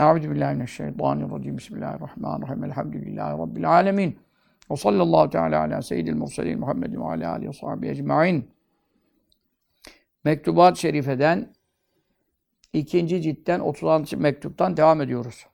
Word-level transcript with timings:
Euzu 0.00 0.30
billahi 0.30 0.54
mineşşeytanirracim. 0.54 1.58
Bismillahirrahmanirrahim. 1.58 2.64
Elhamdülillahi 2.64 3.38
rabbil 3.38 3.70
alamin. 3.70 4.18
Ve 4.70 4.76
sallallahu 4.76 5.30
teala 5.30 5.60
ala 5.60 5.82
seyyidil 5.82 6.14
murselin 6.14 6.60
Muhammedin 6.60 7.00
ve 7.00 7.04
ala 7.04 7.32
alihi 7.32 7.48
ve 7.48 7.52
sahbihi 7.52 7.90
ecmaîn. 7.90 8.50
Mektubat 10.24 10.76
Şerife'den 10.76 11.52
ikinci 12.72 13.22
ciltten 13.22 13.60
36. 13.60 14.18
mektuptan 14.18 14.76
devam 14.76 15.00
ediyoruz. 15.00 15.46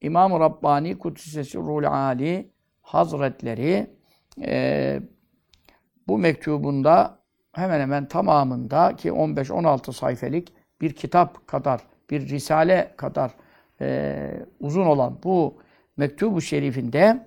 İmam-ı 0.00 0.40
Rabbani 0.40 0.98
Kudsesi 0.98 1.58
Ruhul 1.58 1.84
Ali 1.84 2.50
Hazretleri 2.82 3.90
e, 4.42 5.00
bu 6.08 6.18
mektubunda 6.18 7.18
hemen 7.52 7.80
hemen 7.80 8.08
tamamında 8.08 8.96
ki 8.96 9.08
15-16 9.08 9.92
sayfelik 9.92 10.52
bir 10.80 10.92
kitap 10.92 11.46
kadar, 11.46 11.80
bir 12.10 12.28
risale 12.28 12.94
kadar 12.96 13.41
e, 13.82 14.46
uzun 14.60 14.86
olan 14.86 15.18
bu 15.24 15.62
mektubu 15.96 16.40
şerifinde 16.40 17.26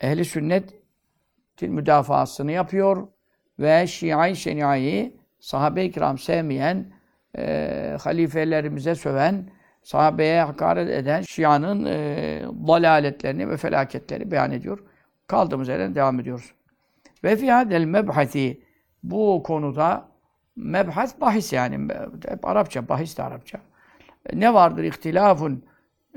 ehli 0.00 0.24
sünnetin 0.24 1.72
müdafasını 1.72 2.52
yapıyor 2.52 3.08
ve 3.58 3.86
Şii 3.86 4.36
Şenia'yı 4.36 5.12
sahabe-i 5.40 5.90
kiram 5.90 6.18
sevmeyen, 6.18 6.86
e, 7.38 7.96
halifelerimize 8.00 8.94
söven, 8.94 9.50
sahabeye 9.82 10.42
hakaret 10.42 10.90
eden 10.90 11.22
Şia'nın 11.22 11.84
e, 11.84 12.42
dalaletlerini 12.68 13.48
ve 13.48 13.56
felaketlerini 13.56 14.30
beyan 14.30 14.52
ediyor. 14.52 14.78
Kaldığımız 15.26 15.68
yerden 15.68 15.94
devam 15.94 16.20
ediyoruz. 16.20 16.52
Ve 17.24 17.36
fi 17.36 17.50
hadel 17.50 17.84
mebhati 17.84 18.60
bu 19.02 19.42
konuda 19.42 20.08
mebhas 20.56 21.20
bahis 21.20 21.52
yani 21.52 21.94
hep 22.28 22.44
Arapça, 22.44 22.88
bahis 22.88 23.18
de 23.18 23.22
Arapça. 23.22 23.60
Ne 24.34 24.54
vardır 24.54 24.84
ihtilafun 24.84 25.64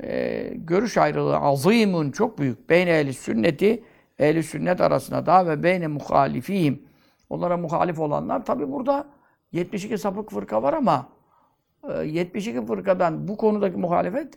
e, 0.02 0.50
görüş 0.54 0.98
ayrılığı 0.98 1.36
azimun 1.36 2.10
çok 2.10 2.38
büyük. 2.38 2.70
Beyne 2.70 2.90
ehli 2.90 3.14
sünneti 3.14 3.84
ehli 4.18 4.42
sünnet 4.42 4.80
arasında 4.80 5.26
da 5.26 5.46
ve 5.46 5.62
beyne 5.62 5.86
muhalifihim. 5.86 6.82
Onlara 7.30 7.56
muhalif 7.56 7.98
olanlar 7.98 8.44
tabi 8.44 8.72
burada 8.72 9.06
72 9.52 9.98
sapık 9.98 10.30
fırka 10.30 10.62
var 10.62 10.72
ama 10.72 11.08
72 12.04 12.58
e, 12.58 12.66
fırkadan 12.66 13.28
bu 13.28 13.36
konudaki 13.36 13.76
muhalefet 13.76 14.34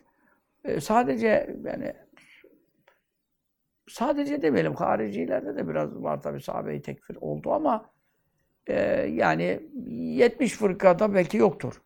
e, 0.65 0.81
sadece 0.81 1.55
yani 1.63 1.93
sadece 3.89 4.41
demeyelim 4.41 4.73
haricilerde 4.73 5.55
de 5.55 5.67
biraz 5.67 6.03
var 6.03 6.21
tabi 6.21 6.41
sahabe-i 6.41 6.81
tekfir 6.81 7.17
oldu 7.21 7.51
ama 7.51 7.85
e, 8.67 8.75
yani 9.13 9.59
70 9.89 10.53
fırkada 10.53 11.13
belki 11.13 11.37
yoktur. 11.37 11.81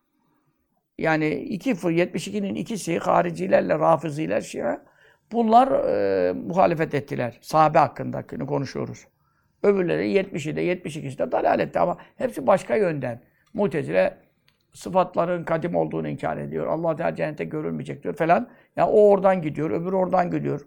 Yani 0.98 1.34
iki 1.34 1.74
fır, 1.74 1.90
72'nin 1.90 2.54
ikisi 2.54 2.98
haricilerle, 2.98 3.78
rafiziler, 3.78 4.40
şia 4.40 4.80
bunlar 5.32 5.68
e, 5.88 6.32
muhalefet 6.32 6.94
ettiler. 6.94 7.38
Sahabe 7.40 7.78
hakkındakini 7.78 8.46
konuşuyoruz. 8.46 9.06
Öbürleri 9.62 10.12
70'i 10.12 10.56
de 10.56 10.64
72'si 10.64 11.18
de 11.18 11.32
dalalette 11.32 11.80
ama 11.80 11.98
hepsi 12.16 12.46
başka 12.46 12.76
yönden. 12.76 13.22
Mutezile 13.54 14.18
sıfatların 14.72 15.44
kadim 15.44 15.76
olduğunu 15.76 16.08
inkar 16.08 16.36
ediyor. 16.36 16.66
Allah 16.66 16.96
Teala 16.96 17.14
cennette 17.14 17.44
görülmeyecek 17.44 18.02
diyor 18.02 18.14
falan. 18.14 18.40
Ya 18.40 18.48
yani 18.76 18.90
o 18.90 19.08
oradan 19.08 19.42
gidiyor, 19.42 19.70
öbür 19.70 19.92
oradan 19.92 20.30
gidiyor. 20.30 20.60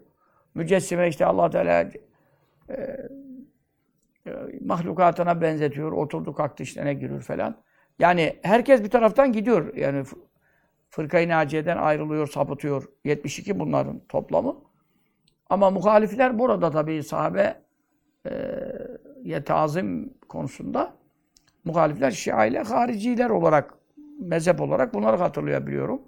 Mücessime 0.54 1.08
işte 1.08 1.26
Allah 1.26 1.50
Teala 1.50 1.90
e, 2.68 2.74
e, 4.26 4.32
mahlukatına 4.60 5.40
benzetiyor. 5.40 5.92
Oturdu 5.92 6.34
kalktı 6.34 6.62
işlerine 6.62 6.94
giriyor 6.94 7.22
falan. 7.22 7.56
Yani 7.98 8.36
herkes 8.42 8.84
bir 8.84 8.90
taraftan 8.90 9.32
gidiyor. 9.32 9.74
Yani 9.76 10.04
Fırkayı 10.90 11.28
Naciye'den 11.28 11.76
ayrılıyor, 11.76 12.26
sapıtıyor. 12.26 12.88
72 13.04 13.58
bunların 13.58 14.00
toplamı. 14.08 14.56
Ama 15.50 15.70
muhalifler 15.70 16.38
burada 16.38 16.70
tabii 16.70 17.02
sahabe 17.02 17.62
e, 19.26 19.44
tazim 19.44 20.14
konusunda 20.28 20.94
muhalifler 21.64 22.10
Şia 22.10 22.46
ile 22.46 22.62
hariciler 22.62 23.30
olarak 23.30 23.74
mezhep 24.20 24.60
olarak 24.60 24.94
bunları 24.94 25.16
hatırlayabiliyorum. 25.16 26.02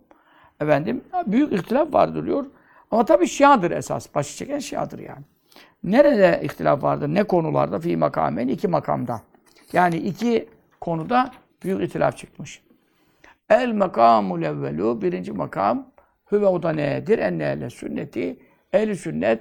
Efendim 0.61 1.05
büyük 1.27 1.53
ihtilaf 1.53 1.95
vardır 1.95 2.27
diyor. 2.27 2.47
Ama 2.91 3.05
tabii 3.05 3.27
Şia'dır 3.27 3.71
esas. 3.71 4.15
Başı 4.15 4.37
çeken 4.37 4.59
Şia'dır 4.59 4.99
yani. 4.99 5.23
Nerede 5.85 6.41
ihtilaf 6.43 6.83
vardır? 6.83 7.09
Ne 7.09 7.25
konularda? 7.25 7.79
Fi 7.79 7.97
makamen 7.97 8.49
iki 8.49 8.69
makamda. 8.69 9.23
Yani 9.73 9.97
iki 9.97 10.49
konuda 10.81 11.31
büyük 11.63 11.83
ihtilaf 11.83 12.17
çıkmış. 12.17 12.63
El 13.51 13.73
makamul 13.73 14.43
evvelu 14.43 15.03
birinci 15.03 15.33
makam 15.33 15.91
hüve 16.33 16.47
o 16.47 16.63
da 16.63 16.73
nedir? 16.73 17.19
Enne 17.19 17.45
ehle 17.45 17.71
sünneti 17.71 18.39
ehli 18.73 18.97
sünnet 18.97 19.41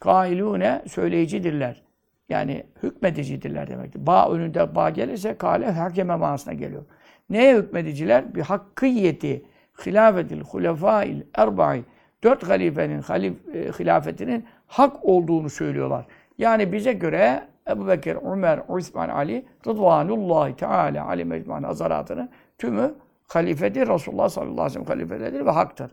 kailune 0.00 0.82
söyleyicidirler. 0.86 1.82
Yani 2.28 2.66
hükmedicidirler 2.82 3.70
demektir. 3.70 4.06
Ba 4.06 4.30
önünde 4.32 4.74
ba 4.74 4.90
gelirse 4.90 5.36
kale 5.36 5.70
hakeme 5.70 6.16
manasına 6.16 6.54
geliyor. 6.54 6.84
Neye 7.30 7.56
hükmediciler? 7.56 8.34
Bir 8.34 8.40
hakkiyeti 8.40 9.44
hilafetil 9.86 10.40
hulefail 10.40 11.22
erba'i 11.34 11.84
dört 12.22 12.48
halifenin 12.48 13.02
halif, 13.02 13.34
e, 13.54 13.72
hilafetinin 13.78 14.44
hak 14.66 15.04
olduğunu 15.04 15.50
söylüyorlar. 15.50 16.06
Yani 16.38 16.72
bize 16.72 16.92
göre 16.92 17.42
Ebu 17.68 17.88
Bekir, 17.88 18.16
Ömer, 18.32 18.62
Osman, 18.68 19.08
Ali 19.08 19.46
Rıdvanullahi 19.66 20.56
Teala 20.56 21.06
Ali 21.06 21.24
Mecmuan 21.24 21.62
Hazaratını 21.62 22.28
tümü 22.58 22.94
halifedir. 23.28 23.88
Resulullah 23.88 24.28
sallallahu 24.28 24.62
aleyhi 24.62 24.80
ve 24.80 24.84
sellem 24.84 24.86
halifedir 24.86 25.46
ve 25.46 25.50
haktır. 25.50 25.90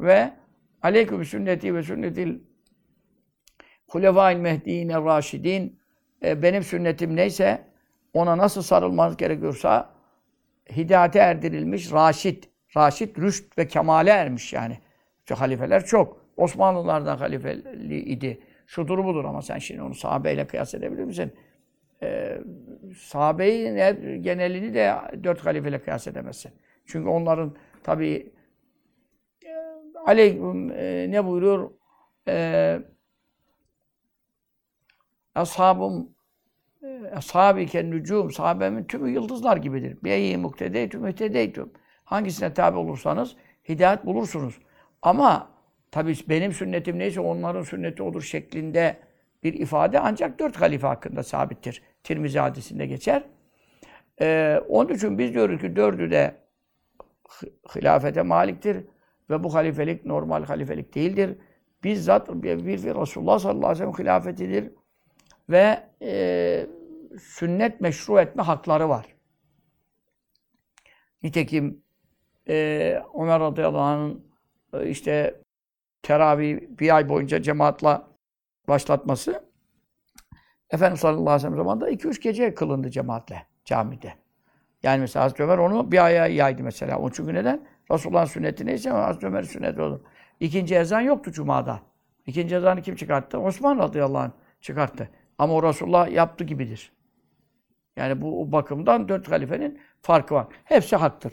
Ve 0.00 0.32
aleyküm 0.82 1.24
sünneti 1.24 1.74
ve 1.74 1.82
sünnetil 1.82 2.38
hulefâil 3.88 4.36
mehdîne 4.36 4.94
raşidin 4.94 5.78
e, 6.24 6.42
benim 6.42 6.62
sünnetim 6.62 7.16
neyse 7.16 7.64
ona 8.14 8.38
nasıl 8.38 8.62
sarılmanız 8.62 9.16
gerekiyorsa 9.16 9.90
hidayete 10.76 11.18
erdirilmiş 11.18 11.92
raşid, 11.92 12.44
raşid 12.76 13.16
rüşt 13.16 13.58
ve 13.58 13.68
kemale 13.68 14.10
ermiş 14.10 14.52
yani. 14.52 14.78
İşte 15.20 15.34
halifeler 15.34 15.84
çok. 15.84 16.24
Osmanlılardan 16.36 17.16
halifeli 17.16 17.98
idi. 17.98 18.40
Şudur 18.66 19.04
budur 19.04 19.24
ama 19.24 19.42
sen 19.42 19.58
şimdi 19.58 19.82
onu 19.82 19.94
sahabeyle 19.94 20.46
kıyas 20.46 20.74
edebilir 20.74 21.04
misin? 21.04 21.32
Ee, 22.02 22.38
sahabeyi 22.96 23.74
ne, 23.74 23.92
genelini 24.20 24.74
de 24.74 24.94
dört 25.24 25.46
halifeyle 25.46 25.82
kıyas 25.82 26.06
edemezsin. 26.06 26.52
Çünkü 26.86 27.08
onların 27.08 27.56
tabi 27.82 28.32
e, 29.44 29.50
e, 30.70 31.10
ne 31.10 31.26
buyuruyor? 31.26 31.70
E, 32.28 32.78
ashabım 35.34 36.14
e, 36.82 37.10
ashabiken 37.14 37.90
nücum 37.90 38.30
sahabemin 38.30 38.84
tümü 38.84 39.10
yıldızlar 39.10 39.56
gibidir. 39.56 39.98
Beyi 40.04 40.36
muktedeytüm 40.36 41.02
mühtedeytüm. 41.02 41.72
Hangisine 42.04 42.54
tabi 42.54 42.78
olursanız 42.78 43.36
hidayet 43.68 44.06
bulursunuz. 44.06 44.58
Ama 45.02 45.53
tabi 45.94 46.14
benim 46.28 46.52
sünnetim 46.52 46.98
neyse 46.98 47.20
onların 47.20 47.62
sünneti 47.62 48.02
olur 48.02 48.22
şeklinde 48.22 48.96
bir 49.42 49.54
ifade 49.54 50.00
ancak 50.00 50.38
dört 50.38 50.60
halife 50.60 50.86
hakkında 50.86 51.22
sabittir. 51.22 51.82
Tirmizi 52.04 52.38
hadisinde 52.38 52.86
geçer. 52.86 53.24
Ee, 54.20 54.60
onun 54.68 54.94
için 54.94 55.18
biz 55.18 55.34
diyoruz 55.34 55.60
ki 55.60 55.76
dördü 55.76 56.10
de 56.10 56.34
hilafete 57.74 58.22
maliktir 58.22 58.84
ve 59.30 59.44
bu 59.44 59.54
halifelik 59.54 60.04
normal 60.04 60.44
halifelik 60.44 60.94
değildir. 60.94 61.38
Bizzat 61.84 62.28
bir, 62.28 62.66
bir 62.66 62.84
Resulullah 62.84 63.38
sallallahu 63.38 63.66
aleyhi 63.66 63.88
ve 63.88 63.92
sellem 63.92 64.06
hilafetidir 64.06 64.70
ve 65.50 65.82
e, 66.02 66.66
sünnet 67.20 67.80
meşru 67.80 68.20
etme 68.20 68.42
hakları 68.42 68.88
var. 68.88 69.06
Nitekim 71.22 71.82
e, 72.48 72.54
Ömer 73.20 73.40
radıyallahu 73.40 73.80
anh'ın 73.80 74.24
e, 74.72 74.88
işte 74.88 75.43
teravih 76.04 76.60
bir 76.80 76.96
ay 76.96 77.08
boyunca 77.08 77.42
cemaatla 77.42 78.08
başlatması 78.68 79.44
Efendimiz 80.70 81.00
sallallahu 81.00 81.22
aleyhi 81.22 81.36
ve 81.36 81.40
sellem 81.40 81.56
zamanında 81.56 81.90
iki 81.90 82.08
üç 82.08 82.22
gece 82.22 82.54
kılındı 82.54 82.90
cemaatle 82.90 83.46
camide. 83.64 84.14
Yani 84.82 85.00
mesela 85.00 85.24
Hazreti 85.24 85.42
Ömer 85.42 85.58
onu 85.58 85.92
bir 85.92 86.04
aya 86.04 86.26
yaydı 86.26 86.62
mesela. 86.62 86.98
Onun 86.98 87.10
çünkü 87.10 87.34
neden? 87.34 87.66
Resulullah'ın 87.90 88.24
sünneti 88.26 88.66
neyse 88.66 88.90
Hazreti 88.90 89.26
Ömer'in 89.26 89.46
sünneti 89.46 89.80
olur. 89.80 90.00
İkinci 90.40 90.74
ezan 90.74 91.00
yoktu 91.00 91.32
Cuma'da. 91.32 91.80
İkinci 92.26 92.56
ezanı 92.56 92.82
kim 92.82 92.96
çıkarttı? 92.96 93.38
Osman 93.38 93.78
radıyallahu 93.78 94.22
anh 94.22 94.30
çıkarttı. 94.60 95.08
Ama 95.38 95.54
o 95.54 95.62
Resulullah 95.62 96.10
yaptı 96.10 96.44
gibidir. 96.44 96.92
Yani 97.96 98.22
bu 98.22 98.52
bakımdan 98.52 99.08
dört 99.08 99.30
halifenin 99.30 99.80
farkı 100.02 100.34
var. 100.34 100.46
Hepsi 100.64 100.96
haktır. 100.96 101.32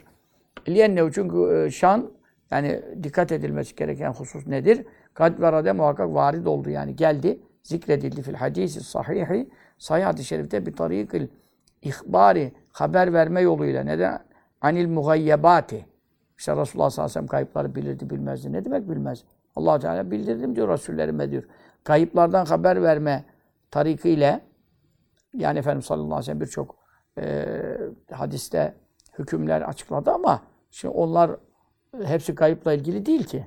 Liyennehu 0.68 1.12
çünkü 1.12 1.64
e, 1.66 1.70
şan 1.70 2.10
yani 2.52 2.82
dikkat 3.02 3.32
edilmesi 3.32 3.76
gereken 3.76 4.12
husus 4.12 4.46
nedir? 4.46 4.86
Kad 5.14 5.40
verade 5.40 5.72
muhakkak 5.72 6.14
varid 6.14 6.46
oldu 6.46 6.70
yani 6.70 6.96
geldi. 6.96 7.40
Zikredildi 7.62 8.22
fil 8.22 8.34
hadisi 8.34 8.80
sahihi. 8.80 9.50
Sahih 9.78 10.04
hadis-i 10.04 10.24
şerifte 10.28 10.66
bir 10.66 10.76
tarikil 10.76 11.28
ihbari 11.82 12.52
haber 12.72 13.12
verme 13.12 13.40
yoluyla 13.40 13.84
neden? 13.84 14.18
Anil 14.60 14.88
mugayyebati. 14.88 15.86
İşte 16.38 16.56
Resulullah 16.56 16.90
sallallahu 16.90 17.18
aleyhi 17.18 17.30
kayıpları 17.30 17.74
bilirdi, 17.74 18.10
bilmezdi. 18.10 18.52
Ne 18.52 18.64
demek 18.64 18.90
bilmez? 18.90 19.24
allah 19.56 19.78
Teala 19.78 20.10
bildirdim 20.10 20.56
diyor 20.56 20.68
Resullerime 20.68 21.30
diyor. 21.30 21.42
Kayıplardan 21.84 22.44
haber 22.44 22.82
verme 22.82 23.24
tarikiyle 23.70 24.40
yani 25.34 25.58
Efendimiz 25.58 25.84
sallallahu 25.84 26.06
aleyhi 26.06 26.20
ve 26.20 26.24
sellem 26.24 26.40
birçok 26.40 26.76
e, 27.18 27.46
hadiste 28.10 28.74
hükümler 29.18 29.60
açıkladı 29.60 30.10
ama 30.10 30.42
şimdi 30.70 30.94
onlar 30.94 31.30
hepsi 32.04 32.34
kayıpla 32.34 32.72
ilgili 32.72 33.06
değil 33.06 33.24
ki. 33.24 33.46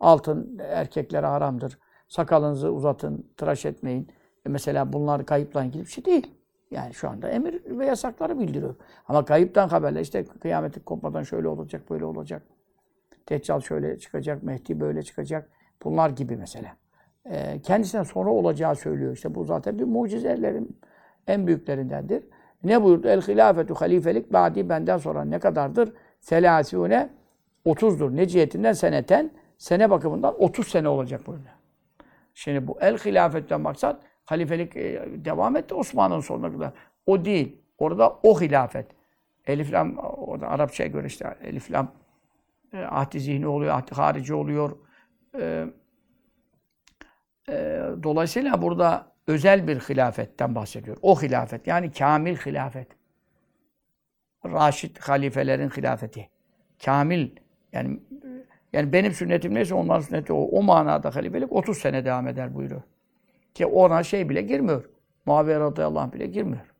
Altın 0.00 0.58
erkeklere 0.58 1.26
haramdır. 1.26 1.78
Sakalınızı 2.08 2.72
uzatın, 2.72 3.26
tıraş 3.36 3.64
etmeyin. 3.66 4.08
E 4.46 4.48
mesela 4.48 4.92
bunlar 4.92 5.26
kayıpla 5.26 5.64
ilgili 5.64 5.82
bir 5.82 5.90
şey 5.90 6.04
değil. 6.04 6.30
Yani 6.70 6.94
şu 6.94 7.08
anda 7.08 7.28
emir 7.28 7.62
ve 7.78 7.86
yasakları 7.86 8.38
bildiriyor. 8.38 8.74
Ama 9.08 9.24
kayıptan 9.24 9.68
haberler 9.68 10.00
işte 10.00 10.24
kıyametin 10.24 10.80
kopmadan 10.80 11.22
şöyle 11.22 11.48
olacak, 11.48 11.90
böyle 11.90 12.04
olacak. 12.04 12.42
Deccal 13.28 13.60
şöyle 13.60 13.98
çıkacak, 13.98 14.42
Mehdi 14.42 14.80
böyle 14.80 15.02
çıkacak. 15.02 15.48
Bunlar 15.84 16.10
gibi 16.10 16.36
mesela. 16.36 16.76
E, 17.24 17.60
kendisine 17.62 18.04
sonra 18.04 18.30
olacağı 18.30 18.76
söylüyor. 18.76 19.12
İşte 19.12 19.34
bu 19.34 19.44
zaten 19.44 19.78
bir 19.78 19.84
mucizelerin 19.84 20.80
en 21.26 21.46
büyüklerindendir. 21.46 22.24
Ne 22.64 22.82
buyurdu? 22.82 23.08
El 23.08 23.20
hilafetu 23.20 23.74
halifelik 23.74 24.32
badi 24.32 24.68
benden 24.68 24.98
sonra 24.98 25.24
ne 25.24 25.38
kadardır? 25.38 25.92
Selasune 26.24 27.10
30'dur. 27.66 28.16
Ne 28.16 28.28
cihetinden 28.28 28.72
seneten 28.72 29.30
sene 29.58 29.90
bakımından 29.90 30.42
30 30.42 30.68
sene 30.68 30.88
olacak 30.88 31.26
buyuruyor. 31.26 31.54
Şimdi 32.34 32.66
bu 32.66 32.78
el 32.80 32.98
hilafetten 32.98 33.60
maksat 33.60 34.02
halifelik 34.24 34.76
e, 34.76 35.08
devam 35.16 35.56
etti 35.56 35.74
Osman'ın 35.74 36.20
sonuna 36.20 36.52
kadar. 36.52 36.72
O 37.06 37.24
değil. 37.24 37.56
Orada 37.78 38.18
o 38.22 38.40
hilafet. 38.40 38.86
Elif 39.46 39.72
lam 39.72 39.98
orada 39.98 40.48
Arapçaya 40.48 40.88
göre 40.88 41.06
işte 41.06 41.36
elif 41.42 41.72
lam 41.72 41.92
e, 42.72 42.78
ahdi 42.78 43.20
zihni 43.20 43.46
oluyor, 43.46 43.74
ahdi 43.74 43.94
harici 43.94 44.34
oluyor. 44.34 44.76
E, 45.38 45.66
e, 47.48 47.54
dolayısıyla 48.02 48.62
burada 48.62 49.12
özel 49.26 49.68
bir 49.68 49.80
hilafetten 49.80 50.54
bahsediyor. 50.54 50.96
O 51.02 51.22
hilafet 51.22 51.66
yani 51.66 51.92
kamil 51.92 52.36
hilafet. 52.36 52.88
Raşid 54.44 54.96
halifelerin 54.96 55.68
hilafeti. 55.68 56.28
Kamil 56.84 57.30
yani 57.72 58.00
yani 58.72 58.92
benim 58.92 59.12
sünnetim 59.12 59.54
neyse 59.54 59.74
onların 59.74 60.00
sünneti 60.00 60.32
o. 60.32 60.36
O 60.36 60.62
manada 60.62 61.14
halifelik 61.16 61.52
30 61.52 61.78
sene 61.78 62.04
devam 62.04 62.28
eder 62.28 62.54
buyuruyor. 62.54 62.82
Ki 63.54 63.66
ona 63.66 64.02
şey 64.02 64.28
bile 64.28 64.42
girmiyor. 64.42 64.84
Muaviye 65.26 65.60
radıyallahu 65.60 66.00
anh 66.00 66.12
bile 66.12 66.26
girmiyor. 66.26 66.74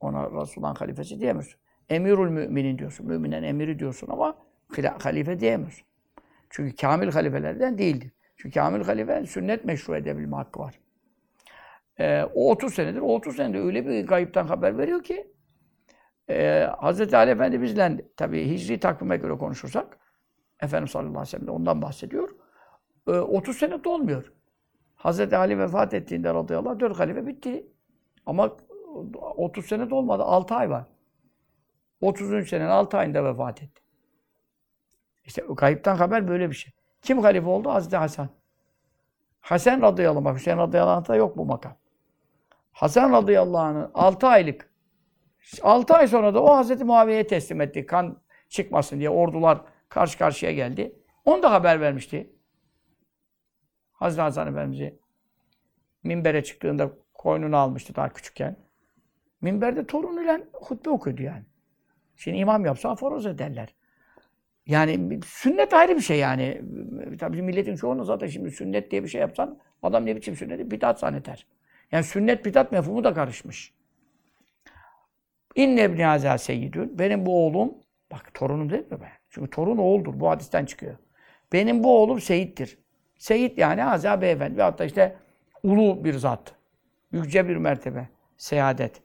Ona 0.00 0.42
Resulullah'ın 0.42 0.74
halifesi 0.74 1.20
diyemiyorsun. 1.20 1.60
Emirül 1.88 2.30
müminin 2.30 2.78
diyorsun. 2.78 3.06
Müminen 3.06 3.42
emiri 3.42 3.78
diyorsun 3.78 4.08
ama 4.10 4.38
halife 5.02 5.40
diyemiyorsun. 5.40 5.86
Çünkü 6.50 6.76
kamil 6.76 7.10
halifelerden 7.10 7.78
değildir. 7.78 8.10
Çünkü 8.36 8.54
kamil 8.54 8.84
halife 8.84 9.26
sünnet 9.26 9.64
meşru 9.64 9.96
edebilme 9.96 10.36
hakkı 10.36 10.60
var. 10.60 10.80
Ee, 11.98 12.22
o 12.34 12.50
30 12.50 12.74
senedir. 12.74 13.00
O 13.00 13.14
30 13.14 13.36
senedir 13.36 13.58
öyle 13.58 13.86
bir 13.86 14.06
kayıptan 14.06 14.46
haber 14.46 14.78
veriyor 14.78 15.02
ki 15.02 15.26
e, 16.30 16.68
Hz. 16.82 17.14
Ali 17.14 17.30
Efendimizle 17.30 18.04
tabi 18.16 18.48
hicri 18.50 18.80
takvime 18.80 19.16
göre 19.16 19.38
konuşursak 19.38 19.98
Efendimiz 20.60 20.90
sallallahu 20.90 21.10
aleyhi 21.10 21.22
ve 21.22 21.30
sellem 21.30 21.46
de 21.46 21.50
ondan 21.50 21.82
bahsediyor. 21.82 22.28
E, 23.08 23.10
30 23.10 23.56
sene 23.56 23.84
dolmuyor. 23.84 24.32
Hz. 24.96 25.32
Ali 25.32 25.58
vefat 25.58 25.94
ettiğinde 25.94 26.34
radıyallahu 26.34 26.70
anh 26.70 26.80
4 26.80 26.98
halife 26.98 27.26
bitti. 27.26 27.66
Ama 28.26 28.56
30 29.36 29.66
sene 29.66 29.90
dolmadı. 29.90 30.22
6 30.22 30.54
ay 30.54 30.70
var. 30.70 30.84
30. 32.00 32.48
senenin 32.48 32.68
6 32.68 32.98
ayında 32.98 33.24
vefat 33.24 33.62
etti. 33.62 33.82
İşte 35.24 35.42
kayıptan 35.56 35.96
haber 35.96 36.28
böyle 36.28 36.50
bir 36.50 36.54
şey. 36.54 36.72
Kim 37.02 37.18
halife 37.18 37.48
oldu? 37.48 37.70
Hazreti 37.70 37.96
Hasan. 37.96 38.28
Hasan 39.40 39.82
radıyallahu 39.82 40.28
anh, 40.28 40.34
Hüseyin 40.34 40.58
radıyallahu 40.58 40.96
anh'ta 40.96 41.16
yok 41.16 41.36
bu 41.36 41.44
makam. 41.44 41.76
Hasan 42.72 43.12
radıyallahu 43.12 43.62
anh'ın 43.62 43.90
6 43.94 44.26
aylık 44.26 44.69
6 45.62 45.94
ay 45.94 46.08
sonra 46.08 46.34
da 46.34 46.42
o 46.42 46.56
Hazreti 46.56 46.84
Muaviye'ye 46.84 47.26
teslim 47.26 47.60
etti. 47.60 47.86
Kan 47.86 48.22
çıkmasın 48.48 48.98
diye 48.98 49.10
ordular 49.10 49.60
karşı 49.88 50.18
karşıya 50.18 50.52
geldi. 50.52 50.96
Onu 51.24 51.42
da 51.42 51.52
haber 51.52 51.80
vermişti. 51.80 52.30
Hazreti 53.92 54.22
Hasan 54.22 54.48
Efendimiz'i 54.48 54.98
minbere 56.02 56.44
çıktığında 56.44 56.90
koynunu 57.14 57.56
almıştı 57.56 57.94
daha 57.94 58.08
küçükken. 58.08 58.56
Minberde 59.40 59.86
torunuyla 59.86 60.40
hutbe 60.52 60.90
okuyordu 60.90 61.22
yani. 61.22 61.44
Şimdi 62.16 62.38
imam 62.38 62.64
yapsa 62.64 62.90
aforoz 62.90 63.26
ederler. 63.26 63.74
Yani 64.66 65.20
sünnet 65.26 65.74
ayrı 65.74 65.96
bir 65.96 66.00
şey 66.00 66.18
yani. 66.18 66.62
Tabii 67.18 67.42
milletin 67.42 67.76
çoğunu 67.76 68.04
zaten 68.04 68.26
şimdi 68.26 68.50
sünnet 68.50 68.90
diye 68.90 69.02
bir 69.02 69.08
şey 69.08 69.20
yapsan 69.20 69.58
adam 69.82 70.06
ne 70.06 70.16
biçim 70.16 70.36
sünneti? 70.36 70.70
Bidat 70.70 70.98
zanneder. 70.98 71.46
Yani 71.92 72.04
sünnet 72.04 72.44
bidat 72.44 72.72
mefhumu 72.72 73.04
da 73.04 73.14
karışmış. 73.14 73.74
İnne 75.54 75.84
ibni 75.84 76.06
Azal 76.06 76.38
seyyidün. 76.38 76.98
Benim 76.98 77.26
bu 77.26 77.46
oğlum, 77.46 77.74
bak 78.12 78.34
torunum 78.34 78.70
değil 78.70 78.92
mi 78.92 79.00
be? 79.00 79.12
Çünkü 79.30 79.50
torun 79.50 79.78
oğuldur. 79.78 80.20
Bu 80.20 80.30
hadisten 80.30 80.64
çıkıyor. 80.64 80.96
Benim 81.52 81.84
bu 81.84 81.98
oğlum 82.02 82.20
seyittir. 82.20 82.78
Seyit 83.18 83.58
yani 83.58 83.84
Azza 83.84 84.20
beyefendi. 84.20 84.56
Ve 84.58 84.62
hatta 84.62 84.84
işte 84.84 85.16
ulu 85.62 86.04
bir 86.04 86.14
zat. 86.14 86.54
Yüce 87.12 87.48
bir 87.48 87.56
mertebe. 87.56 88.08
Seyadet. 88.36 89.02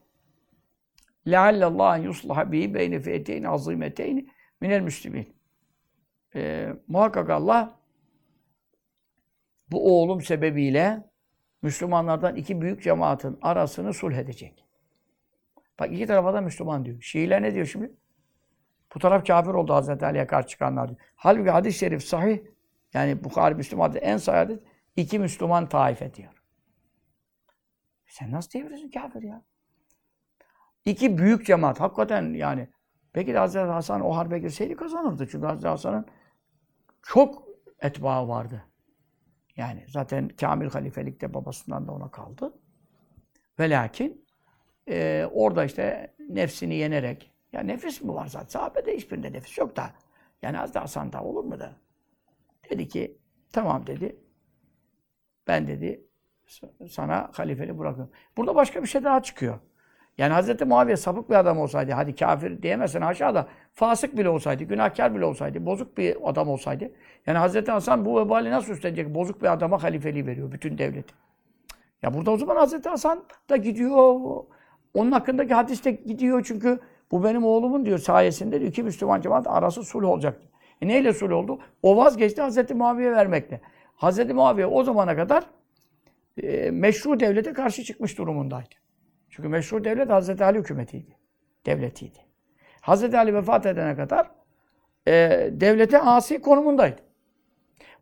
Leallallahu 1.27 2.03
yuslaha 2.03 2.51
bihi 2.51 2.73
beyne 2.73 2.99
fiyeteyni 2.99 3.49
azimeteyni 3.49 4.27
minel 4.61 4.81
müslimin. 4.81 5.35
Ee, 6.35 6.73
muhakkak 6.87 7.29
Allah 7.29 7.79
bu 9.71 10.01
oğlum 10.01 10.21
sebebiyle 10.21 11.03
Müslümanlardan 11.61 12.35
iki 12.35 12.61
büyük 12.61 12.83
cemaatin 12.83 13.37
arasını 13.41 13.93
sulh 13.93 14.15
edecek. 14.15 14.64
Bak 15.79 15.93
iki 15.93 16.07
tarafa 16.07 16.33
da 16.33 16.41
Müslüman 16.41 16.85
diyor. 16.85 17.01
Şiiler 17.01 17.41
ne 17.41 17.53
diyor 17.53 17.65
şimdi? 17.65 17.93
Bu 18.95 18.99
taraf 18.99 19.27
kafir 19.27 19.49
oldu 19.49 19.73
Hazreti 19.73 20.05
Ali'ye 20.05 20.27
karşı 20.27 20.47
çıkanlar 20.47 20.87
diyor. 20.87 20.99
Halbuki 21.15 21.49
hadis-i 21.49 21.77
şerif 21.77 22.03
sahih. 22.03 22.39
Yani 22.93 23.23
Bukhari 23.23 23.55
Müslüman 23.55 23.95
en 23.95 24.17
sahih 24.17 24.39
hadis 24.39 24.59
iki 24.95 25.19
Müslüman 25.19 25.69
taife 25.69 26.13
diyor. 26.13 26.43
Sen 28.07 28.31
nasıl 28.31 28.51
diyebilirsin 28.51 28.89
kafir 28.89 29.21
ya? 29.21 29.43
İki 30.85 31.17
büyük 31.17 31.45
cemaat. 31.45 31.79
Hakikaten 31.79 32.33
yani. 32.33 32.69
Peki 33.13 33.33
de 33.33 33.37
Hazreti 33.37 33.65
Hasan 33.65 34.01
o 34.01 34.15
harbe 34.15 34.39
girseydi 34.39 34.75
kazanırdı. 34.75 35.27
Çünkü 35.31 35.45
Hazreti 35.45 35.67
Hasan'ın 35.67 36.05
çok 37.01 37.47
etbaı 37.79 38.27
vardı. 38.27 38.65
Yani 39.55 39.85
zaten 39.87 40.27
kamil 40.27 40.69
halifelikte 40.69 41.33
babasından 41.33 41.87
da 41.87 41.91
ona 41.91 42.11
kaldı. 42.11 42.53
Ve 43.59 43.69
lakin 43.69 44.24
e, 44.89 45.25
orada 45.33 45.65
işte 45.65 46.13
nefsini 46.29 46.75
yenerek 46.75 47.31
ya 47.53 47.61
nefis 47.61 48.01
mi 48.01 48.13
var 48.13 48.27
zaten? 48.27 48.47
Sahabede 48.47 48.95
hiçbirinde 48.95 49.33
nefis 49.33 49.57
yok 49.57 49.75
da. 49.75 49.89
Yani 50.41 50.57
Hazreti 50.57 50.79
Hasan'da 50.79 51.23
olur 51.23 51.43
mu 51.43 51.59
da? 51.59 51.71
Dedi 52.69 52.87
ki 52.87 53.17
tamam 53.53 53.87
dedi. 53.87 54.15
Ben 55.47 55.67
dedi 55.67 56.07
sana 56.89 57.29
halifeli 57.33 57.79
bırakıyorum. 57.79 58.13
Burada 58.37 58.55
başka 58.55 58.83
bir 58.83 58.87
şey 58.87 59.03
daha 59.03 59.23
çıkıyor. 59.23 59.59
Yani 60.17 60.33
Hz. 60.33 60.61
Muaviye 60.61 60.97
sapık 60.97 61.29
bir 61.29 61.35
adam 61.35 61.57
olsaydı, 61.59 61.91
hadi 61.91 62.15
kafir 62.15 62.61
diyemezsin 62.61 63.01
aşağıda, 63.01 63.47
fasık 63.73 64.17
bile 64.17 64.29
olsaydı, 64.29 64.63
günahkar 64.63 65.15
bile 65.15 65.25
olsaydı, 65.25 65.65
bozuk 65.65 65.97
bir 65.97 66.29
adam 66.29 66.49
olsaydı, 66.49 66.91
yani 67.27 67.39
Hz. 67.39 67.67
Hasan 67.67 68.05
bu 68.05 68.19
vebali 68.19 68.51
nasıl 68.51 68.73
üstlenecek? 68.73 69.15
Bozuk 69.15 69.41
bir 69.41 69.53
adama 69.53 69.83
halifeliği 69.83 70.27
veriyor, 70.27 70.51
bütün 70.51 70.77
devleti. 70.77 71.13
Ya 72.01 72.13
burada 72.13 72.31
o 72.31 72.37
zaman 72.37 72.65
Hz. 72.65 72.85
Hasan 72.85 73.23
da 73.49 73.57
gidiyor, 73.57 74.43
onun 74.95 75.11
hakkındaki 75.11 75.53
hadis 75.53 75.85
de 75.85 75.91
gidiyor 75.91 76.43
çünkü 76.47 76.79
bu 77.11 77.23
benim 77.23 77.45
oğlumun 77.45 77.85
diyor 77.85 77.97
sayesinde 77.97 78.59
diyor, 78.59 78.71
iki 78.71 78.83
Müslüman 78.83 79.21
cemaat 79.21 79.47
arası 79.47 79.83
sulh 79.83 80.07
olacak. 80.07 80.41
E 80.81 80.87
neyle 80.87 81.13
sulh 81.13 81.31
oldu? 81.31 81.59
O 81.83 81.97
vazgeçti 81.97 82.41
Hz. 82.41 82.71
Muaviye 82.71 83.11
vermekle. 83.11 83.61
Hz. 83.97 84.19
Muaviye 84.19 84.67
o 84.67 84.83
zamana 84.83 85.15
kadar 85.15 85.43
e, 86.43 86.71
meşru 86.71 87.19
devlete 87.19 87.53
karşı 87.53 87.83
çıkmış 87.83 88.17
durumundaydı. 88.17 88.75
Çünkü 89.29 89.49
meşru 89.49 89.83
devlet 89.83 90.09
Hz. 90.09 90.41
Ali 90.41 90.59
hükümetiydi. 90.59 91.17
Devletiydi. 91.65 92.19
Hz. 92.81 93.13
Ali 93.13 93.33
vefat 93.33 93.65
edene 93.65 93.95
kadar 93.95 94.31
e, 95.07 95.13
devlete 95.51 95.99
asi 96.01 96.41
konumundaydı. 96.41 97.01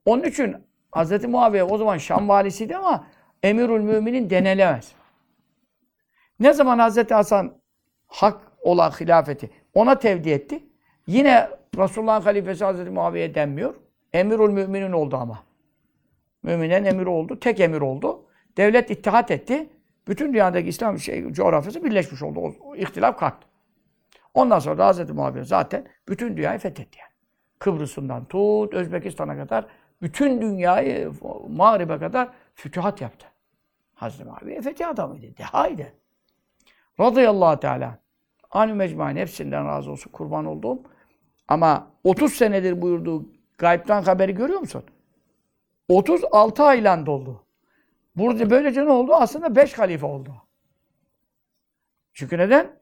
Onun 0.05 0.23
için 0.23 0.55
Hz. 0.95 1.25
Muaviye 1.25 1.63
o 1.63 1.77
zaman 1.77 1.97
Şam 1.97 2.29
valisiydi 2.29 2.75
ama 2.77 3.07
Emirül 3.43 3.81
Müminin 3.81 4.29
denilemez. 4.29 4.95
Ne 6.39 6.53
zaman 6.53 6.89
Hz. 6.89 7.11
Hasan 7.11 7.53
hak 8.07 8.41
olan 8.61 8.91
hilafeti 8.91 9.49
ona 9.73 9.99
tevdi 9.99 10.29
etti. 10.29 10.63
Yine 11.07 11.49
Resulullah'ın 11.77 12.21
halifesi 12.21 12.65
Hz. 12.65 12.87
Muaviye 12.87 13.35
denmiyor. 13.35 13.75
Emirül 14.13 14.49
Müminin 14.49 14.91
oldu 14.91 15.17
ama. 15.17 15.43
Müminen 16.43 16.83
emir 16.83 17.05
oldu. 17.05 17.39
Tek 17.39 17.59
emir 17.59 17.81
oldu. 17.81 18.25
Devlet 18.57 18.91
ittihat 18.91 19.31
etti. 19.31 19.69
Bütün 20.07 20.33
dünyadaki 20.33 20.69
İslam 20.69 20.99
şey, 20.99 21.31
coğrafyası 21.31 21.83
birleşmiş 21.83 22.23
oldu. 22.23 22.39
O 22.61 22.75
ihtilaf 22.75 23.19
kalktı. 23.19 23.47
Ondan 24.33 24.59
sonra 24.59 24.77
da 24.77 24.85
Hazreti 24.85 25.13
Muaviye 25.13 25.43
zaten 25.43 25.87
bütün 26.09 26.37
dünyayı 26.37 26.59
fethetti 26.59 26.99
yani. 26.99 27.11
Kıbrıs'ından 27.59 28.25
tut 28.25 28.73
Özbekistan'a 28.73 29.37
kadar 29.37 29.65
bütün 30.01 30.41
dünyayı 30.41 31.11
Mağrib'e 31.49 31.97
kadar 31.99 32.29
fütühat 32.55 33.01
yaptı. 33.01 33.27
Hazreti 33.93 34.29
Muaviye 34.29 34.61
fetih 34.61 34.87
adamıydı. 34.89 35.37
Dehaydı. 35.37 35.93
Radıyallahu 36.99 37.59
Teala. 37.59 37.99
Anü 38.51 38.73
mecmain 38.73 39.15
hepsinden 39.15 39.67
razı 39.67 39.91
olsun 39.91 40.11
kurban 40.11 40.45
olduğum. 40.45 40.81
Ama 41.47 41.87
30 42.03 42.33
senedir 42.33 42.81
buyurduğu 42.81 43.25
gaybtan 43.57 44.03
haberi 44.03 44.35
görüyor 44.35 44.59
musun? 44.59 44.83
36 45.89 46.63
ayla 46.63 47.05
doldu. 47.05 47.43
Burada 48.15 48.49
böylece 48.49 48.85
ne 48.85 48.89
oldu? 48.91 49.13
Aslında 49.13 49.55
5 49.55 49.79
halife 49.79 50.05
oldu. 50.05 50.35
Çünkü 52.13 52.37
neden? 52.37 52.79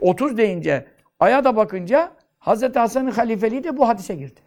30 0.00 0.36
deyince, 0.36 0.88
aya 1.20 1.44
da 1.44 1.56
bakınca 1.56 2.12
Hazreti 2.38 2.78
Hasan'ın 2.78 3.10
halifeliği 3.10 3.64
de 3.64 3.76
bu 3.76 3.88
hadise 3.88 4.14
girdi. 4.14 4.40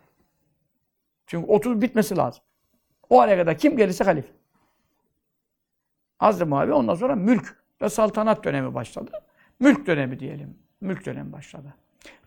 Çünkü 1.27 1.47
30 1.47 1.81
bitmesi 1.81 2.17
lazım. 2.17 2.43
O 3.09 3.19
araya 3.21 3.37
kadar 3.37 3.57
kim 3.57 3.77
gelirse 3.77 4.03
halife. 4.03 4.33
Hazreti 6.17 6.45
Muaviye 6.45 6.73
ondan 6.73 6.95
sonra 6.95 7.15
mülk 7.15 7.60
ve 7.81 7.89
saltanat 7.89 8.43
dönemi 8.43 8.73
başladı. 8.73 9.11
Mülk 9.59 9.87
dönemi 9.87 10.19
diyelim. 10.19 10.57
Mülk 10.81 11.05
dönemi 11.05 11.31
başladı. 11.31 11.73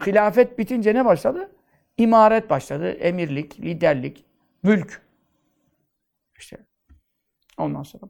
Hilafet 0.06 0.58
bitince 0.58 0.94
ne 0.94 1.04
başladı? 1.04 1.50
İmaret 1.96 2.50
başladı. 2.50 2.90
Emirlik, 2.90 3.60
liderlik, 3.60 4.24
mülk. 4.62 5.02
İşte 6.38 6.56
ondan 7.58 7.82
sonra 7.82 8.06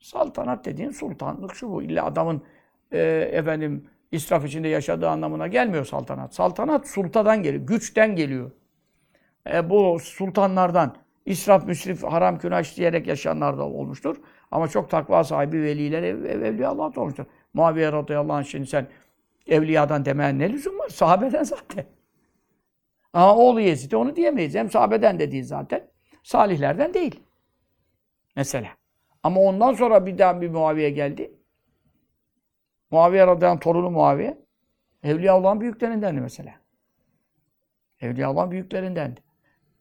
saltanat 0.00 0.64
dediğin 0.64 0.90
sultanlık 0.90 1.54
şu 1.54 1.70
bu. 1.70 1.82
İlla 1.82 2.04
adamın 2.04 2.42
e, 2.92 2.98
efendim 3.32 3.86
israf 4.12 4.44
içinde 4.44 4.68
yaşadığı 4.68 5.08
anlamına 5.08 5.46
gelmiyor 5.46 5.84
saltanat. 5.84 6.34
Saltanat 6.34 6.88
sultadan 6.88 7.42
geliyor, 7.42 7.66
güçten 7.66 8.16
geliyor. 8.16 8.50
E, 9.52 9.70
bu 9.70 9.98
sultanlardan 10.00 10.96
israf, 11.26 11.66
müsrif, 11.66 12.02
haram, 12.04 12.38
günah 12.38 12.60
işleyerek 12.60 13.06
yaşayanlar 13.06 13.58
da 13.58 13.64
olmuştur. 13.64 14.16
Ama 14.50 14.68
çok 14.68 14.90
takva 14.90 15.24
sahibi 15.24 15.62
veliler, 15.62 16.02
ev, 16.02 16.24
ev, 16.24 16.42
evliyalar 16.42 16.96
olmuştur. 16.96 17.24
Muaviye 17.54 17.92
radıyallahu 17.92 18.36
anh 18.36 18.44
şimdi 18.44 18.66
sen 18.66 18.88
evliyadan 19.46 20.04
demeye 20.04 20.38
ne 20.38 20.52
lüzum 20.52 20.78
var? 20.78 20.88
Sahabeden 20.88 21.42
zaten. 21.42 21.84
Ama 23.12 23.36
oğlu 23.36 23.60
Yezid'e 23.60 23.96
onu 23.96 24.16
diyemeyiz. 24.16 24.54
Hem 24.54 24.70
sahabeden 24.70 25.18
de 25.18 25.32
değil 25.32 25.44
zaten. 25.44 25.90
Salihlerden 26.22 26.94
değil. 26.94 27.20
Mesela. 28.36 28.68
Ama 29.22 29.40
ondan 29.40 29.74
sonra 29.74 30.06
bir 30.06 30.18
daha 30.18 30.40
bir 30.40 30.50
Muaviye 30.50 30.90
geldi. 30.90 31.32
Muaviye 32.90 33.26
radıyallahu 33.26 33.56
anh, 33.56 33.60
torunu 33.60 33.90
Muaviye. 33.90 34.38
Evliya 35.02 35.38
olan 35.38 35.60
büyüklerindendi 35.60 36.20
mesela. 36.20 36.54
Evliya 38.00 38.32
olan 38.32 38.50
büyüklerindendi. 38.50 39.20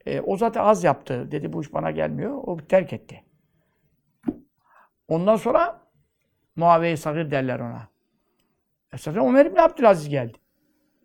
E, 0.06 0.22
o 0.22 0.38
zaten 0.38 0.64
az 0.64 0.84
yaptı. 0.84 1.32
Dedi 1.32 1.54
bu 1.54 1.62
iş 1.62 1.74
bana 1.74 1.92
gelmiyor. 1.92 2.32
O 2.44 2.58
terk 2.58 2.94
etti. 2.94 3.24
Ondan 5.10 5.36
sonra 5.36 5.82
Muaviye-i 6.56 6.98
Sagir 6.98 7.32
derler 7.32 7.60
ona. 7.60 7.88
Esasen 8.94 9.26
Ömer 9.26 9.46
İbni 9.46 9.62
Abdülaziz 9.62 10.10
geldi. 10.10 10.38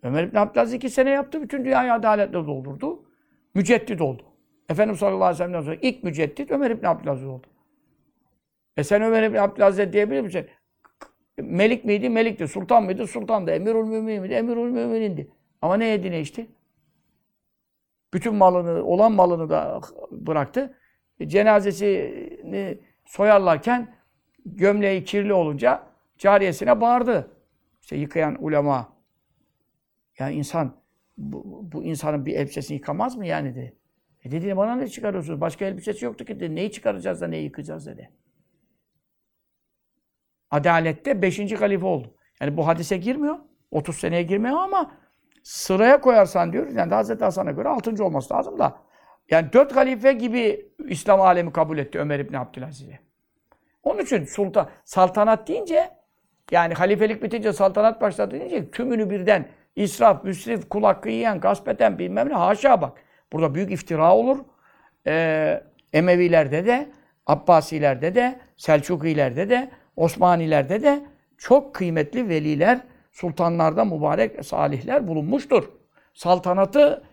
Ömer 0.03 0.23
İbni 0.23 0.39
Abdülaziz 0.39 0.73
iki 0.73 0.89
sene 0.89 1.09
yaptı. 1.09 1.41
Bütün 1.41 1.65
dünyayı 1.65 1.93
adaletle 1.93 2.33
doldurdu. 2.33 3.03
Müceddit 3.53 4.01
oldu. 4.01 4.23
Efendimiz 4.69 4.99
sallallahu 4.99 5.23
aleyhi 5.23 5.33
ve 5.33 5.37
sellem'den 5.37 5.61
sonra 5.61 5.77
ilk 5.81 6.03
müceddit 6.03 6.51
Ömer 6.51 6.71
İbni 6.71 6.87
Abdülaziz 6.87 7.27
oldu. 7.27 7.47
E 8.77 8.83
sen 8.83 9.01
Ömer 9.01 9.23
İbni 9.23 9.41
Abdülaziz'e 9.41 9.93
diyebilir 9.93 10.21
misin? 10.21 10.47
Melik 11.37 11.85
miydi? 11.85 12.09
Melikti. 12.09 12.47
Sultan 12.47 12.83
mıydı? 12.83 13.07
Sultandı. 13.07 13.51
Emirül 13.51 13.83
Mümin 13.83 14.21
miydi? 14.21 14.33
Emirül 14.33 14.71
Müminindi. 14.71 15.31
Ama 15.61 15.77
ne 15.77 15.85
yedi 15.85 16.11
ne 16.11 16.21
içti? 16.21 16.47
Bütün 18.13 18.35
malını, 18.35 18.83
olan 18.83 19.11
malını 19.11 19.49
da 19.49 19.81
bıraktı. 20.11 20.77
E, 21.19 21.27
cenazesini 21.29 22.79
soyarlarken 23.05 23.94
gömleği 24.45 25.03
kirli 25.03 25.33
olunca 25.33 25.83
cariyesine 26.17 26.81
bağırdı. 26.81 27.31
İşte 27.81 27.95
yıkayan 27.95 28.43
ulema. 28.43 28.95
Ya 30.19 30.29
insan, 30.29 30.75
bu, 31.17 31.69
bu 31.71 31.83
insanın 31.83 32.25
bir 32.25 32.33
elbisesini 32.33 32.77
yıkamaz 32.77 33.15
mı 33.15 33.25
yani 33.25 33.55
dedi. 33.55 33.77
E 34.23 34.31
dedi 34.31 34.57
bana 34.57 34.75
ne 34.75 34.87
çıkarıyorsunuz? 34.87 35.41
Başka 35.41 35.65
elbisesi 35.65 36.05
yoktu 36.05 36.25
ki 36.25 36.39
dedi. 36.39 36.55
Neyi 36.55 36.71
çıkaracağız 36.71 37.21
da 37.21 37.27
neyi 37.27 37.43
yıkayacağız 37.43 37.87
dedi. 37.87 38.11
Adalette 40.51 41.21
beşinci 41.21 41.55
halife 41.55 41.85
oldu. 41.85 42.15
Yani 42.41 42.57
bu 42.57 42.67
hadise 42.67 42.97
girmiyor. 42.97 43.37
30 43.71 43.95
seneye 43.97 44.23
girmiyor 44.23 44.57
ama 44.57 44.91
sıraya 45.43 46.01
koyarsan 46.01 46.53
diyor. 46.53 46.67
Yani 46.71 46.93
Hazreti 46.93 47.23
Hasan'a 47.23 47.51
göre 47.51 47.69
altıncı 47.69 48.05
olması 48.05 48.33
lazım 48.33 48.59
da. 48.59 48.81
Yani 49.29 49.53
dört 49.53 49.75
halife 49.75 50.13
gibi 50.13 50.71
İslam 50.87 51.21
alemi 51.21 51.53
kabul 51.53 51.77
etti 51.77 51.99
Ömer 51.99 52.19
İbni 52.19 52.39
Abdülaziz'i. 52.39 53.04
Onun 53.85 53.99
için 53.99 54.25
sultan, 54.25 54.69
saltanat 54.83 55.47
deyince 55.47 55.89
yani 56.51 56.73
halifelik 56.73 57.23
bitince 57.23 57.53
saltanat 57.53 58.01
başladı 58.01 58.31
deyince 58.31 58.71
tümünü 58.71 59.09
birden 59.09 59.47
israf, 59.75 60.23
müsrif, 60.23 60.69
kul 60.69 60.83
hakkı 60.83 61.09
yiyen, 61.09 61.39
gasp 61.39 61.67
eden 61.67 61.99
bilmem 61.99 62.29
ne 62.29 62.33
haşa 62.33 62.81
bak. 62.81 62.97
Burada 63.33 63.55
büyük 63.55 63.71
iftira 63.71 64.15
olur. 64.15 64.37
Ee, 65.07 65.63
Emevilerde 65.93 66.65
de, 66.65 66.89
Abbasilerde 67.25 68.15
de, 68.15 68.39
Selçukilerde 68.57 69.49
de, 69.49 69.71
Osmanilerde 69.95 70.81
de 70.81 71.05
çok 71.37 71.75
kıymetli 71.75 72.29
veliler, 72.29 72.79
sultanlarda 73.11 73.85
mübarek 73.85 74.45
salihler 74.45 75.07
bulunmuştur. 75.07 75.69
Saltanatı 76.13 77.03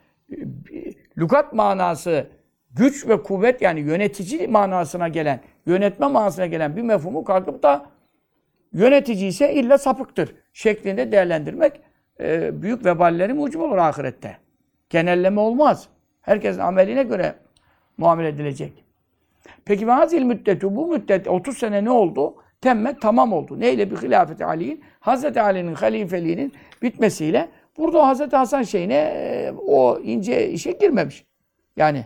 lügat 1.18 1.52
manası 1.52 2.26
güç 2.76 3.08
ve 3.08 3.22
kuvvet 3.22 3.62
yani 3.62 3.80
yönetici 3.80 4.48
manasına 4.48 5.08
gelen, 5.08 5.40
yönetme 5.66 6.06
manasına 6.06 6.46
gelen 6.46 6.76
bir 6.76 6.82
mefhumu 6.82 7.24
kalkıp 7.24 7.62
da 7.62 7.86
yönetici 8.72 9.28
ise 9.28 9.54
illa 9.54 9.78
sapıktır 9.78 10.34
şeklinde 10.52 11.12
değerlendirmek 11.12 11.80
e, 12.20 12.62
büyük 12.62 12.84
veballeri 12.84 13.32
mucib 13.32 13.60
olur 13.60 13.76
ahirette. 13.76 14.36
Genelleme 14.90 15.40
olmaz. 15.40 15.88
Herkesin 16.20 16.60
ameline 16.60 17.02
göre 17.02 17.34
muamele 17.98 18.28
edilecek. 18.28 18.84
Peki 19.64 19.86
vazil 19.86 20.22
müddetu 20.22 20.76
bu 20.76 20.86
müddet 20.86 21.28
30 21.28 21.58
sene 21.58 21.84
ne 21.84 21.90
oldu? 21.90 22.34
Temmet 22.60 23.00
tamam 23.00 23.32
oldu. 23.32 23.60
Neyle 23.60 23.90
bir 23.90 23.96
hilafeti 23.96 24.44
Ali'nin? 24.44 24.84
Hazreti 25.00 25.40
Ali'nin 25.40 25.74
halifeliğinin 25.74 26.52
bitmesiyle 26.82 27.48
burada 27.78 28.06
Hazreti 28.06 28.36
Hasan 28.36 28.62
şeyine 28.62 28.94
e, 28.94 29.52
o 29.66 30.00
ince 30.00 30.50
işe 30.50 30.72
girmemiş. 30.72 31.24
Yani 31.76 32.04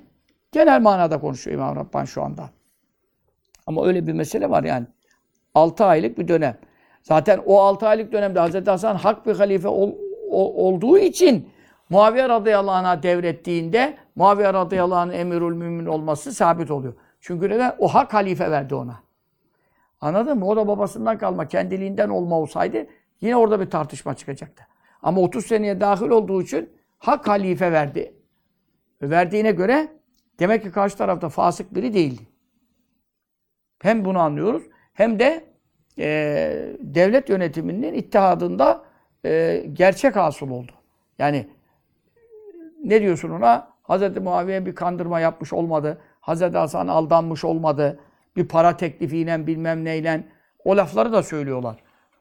genel 0.56 0.80
manada 0.80 1.20
konuşuyor 1.20 1.56
İmam 1.56 1.76
Rabbani 1.76 2.06
şu 2.06 2.22
anda. 2.22 2.50
Ama 3.66 3.86
öyle 3.86 4.06
bir 4.06 4.12
mesele 4.12 4.50
var 4.50 4.64
yani. 4.64 4.86
6 5.54 5.84
aylık 5.84 6.18
bir 6.18 6.28
dönem. 6.28 6.58
Zaten 7.02 7.40
o 7.46 7.60
6 7.60 7.88
aylık 7.88 8.12
dönemde 8.12 8.40
Hazreti 8.40 8.70
Hasan 8.70 8.96
hak 8.96 9.26
bir 9.26 9.36
halife 9.36 9.68
ol, 9.68 9.92
o, 10.30 10.66
olduğu 10.66 10.98
için 10.98 11.48
Muaviye 11.90 12.28
radıyallahu 12.28 12.74
anh'a 12.74 13.02
devrettiğinde 13.02 13.96
Muaviye 14.14 14.52
radıyallahu 14.52 14.98
anh 14.98 15.12
emirül 15.14 15.54
mümin 15.54 15.86
olması 15.86 16.32
sabit 16.32 16.70
oluyor. 16.70 16.94
Çünkü 17.20 17.48
neden? 17.50 17.76
O 17.78 17.88
hak 17.88 18.14
halife 18.14 18.50
verdi 18.50 18.74
ona. 18.74 19.00
Anladın 20.00 20.38
mı? 20.38 20.46
O 20.46 20.56
da 20.56 20.68
babasından 20.68 21.18
kalma, 21.18 21.48
kendiliğinden 21.48 22.08
olma 22.08 22.38
olsaydı 22.38 22.86
yine 23.20 23.36
orada 23.36 23.60
bir 23.60 23.70
tartışma 23.70 24.14
çıkacaktı. 24.14 24.66
Ama 25.02 25.20
30 25.20 25.46
seneye 25.46 25.80
dahil 25.80 26.08
olduğu 26.08 26.42
için 26.42 26.70
hak 26.98 27.28
halife 27.28 27.72
verdi. 27.72 28.14
Verdiğine 29.02 29.50
göre 29.50 29.95
demek 30.38 30.62
ki 30.62 30.70
karşı 30.70 30.96
tarafta 30.96 31.28
fasık 31.28 31.74
biri 31.74 31.94
değildi. 31.94 32.22
Hem 33.82 34.04
bunu 34.04 34.18
anlıyoruz 34.18 34.62
hem 34.94 35.18
de 35.18 35.44
e, 35.98 36.06
devlet 36.80 37.28
yönetiminin 37.28 37.94
ittihadında 37.94 38.84
e, 39.24 39.64
gerçek 39.72 40.16
hasıl 40.16 40.50
oldu. 40.50 40.72
Yani 41.18 41.48
ne 42.84 43.00
diyorsun 43.00 43.30
ona? 43.30 43.76
Hz. 43.88 44.16
Muaviye 44.16 44.66
bir 44.66 44.74
kandırma 44.74 45.20
yapmış 45.20 45.52
olmadı. 45.52 45.98
Hz. 46.22 46.42
Hasan 46.42 46.88
aldanmış 46.88 47.44
olmadı. 47.44 48.00
Bir 48.36 48.48
para 48.48 48.76
teklifiyle 48.76 49.46
bilmem 49.46 49.84
neyle. 49.84 50.24
O 50.64 50.76
lafları 50.76 51.12
da 51.12 51.22
söylüyorlar. 51.22 51.76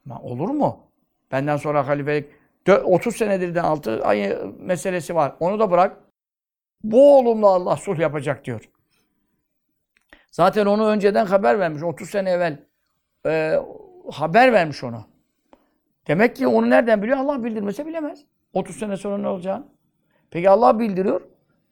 Ama 0.06 0.20
olur 0.20 0.48
mu? 0.48 0.78
Benden 1.32 1.56
sonra 1.56 1.88
halifelik 1.88 2.26
30 2.84 3.16
senedir 3.16 3.54
de 3.54 3.62
6 3.62 4.04
ay 4.04 4.38
meselesi 4.58 5.14
var. 5.14 5.32
Onu 5.40 5.58
da 5.58 5.70
bırak. 5.70 5.96
Bu 6.84 7.18
oğlumla 7.18 7.46
Allah 7.46 7.76
sulh 7.76 7.98
yapacak 7.98 8.44
diyor. 8.44 8.70
Zaten 10.30 10.66
onu 10.66 10.86
önceden 10.86 11.26
haber 11.26 11.58
vermiş. 11.58 11.82
30 11.82 12.10
sene 12.10 12.30
evvel 12.30 12.58
e, 13.26 13.60
haber 14.10 14.52
vermiş 14.52 14.84
onu. 14.84 15.04
Demek 16.06 16.36
ki 16.36 16.46
onu 16.46 16.70
nereden 16.70 17.02
biliyor? 17.02 17.18
Allah 17.18 17.44
bildirmese 17.44 17.86
bilemez. 17.86 18.24
30 18.54 18.76
sene 18.76 18.96
sonra 18.96 19.18
ne 19.18 19.28
olacağını. 19.28 19.64
Peki 20.30 20.50
Allah 20.50 20.78
bildiriyor. 20.78 21.20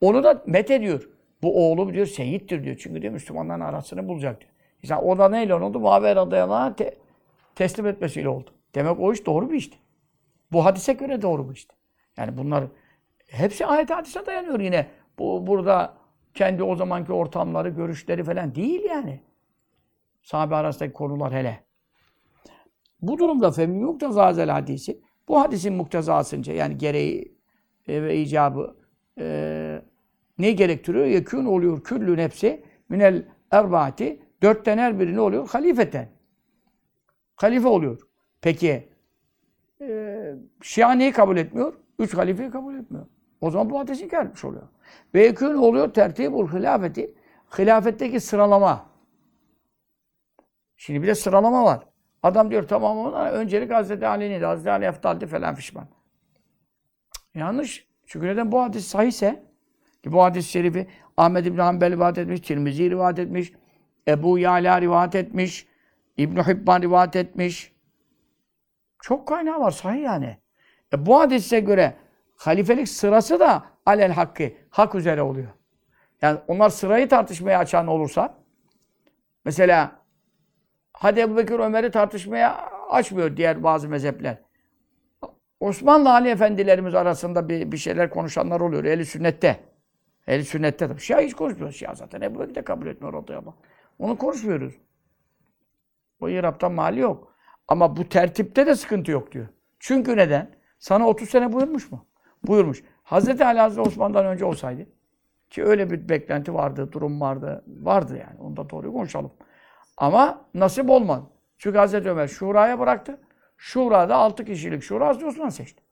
Onu 0.01 0.25
da 0.25 0.43
met 0.47 0.71
ediyor. 0.71 1.09
Bu 1.43 1.71
oğlum 1.71 1.95
diyor 1.95 2.07
seyittir 2.07 2.65
diyor. 2.65 2.77
Çünkü 2.81 3.03
diyor 3.03 3.13
Müslümanların 3.13 3.61
arasını 3.61 4.09
bulacak 4.09 4.41
diyor. 4.41 4.53
İşte 4.83 4.97
o 4.97 5.19
da 5.19 5.29
neyle 5.29 5.55
oldu? 5.55 5.81
Muhabber 5.81 6.17
radıyallahu 6.17 6.77
te 6.77 6.95
teslim 7.55 7.87
etmesiyle 7.87 8.29
oldu. 8.29 8.51
Demek 8.75 9.01
o 9.01 9.13
iş 9.13 9.27
doğru 9.27 9.51
bir 9.51 9.57
işti. 9.57 9.77
Bu 10.53 10.65
hadise 10.65 10.93
göre 10.93 11.23
doğru 11.23 11.49
bu 11.49 11.53
işte. 11.53 11.75
Yani 12.17 12.37
bunlar 12.37 12.65
hepsi 13.35 13.67
ayet 13.67 13.91
hadise 13.91 14.27
dayanıyor 14.27 14.61
yine. 14.61 14.87
Bu 15.19 15.47
burada 15.47 15.95
kendi 16.35 16.63
o 16.63 16.77
zamanki 16.77 17.13
ortamları, 17.13 17.69
görüşleri 17.69 18.25
falan 18.25 18.55
değil 18.55 18.85
yani. 18.85 19.21
Sahabe 20.23 20.55
arasındaki 20.55 20.93
konular 20.93 21.33
hele. 21.33 21.65
Bu 23.03 23.19
durumda 23.19 23.51
femil 23.51 23.83
muktezazel 23.83 24.51
hadisi 24.51 25.01
bu 25.29 25.41
hadisin 25.41 25.75
muktezasınca 25.75 26.53
yani 26.53 26.79
gereği 26.79 27.39
e, 27.89 28.03
ve 28.03 28.17
icabı 28.17 28.77
e, 29.19 29.83
ne 30.39 30.53
gerektiriyor? 30.53 31.07
Yekûn 31.07 31.45
oluyor 31.45 31.85
küllün 31.85 32.19
hepsi 32.19 32.65
minel 32.89 33.29
erbaati 33.51 34.23
dörtten 34.43 34.79
her 34.79 35.01
biri 35.01 35.17
ne 35.17 35.21
oluyor? 35.21 35.49
Halifeten. 35.49 36.09
Halife 37.37 37.69
oluyor. 37.69 38.01
Peki 38.43 38.89
e, 39.81 40.35
Şia 40.63 40.93
neyi 40.93 41.13
kabul 41.13 41.37
etmiyor? 41.37 41.75
Üç 41.99 42.15
halifeyi 42.15 42.51
kabul 42.51 42.75
etmiyor. 42.75 43.07
O 43.45 43.51
zaman 43.51 43.71
bu 43.71 43.79
hadis 43.79 44.03
inkar 44.03 44.27
etmiş 44.27 44.45
oluyor. 44.45 44.69
Ve 45.15 45.23
yekûn 45.23 45.55
oluyor 45.55 45.95
tertibul 45.95 46.49
hilafeti. 46.49 47.15
Hilafetteki 47.59 48.21
sıralama. 48.21 48.87
Şimdi 50.77 51.03
bir 51.03 51.07
de 51.07 51.15
sıralama 51.15 51.65
var. 51.65 51.87
Adam 52.23 52.51
diyor 52.51 52.69
tamam 52.69 52.99
ona 52.99 53.31
öncelik 53.31 53.71
Hazreti 53.73 54.07
Ali'nin, 54.07 54.43
Hazreti 54.43 54.71
Ali 54.71 54.85
eftaldi 54.85 55.27
falan 55.27 55.55
fişman. 55.55 55.89
Yanlış. 57.35 57.89
Çünkü 58.07 58.27
neden 58.27 58.53
bu 58.53 58.63
hadis 58.63 58.87
sahihse 58.87 59.43
ki 60.05 60.13
bu 60.13 60.23
hadis-i 60.23 60.51
şerifi 60.51 60.87
Ahmed 61.17 61.47
İbn 61.47 61.59
Hanbel 61.59 61.93
rivayet 61.93 62.19
etmiş, 62.19 62.41
Tirmizi 62.41 62.91
rivayet 62.91 63.19
etmiş, 63.19 63.53
Ebu 64.09 64.39
Yala 64.39 64.81
rivayet 64.81 65.15
etmiş, 65.15 65.67
İbn 66.17 66.41
Hibban 66.41 66.83
rivayet 66.83 67.17
etmiş. 67.17 67.73
Çok 69.03 69.29
kaynağı 69.29 69.61
var 69.61 69.71
sahih 69.71 70.03
yani. 70.03 70.37
E 70.93 71.07
bu 71.07 71.21
hadise 71.21 71.61
göre 71.61 72.04
halifelik 72.37 72.89
sırası 72.89 73.41
da 73.41 73.65
alel 73.87 74.13
hakkı, 74.13 74.51
hak 74.71 74.95
üzere 74.95 75.23
oluyor. 75.23 75.49
Yani 76.23 76.39
onlar 76.49 76.69
sırayı 76.69 77.09
tartışmaya 77.09 77.59
açan 77.59 77.87
olursa 77.87 78.35
mesela 79.45 79.93
hadi 80.93 81.21
Ebu 81.21 81.37
Bekir 81.37 81.59
Ömer'i 81.59 81.91
tartışmaya 81.91 82.71
açmıyor 82.91 83.37
diğer 83.37 83.63
bazı 83.63 83.89
mezhepler. 83.89 84.39
Osmanlı 85.61 86.11
Ali 86.11 86.29
efendilerimiz 86.29 86.95
arasında 86.95 87.49
bir, 87.49 87.73
bir 87.73 87.77
şeyler 87.77 88.11
konuşanlar 88.11 88.61
oluyor. 88.61 88.85
Eli 88.85 89.07
sünnette. 89.07 89.61
Eli 90.27 90.45
sünnette 90.45 90.89
de. 90.89 90.99
Şia 90.99 91.21
hiç 91.21 91.35
konuşmuyor. 91.35 91.73
Şia 91.73 91.95
zaten 91.95 92.21
Ebu 92.21 92.41
Bekir 92.41 92.55
de 92.55 92.63
kabul 92.63 92.87
etmiyor 92.87 93.29
ama. 93.29 93.55
Onu 93.99 94.19
konuşmuyoruz. 94.19 94.75
O 96.21 96.29
İrab'tan 96.29 96.73
mali 96.73 97.01
yok. 97.01 97.35
Ama 97.69 97.97
bu 97.97 98.09
tertipte 98.09 98.67
de 98.67 98.75
sıkıntı 98.75 99.11
yok 99.11 99.33
diyor. 99.33 99.47
Çünkü 99.79 100.17
neden? 100.17 100.51
Sana 100.79 101.09
30 101.09 101.31
sene 101.31 101.53
buyurmuş 101.53 101.93
mu? 101.93 102.07
Buyurmuş. 102.47 102.83
Hazreti 103.03 103.45
Ali 103.45 103.59
Hazreti 103.59 103.89
Osman'dan 103.89 104.27
önce 104.27 104.45
olsaydı 104.45 104.87
ki 105.51 105.65
öyle 105.65 105.91
bir 105.91 106.09
beklenti 106.09 106.55
vardı, 106.55 106.93
durum 106.93 107.21
vardı. 107.21 107.65
Vardı 107.67 108.17
yani. 108.17 108.41
Onu 108.41 108.57
da 108.57 108.71
doğruyu 108.71 108.93
konuşalım. 108.93 109.33
Ama 109.97 110.45
nasip 110.55 110.91
olmadı. 110.91 111.25
Çünkü 111.59 111.79
Hazreti 111.79 112.11
Ömer 112.11 112.29
şuraya 112.29 112.81
bıraktı. 112.81 113.21
Şurada 113.57 114.17
6 114.17 114.45
kişilik 114.45 114.83
şura 114.83 115.07
Hazreti 115.07 115.27
Osman 115.27 115.49
seçti. 115.49 115.83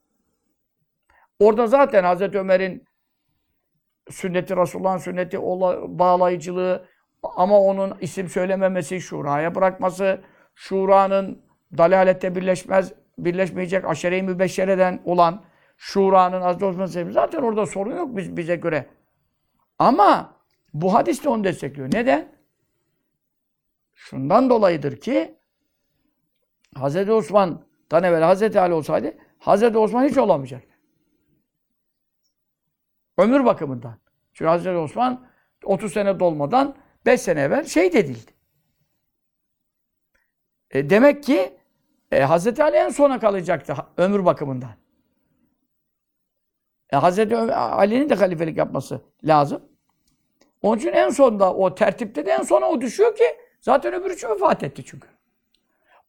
Orada 1.39 1.67
zaten 1.67 2.03
Hazreti 2.03 2.39
Ömer'in 2.39 2.85
sünneti, 4.09 4.57
Resulullah'ın 4.57 4.97
sünneti 4.97 5.41
bağlayıcılığı 5.99 6.85
ama 7.23 7.59
onun 7.59 7.97
isim 8.01 8.29
söylememesi, 8.29 9.01
şuraya 9.01 9.55
bırakması, 9.55 10.21
şuranın 10.55 11.41
dalalette 11.77 12.35
birleşmez, 12.35 12.93
birleşmeyecek 13.17 13.85
aşere-i 13.85 14.23
mübeşşereden 14.23 15.01
olan 15.05 15.43
şuranın 15.83 16.41
Hazreti 16.41 16.65
Osman 16.65 16.85
seçmesi. 16.85 17.13
Zaten 17.13 17.41
orada 17.41 17.65
sorun 17.65 17.95
yok 17.95 18.17
biz, 18.17 18.37
bize 18.37 18.55
göre. 18.55 18.89
Ama 19.79 20.39
bu 20.73 20.93
hadis 20.93 21.23
de 21.23 21.29
onu 21.29 21.43
destekliyor. 21.43 21.93
Neden? 21.93 22.35
Şundan 23.93 24.49
dolayıdır 24.49 24.97
ki 24.97 25.39
Hazreti 26.75 27.11
Osman'dan 27.11 28.03
evvel 28.03 28.23
Hazreti 28.23 28.59
Ali 28.59 28.73
olsaydı 28.73 29.17
Hazreti 29.39 29.77
Osman 29.77 30.05
hiç 30.05 30.17
olamayacaktı. 30.17 30.73
Ömür 33.17 33.45
bakımından. 33.45 33.97
Çünkü 34.33 34.49
Hazreti 34.49 34.77
Osman 34.77 35.27
30 35.63 35.93
sene 35.93 36.19
dolmadan 36.19 36.75
5 37.05 37.21
sene 37.21 37.41
evvel 37.41 37.65
şehit 37.65 37.95
edildi. 37.95 38.31
E 40.71 40.89
demek 40.89 41.23
ki 41.23 41.57
e, 42.11 42.21
Hazreti 42.21 42.63
Ali 42.63 42.75
en 42.75 42.89
sona 42.89 43.19
kalacaktı 43.19 43.75
ömür 43.97 44.25
bakımından. 44.25 44.82
E, 46.93 46.95
Hazreti 46.95 47.37
Ali'nin 47.37 48.09
de 48.09 48.15
halifelik 48.15 48.57
yapması 48.57 49.01
lazım. 49.23 49.61
Onun 50.61 50.77
için 50.77 50.93
en 50.93 51.09
sonda 51.09 51.53
o 51.53 51.75
tertipte 51.75 52.25
de 52.25 52.31
en 52.31 52.41
sona 52.41 52.65
o 52.65 52.81
düşüyor 52.81 53.15
ki 53.15 53.23
zaten 53.61 53.93
öbür 53.93 54.11
üçü 54.11 54.29
vefat 54.29 54.63
etti 54.63 54.83
çünkü. 54.85 55.07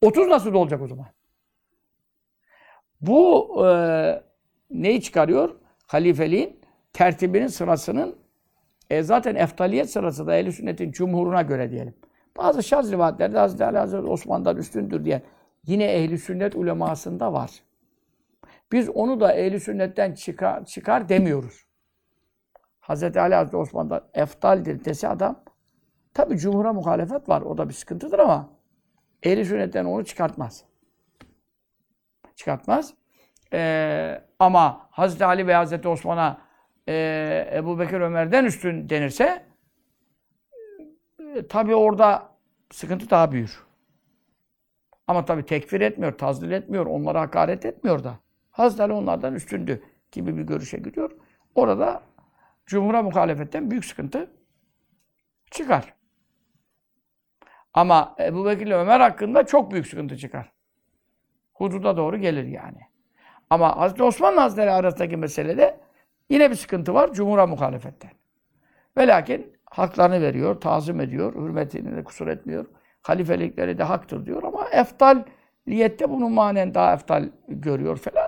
30 0.01 0.27
nasıl 0.27 0.53
olacak 0.53 0.81
o 0.81 0.87
zaman? 0.87 1.05
Bu 3.01 3.55
e, 3.67 4.23
neyi 4.69 5.01
çıkarıyor? 5.01 5.55
Halifeliğin 5.87 6.59
tertibinin 6.93 7.47
sırasının 7.47 8.15
e, 8.89 9.03
zaten 9.03 9.35
eftaliyet 9.35 9.89
sırası 9.89 10.27
da 10.27 10.35
ehl 10.35 10.51
sünnetin 10.51 10.91
cumhuruna 10.91 11.41
göre 11.41 11.71
diyelim. 11.71 11.95
Bazı 12.37 12.63
şaz 12.63 12.91
rivayetlerde 12.91 13.37
Hazreti 13.37 13.65
Ali 13.65 13.77
Hazreti 13.77 14.07
Osman'dan 14.07 14.57
üstündür 14.57 15.05
diyen 15.05 15.21
yine 15.67 15.85
ehli 15.85 16.17
sünnet 16.17 16.55
ulemasında 16.55 17.33
var. 17.33 17.51
Biz 18.71 18.89
onu 18.89 19.19
da 19.19 19.33
ehli 19.33 19.59
sünnetten 19.59 20.13
çıkar, 20.13 20.65
çıkar 20.65 21.09
demiyoruz. 21.09 21.65
Hazreti 22.79 23.19
Ali 23.19 23.35
Hazreti 23.35 23.57
Osman'dan 23.57 24.07
eftaldir 24.13 24.85
dese 24.85 25.07
adam 25.07 25.43
tabi 26.13 26.37
cumhura 26.37 26.73
muhalefet 26.73 27.29
var. 27.29 27.41
O 27.41 27.57
da 27.57 27.69
bir 27.69 27.73
sıkıntıdır 27.73 28.19
ama 28.19 28.49
ehli 29.23 29.45
sünnetten 29.45 29.85
onu 29.85 30.05
çıkartmaz. 30.05 30.63
Çıkartmaz. 32.35 32.93
Ee, 33.53 34.21
ama 34.39 34.87
Hazreti 34.91 35.25
Ali 35.25 35.47
ve 35.47 35.53
Hazreti 35.53 35.87
Osman'a 35.87 36.41
e, 36.87 37.49
Ebu 37.53 37.79
Bekir 37.79 37.99
Ömer'den 37.99 38.45
üstün 38.45 38.89
denirse 38.89 39.45
e, 41.35 41.47
tabi 41.47 41.75
orada 41.75 42.29
sıkıntı 42.71 43.09
daha 43.09 43.31
büyür. 43.31 43.65
Ama 45.07 45.25
tabi 45.25 45.45
tekfir 45.45 45.81
etmiyor, 45.81 46.17
tazdil 46.17 46.51
etmiyor, 46.51 46.85
onlara 46.85 47.21
hakaret 47.21 47.65
etmiyor 47.65 48.03
da. 48.03 48.19
Hazreti 48.55 48.83
Ali 48.83 48.93
onlardan 48.93 49.35
üstündü 49.35 49.83
gibi 50.11 50.37
bir 50.37 50.41
görüşe 50.41 50.77
gidiyor. 50.77 51.11
Orada 51.55 52.03
Cumhur'a 52.65 53.01
muhalefetten 53.01 53.71
büyük 53.71 53.85
sıkıntı 53.85 54.31
çıkar. 55.51 55.93
Ama 57.73 58.15
Ebu 58.19 58.45
Bekir 58.45 58.67
ile 58.67 58.75
Ömer 58.75 58.99
hakkında 58.99 59.45
çok 59.45 59.71
büyük 59.71 59.87
sıkıntı 59.87 60.17
çıkar. 60.17 60.51
Hududa 61.53 61.97
doğru 61.97 62.17
gelir 62.17 62.43
yani. 62.43 62.79
Ama 63.49 63.77
Hazreti 63.77 64.03
Osmanlı 64.03 64.39
Hazretleri 64.39 64.71
arasındaki 64.71 65.17
meselede 65.17 65.79
yine 66.29 66.49
bir 66.49 66.55
sıkıntı 66.55 66.93
var 66.93 67.13
Cumhur'a 67.13 67.47
muhalefetten. 67.47 68.11
Ve 68.97 69.07
lakin 69.07 69.53
haklarını 69.65 70.21
veriyor, 70.21 70.61
tazim 70.61 71.01
ediyor, 71.01 71.35
hürmetini 71.35 71.95
de 71.95 72.03
kusur 72.03 72.27
etmiyor. 72.27 72.65
Halifelikleri 73.01 73.77
de 73.77 73.83
haktır 73.83 74.25
diyor 74.25 74.43
ama 74.43 74.69
eftaliyette 74.69 76.09
bunun 76.09 76.31
manen 76.31 76.73
daha 76.73 76.93
eftal 76.93 77.29
görüyor 77.47 77.97
falan. 77.97 78.24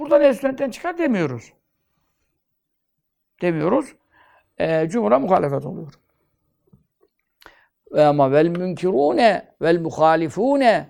Buradan 0.00 0.22
el 0.22 0.70
çıkar 0.70 0.98
demiyoruz. 0.98 1.52
Demiyoruz. 3.42 3.94
E, 4.58 4.88
Cumhur'a 4.88 5.18
muhalefet 5.18 5.66
oluyor. 5.66 5.92
Ve 7.92 8.04
ama 8.04 8.32
vel 8.32 8.48
münkirune 8.48 9.54
vel 9.62 9.80
muhalifune 9.80 10.88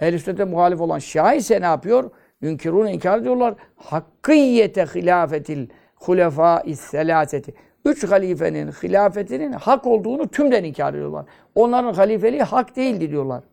ehl 0.00 0.18
sünnete 0.18 0.44
muhalif 0.44 0.80
olan 0.80 0.98
Şia 0.98 1.34
ise 1.34 1.60
ne 1.60 1.64
yapıyor? 1.64 2.10
Münkirune 2.40 2.92
inkar 2.92 3.18
ediyorlar. 3.18 3.54
Hakkiyete 3.76 4.84
hilafetil 4.84 5.68
hulefâ 5.94 6.62
selâseti. 6.76 7.54
Üç 7.84 8.04
halifenin 8.04 8.70
hilafetinin 8.70 9.52
hak 9.52 9.86
olduğunu 9.86 10.28
tümden 10.28 10.64
inkar 10.64 10.94
ediyorlar. 10.94 11.26
Onların 11.54 11.94
halifeliği 11.94 12.42
hak 12.42 12.76
değildi 12.76 13.10
diyorlar. 13.10 13.44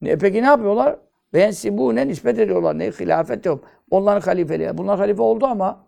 Ne, 0.00 0.18
peki 0.18 0.42
ne 0.42 0.46
yapıyorlar? 0.46 0.96
Vensibune 1.34 2.08
nispet 2.08 2.38
ediyorlar. 2.38 2.78
Ne? 2.78 2.86
Hilafet 2.90 3.46
yok. 3.46 3.64
Onların 3.90 4.20
halifeliği. 4.20 4.78
Bunlar 4.78 4.98
halife 4.98 5.22
oldu 5.22 5.46
ama 5.46 5.86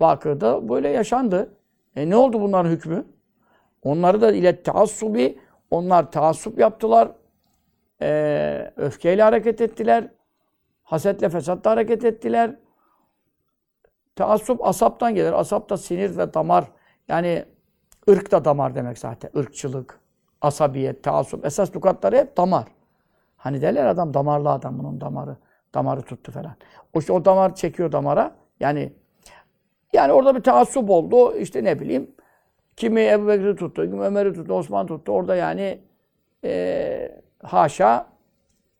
Bakır'da 0.00 0.68
böyle 0.68 0.88
yaşandı. 0.88 1.56
E 1.96 2.10
ne 2.10 2.16
oldu 2.16 2.40
bunların 2.40 2.70
hükmü? 2.70 3.04
Onları 3.82 4.20
da 4.20 4.32
ile 4.32 4.62
taassubi, 4.62 5.38
onlar 5.70 6.12
taassup 6.12 6.58
yaptılar. 6.58 7.12
E, 8.02 8.72
öfkeyle 8.76 9.22
hareket 9.22 9.60
ettiler. 9.60 10.08
Hasetle, 10.82 11.28
fesatla 11.28 11.70
hareket 11.70 12.04
ettiler. 12.04 12.56
Taassup 14.16 14.66
asaptan 14.66 15.14
gelir. 15.14 15.32
Asap 15.32 15.70
da 15.70 15.76
sinir 15.76 16.16
ve 16.16 16.34
damar. 16.34 16.64
Yani 17.08 17.44
ırk 18.10 18.30
da 18.30 18.44
damar 18.44 18.74
demek 18.74 18.98
zaten. 18.98 19.30
Irkçılık, 19.34 20.00
asabiyet, 20.40 21.02
taassup. 21.02 21.46
Esas 21.46 21.76
lukatları 21.76 22.16
hep 22.16 22.36
damar. 22.36 22.64
Hani 23.36 23.62
derler 23.62 23.86
adam 23.86 24.14
damarlı 24.14 24.50
adam 24.50 24.78
bunun 24.78 25.00
damarı. 25.00 25.36
Damarı 25.74 26.02
tuttu 26.02 26.32
falan. 26.32 26.56
O 26.94 26.98
işte 26.98 27.12
o 27.12 27.24
damar 27.24 27.54
çekiyor 27.54 27.92
damara. 27.92 28.34
Yani 28.60 28.92
yani 29.92 30.12
orada 30.12 30.36
bir 30.36 30.42
taassup 30.42 30.90
oldu. 30.90 31.36
İşte 31.36 31.64
ne 31.64 31.80
bileyim 31.80 32.10
kimi 32.76 33.00
Ebu 33.00 33.28
Bekir'i 33.28 33.56
tuttu, 33.56 33.82
kimi 33.82 34.02
Ömer'i 34.02 34.34
tuttu, 34.34 34.54
Osman 34.54 34.86
tuttu. 34.86 35.12
Orada 35.12 35.36
yani 35.36 35.80
eee 36.42 37.22
haşa 37.42 38.06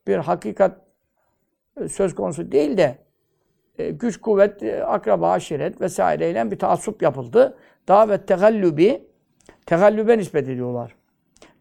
bir 0.06 0.16
hakikat 0.16 0.80
e, 1.80 1.88
söz 1.88 2.14
konusu 2.14 2.52
değil 2.52 2.76
de 2.76 2.98
e, 3.78 3.90
güç, 3.90 4.20
kuvvet, 4.20 4.62
e, 4.62 4.84
akraba, 4.84 5.30
aşiret 5.30 5.80
vesaireyle 5.80 6.50
bir 6.50 6.58
taassup 6.58 7.02
yapıldı. 7.02 7.58
Davet 7.88 8.28
tegallübi, 8.28 9.08
tegallübe 9.66 10.18
nispet 10.18 10.48
ediyorlar. 10.48 10.95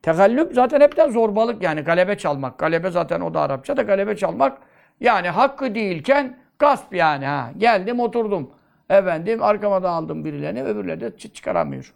Tegallüp 0.06 0.54
zaten 0.54 0.82
hepten 0.82 1.10
zorbalık 1.10 1.64
yani 1.64 1.82
galebe 1.82 2.18
çalmak. 2.18 2.58
Galebe 2.58 2.92
zaten 2.92 3.22
o 3.22 3.34
da 3.34 3.42
Arapça 3.42 3.78
da 3.78 3.82
galebe 3.82 4.16
çalmak. 4.16 4.58
Yani 5.00 5.30
hakkı 5.30 5.76
değilken 5.76 6.38
gasp 6.60 6.96
yani 6.96 7.26
ha. 7.26 7.52
Geldim 7.58 8.00
oturdum. 8.00 8.52
Efendim 8.90 9.44
arkama 9.44 9.84
da 9.84 9.90
aldım 9.90 10.26
birilerini 10.26 10.64
öbürleri 10.64 11.02
de 11.02 11.18
çıkaramıyor. 11.18 11.94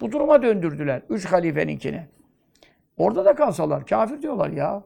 Bu 0.00 0.12
duruma 0.12 0.42
döndürdüler. 0.42 1.02
Üç 1.10 1.26
halifeninkini. 1.26 2.06
Orada 2.96 3.24
da 3.24 3.34
kalsalar 3.34 3.86
kafir 3.86 4.22
diyorlar 4.22 4.50
ya. 4.50 4.82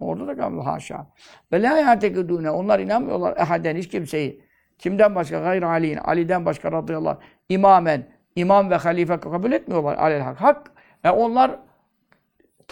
Orada 0.00 0.26
da 0.26 0.36
kalmıyor 0.36 0.64
haşa. 0.64 1.06
Ve 1.52 1.62
la 1.62 1.78
ya'tekidûne. 1.78 2.50
Onlar 2.50 2.78
inanmıyorlar 2.78 3.36
ehaden 3.36 3.76
hiç 3.76 3.88
kimseyi. 3.88 4.44
Kimden 4.78 5.14
başka? 5.14 5.40
Gayr 5.40 5.62
Ali'nin. 5.62 5.96
Ali'den 5.96 6.46
başka 6.46 6.72
radıyallahu 6.72 7.10
anh. 7.10 7.20
İmamen. 7.48 8.06
imam 8.36 8.70
ve 8.70 8.76
halife 8.76 9.20
kabul 9.20 9.52
etmiyorlar. 9.52 9.96
Alel 9.96 10.20
hak. 10.20 10.40
Hak. 10.40 10.72
E 11.04 11.10
onlar 11.10 11.50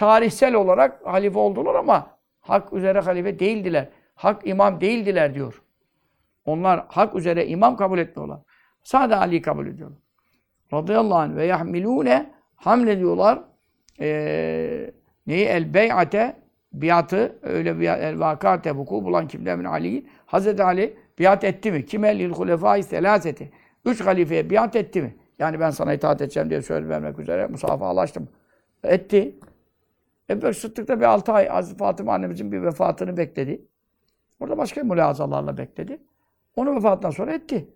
tarihsel 0.00 0.54
olarak 0.54 1.00
halife 1.04 1.38
oldular 1.38 1.74
ama 1.74 2.16
hak 2.40 2.72
üzere 2.72 3.00
halife 3.00 3.38
değildiler. 3.38 3.88
Hak 4.14 4.46
imam 4.46 4.80
değildiler 4.80 5.34
diyor. 5.34 5.62
Onlar 6.44 6.84
hak 6.88 7.14
üzere 7.14 7.46
imam 7.46 7.76
kabul 7.76 7.98
etmiyorlar. 7.98 8.38
Sadece 8.82 9.16
Ali 9.16 9.42
kabul 9.42 9.66
ediyorlar. 9.66 9.98
Radıyallahu 10.72 11.18
anh 11.18 11.36
ve 11.36 11.44
yahmilune 11.46 12.30
hamlediyorlar 12.56 13.40
eee 13.98 14.90
neyi 15.26 15.46
el 15.46 15.74
bey'ate 15.74 16.36
biatı 16.72 17.38
öyle 17.42 17.80
bir 17.80 17.88
el 17.88 18.20
vakate 18.20 18.76
vuku 18.76 19.04
bulan 19.04 19.28
kimden 19.28 19.58
min 19.58 19.64
Ali 19.64 20.06
Hazreti 20.26 20.62
Ali 20.62 20.96
biat 21.18 21.44
etti 21.44 21.72
mi? 21.72 21.86
Kime 21.86 22.18
lil 22.18 22.30
hulefâi 22.30 22.82
selâseti. 22.82 23.52
Üç 23.84 24.00
halifeye 24.00 24.50
biat 24.50 24.76
etti 24.76 25.02
mi? 25.02 25.16
Yani 25.38 25.60
ben 25.60 25.70
sana 25.70 25.92
itaat 25.92 26.20
edeceğim 26.20 26.50
diye 26.50 26.62
söz 26.62 26.88
vermek 26.88 27.18
üzere 27.18 27.46
musafahalaştım. 27.46 28.28
Etti. 28.84 29.34
Ebu 30.30 30.42
Bekir 30.42 30.52
Sıddık 30.54 30.88
da 30.88 31.00
bir 31.00 31.04
altı 31.04 31.32
ay 31.32 31.48
Hazreti 31.48 31.78
Fatıma 31.78 32.14
annemizin 32.14 32.52
bir 32.52 32.62
vefatını 32.62 33.16
bekledi. 33.16 33.62
Orada 34.40 34.58
başka 34.58 34.82
mülazalarla 34.84 35.58
bekledi. 35.58 36.02
Onun 36.56 36.76
vefatından 36.76 37.10
sonra 37.10 37.32
etti. 37.32 37.68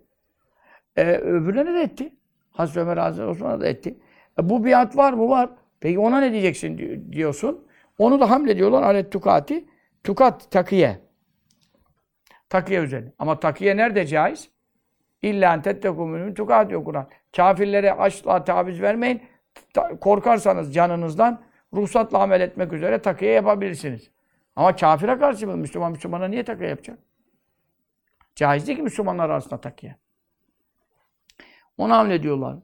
Ee, 0.95 1.03
öbürlerine 1.17 1.73
de 1.73 1.81
etti. 1.81 2.15
Hazreti 2.51 2.79
Ömer 2.79 2.97
Hazreti 2.97 3.27
Osman'a 3.29 3.61
da 3.61 3.67
etti. 3.67 3.97
E, 4.39 4.49
bu 4.49 4.65
biat 4.65 4.97
var 4.97 5.13
mı? 5.13 5.29
Var. 5.29 5.49
Peki 5.79 5.99
ona 5.99 6.19
ne 6.19 6.31
diyeceksin 6.31 6.77
di- 6.77 7.13
diyorsun. 7.13 7.67
Onu 7.97 8.19
da 8.19 8.29
hamlediyorlar 8.29 8.83
alet 8.83 9.11
tukati. 9.11 9.65
Tukat 10.03 10.51
takiye. 10.51 10.99
Takiye 12.49 12.81
üzerine. 12.81 13.11
Ama 13.19 13.39
takiye 13.39 13.77
nerede 13.77 14.05
caiz? 14.07 14.49
İlla 15.21 15.53
en 15.53 15.61
tettekumünün 15.61 16.33
tukat 16.33 16.69
diyor 16.69 16.83
Kur'an. 16.83 17.07
Kafirlere 17.35 17.91
asla 17.93 18.43
taviz 18.43 18.81
vermeyin. 18.81 19.21
Korkarsanız 20.01 20.73
canınızdan 20.73 21.41
ruhsatla 21.75 22.19
amel 22.19 22.41
etmek 22.41 22.73
üzere 22.73 23.01
takiye 23.01 23.31
yapabilirsiniz. 23.31 24.11
Ama 24.55 24.75
kafire 24.75 25.17
karşı 25.17 25.47
mı? 25.47 25.57
Müslüman 25.57 25.91
Müslümana 25.91 26.27
niye 26.27 26.43
takiye 26.43 26.69
yapacak? 26.69 26.99
Caiz 28.35 28.67
değil 28.67 28.77
ki 28.77 28.83
Müslümanlar 28.83 29.29
arasında 29.29 29.61
takiye. 29.61 29.95
Ona 31.77 31.97
hamlediyorlar. 31.97 32.57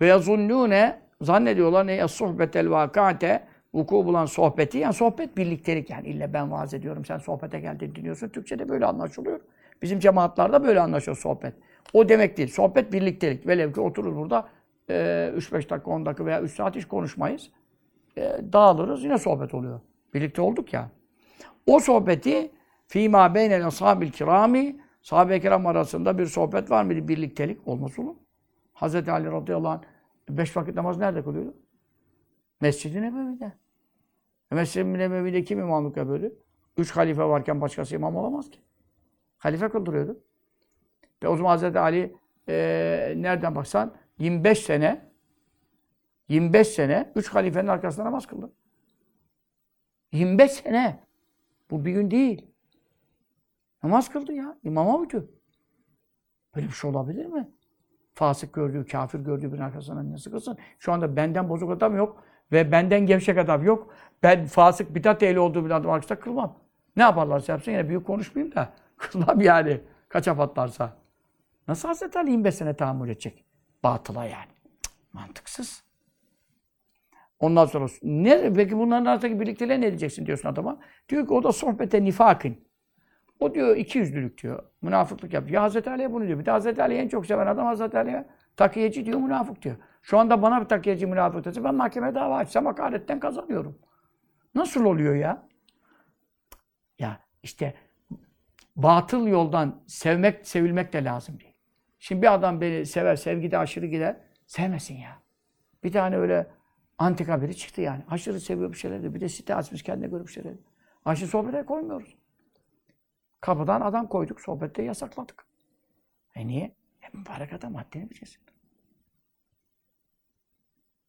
Ve 0.00 0.06
yazunnûne 0.06 1.00
zannediyorlar 1.20 1.86
ne 1.86 2.08
sohbetel 2.08 2.70
vakate 2.70 3.44
vuku 3.74 4.06
bulan 4.06 4.26
sohbeti 4.26 4.78
yani 4.78 4.94
sohbet 4.94 5.36
birliktelik 5.36 5.90
yani 5.90 6.08
illa 6.08 6.32
ben 6.32 6.50
vaaz 6.50 6.74
ediyorum 6.74 7.04
sen 7.04 7.18
sohbete 7.18 7.60
geldin 7.60 7.94
dinliyorsun. 7.94 8.28
Türkçe'de 8.28 8.68
böyle 8.68 8.86
anlaşılıyor. 8.86 9.40
Bizim 9.82 9.98
cemaatlarda 10.00 10.64
böyle 10.64 10.80
anlaşıyor 10.80 11.16
sohbet. 11.16 11.54
O 11.92 12.08
demek 12.08 12.36
değil. 12.36 12.48
Sohbet 12.48 12.92
birliktelik. 12.92 13.46
Velev 13.46 13.72
ki 13.72 13.80
otururuz 13.80 14.16
burada 14.16 14.48
e, 14.90 14.94
3-5 15.36 15.70
dakika 15.70 15.90
10 15.90 16.06
dakika 16.06 16.26
veya 16.26 16.40
3 16.40 16.54
saat 16.54 16.76
hiç 16.76 16.84
konuşmayız. 16.84 17.50
E, 18.16 18.40
dağılırız 18.52 19.04
yine 19.04 19.18
sohbet 19.18 19.54
oluyor. 19.54 19.80
Birlikte 20.14 20.42
olduk 20.42 20.72
ya. 20.72 20.90
O 21.66 21.80
sohbeti 21.80 22.50
fîmâ 22.86 23.34
beynel 23.34 23.66
ashabil 23.66 24.10
kirami 24.10 24.76
sahabe-i 25.02 25.40
kiram 25.40 25.66
arasında 25.66 26.18
bir 26.18 26.26
sohbet 26.26 26.70
var 26.70 26.84
mıydı? 26.84 27.08
Birliktelik. 27.08 27.68
Olmaz 27.68 27.98
olur. 27.98 28.14
Hazreti 28.72 29.12
Ali 29.12 29.32
radıyallahu 29.32 29.68
anh 29.72 29.82
beş 30.28 30.56
vakit 30.56 30.74
namaz 30.74 30.98
nerede 30.98 31.24
kılıyordu? 31.24 31.54
Mescid-i 32.60 33.02
Nebevi'de. 33.02 33.52
Mescid-i 34.50 34.92
Nebevi'de 34.92 35.44
kim 35.44 35.58
imamlık 35.58 35.96
yapıyordu? 35.96 36.32
Üç 36.76 36.90
halife 36.90 37.24
varken 37.24 37.60
başkası 37.60 37.94
imam 37.94 38.16
olamaz 38.16 38.50
ki. 38.50 38.58
Halife 39.38 39.68
kıldırıyordu. 39.68 40.20
Ve 41.22 41.28
o 41.28 41.36
zaman 41.36 41.50
Hazreti 41.50 41.78
Ali 41.78 42.16
e, 42.48 42.54
nereden 43.16 43.54
baksan 43.54 43.94
25 44.18 44.58
sene 44.58 45.13
25 46.28 46.68
sene 46.68 47.12
üç 47.14 47.28
halifenin 47.28 47.68
arkasında 47.68 48.06
namaz 48.06 48.26
kıldı. 48.26 48.52
25 50.12 50.50
sene. 50.50 51.00
Bu 51.70 51.84
bir 51.84 51.92
gün 51.92 52.10
değil. 52.10 52.46
Namaz 53.82 54.10
kıldı 54.10 54.32
ya. 54.32 54.58
İmama 54.62 54.96
uydu. 54.96 55.30
Böyle 56.56 56.66
bir 56.66 56.72
şey 56.72 56.90
olabilir 56.90 57.26
mi? 57.26 57.50
Fasık 58.14 58.54
gördüğü, 58.54 58.86
kafir 58.86 59.18
gördüğü 59.18 59.52
bir 59.52 59.58
arkasından 59.58 60.12
nasıl 60.12 60.30
kılsın? 60.30 60.58
Şu 60.78 60.92
anda 60.92 61.16
benden 61.16 61.48
bozuk 61.48 61.70
adam 61.70 61.96
yok 61.96 62.24
ve 62.52 62.72
benden 62.72 63.06
gevşek 63.06 63.38
adam 63.38 63.64
yok. 63.64 63.94
Ben 64.22 64.46
fasık, 64.46 64.94
bidat 64.94 65.22
ehli 65.22 65.38
olduğu 65.38 65.64
bir 65.64 65.70
adam 65.70 65.90
arkasında 65.90 66.20
kılmam. 66.20 66.58
Ne 66.96 67.02
yaparlarsa 67.02 67.52
yapsın 67.52 67.72
yine 67.72 67.88
büyük 67.88 68.06
konuşmayayım 68.06 68.54
da 68.54 68.72
kılmam 68.96 69.40
yani. 69.40 69.80
Kaça 70.08 70.36
patlarsa. 70.36 70.96
Nasıl 71.68 71.88
Hazreti 71.88 72.18
Ali 72.18 72.30
25 72.30 72.54
sene 72.54 72.76
tahammül 72.76 73.08
edecek? 73.08 73.44
Batıla 73.84 74.24
yani. 74.24 74.52
Cık, 74.82 74.92
mantıksız. 75.12 75.83
Ondan 77.44 77.66
sonra 77.66 77.86
ne 78.02 78.52
peki 78.52 78.78
bunların 78.78 79.04
arasındaki 79.04 79.40
birlikteliğe 79.40 79.80
ne 79.80 79.88
diyeceksin 79.88 80.26
diyorsun 80.26 80.48
adama? 80.48 80.78
Diyor 81.08 81.26
ki 81.26 81.32
o 81.32 81.42
da 81.42 81.52
sohbete 81.52 82.04
nifakın. 82.04 82.56
O 83.40 83.54
diyor 83.54 83.76
iki 83.76 83.98
yüzlülük 83.98 84.42
diyor. 84.42 84.62
Münafıklık 84.82 85.32
yapıyor. 85.32 85.54
Ya 85.54 85.62
Hazreti 85.62 85.90
Ali'ye 85.90 86.12
bunu 86.12 86.26
diyor. 86.26 86.38
Bir 86.38 86.46
de 86.46 86.50
Hazreti 86.50 86.82
Ali'yi 86.82 87.00
en 87.00 87.08
çok 87.08 87.26
seven 87.26 87.46
adam 87.46 87.66
Hazreti 87.66 87.98
Ali'ye 87.98 88.26
takiyeci 88.56 89.06
diyor, 89.06 89.18
münafık 89.20 89.62
diyor. 89.62 89.76
Şu 90.02 90.18
anda 90.18 90.42
bana 90.42 90.60
bir 90.60 90.66
takiyeci 90.66 91.06
münafık 91.06 91.44
dese 91.44 91.64
ben 91.64 91.74
mahkemeye 91.74 92.14
dava 92.14 92.36
açsam 92.36 92.66
hakaretten 92.66 93.20
kazanıyorum. 93.20 93.78
Nasıl 94.54 94.84
oluyor 94.84 95.14
ya? 95.14 95.48
Ya 96.98 97.20
işte 97.42 97.74
batıl 98.76 99.26
yoldan 99.26 99.82
sevmek, 99.86 100.46
sevilmek 100.46 100.92
de 100.92 101.04
lazım 101.04 101.40
değil. 101.40 101.54
Şimdi 101.98 102.22
bir 102.22 102.34
adam 102.34 102.60
beni 102.60 102.86
sever, 102.86 103.16
sevgide 103.16 103.58
aşırı 103.58 103.86
gider, 103.86 104.16
sevmesin 104.46 104.96
ya. 104.96 105.22
Bir 105.84 105.92
tane 105.92 106.16
öyle 106.16 106.46
antika 106.98 107.42
biri 107.42 107.56
çıktı 107.56 107.80
yani. 107.80 108.02
Aşırı 108.10 108.40
seviyor 108.40 108.72
bir 108.72 108.78
şeyleri. 108.78 109.14
Bir 109.14 109.20
de 109.20 109.28
site 109.28 109.54
açmış 109.54 109.82
kendine 109.82 110.06
göre 110.08 110.26
bir 110.26 110.32
şeyleri. 110.32 110.58
Aşırı 111.04 111.28
sohbete 111.28 111.64
koymuyoruz. 111.64 112.16
Kapıdan 113.40 113.80
adam 113.80 114.08
koyduk, 114.08 114.40
sohbette 114.40 114.82
yasakladık. 114.82 115.46
E 116.34 116.46
niye? 116.46 116.74
E 117.02 117.18
mübarek 117.18 117.52
adam 117.52 117.74
haddini 117.74 118.10
bileceksin. 118.10 118.40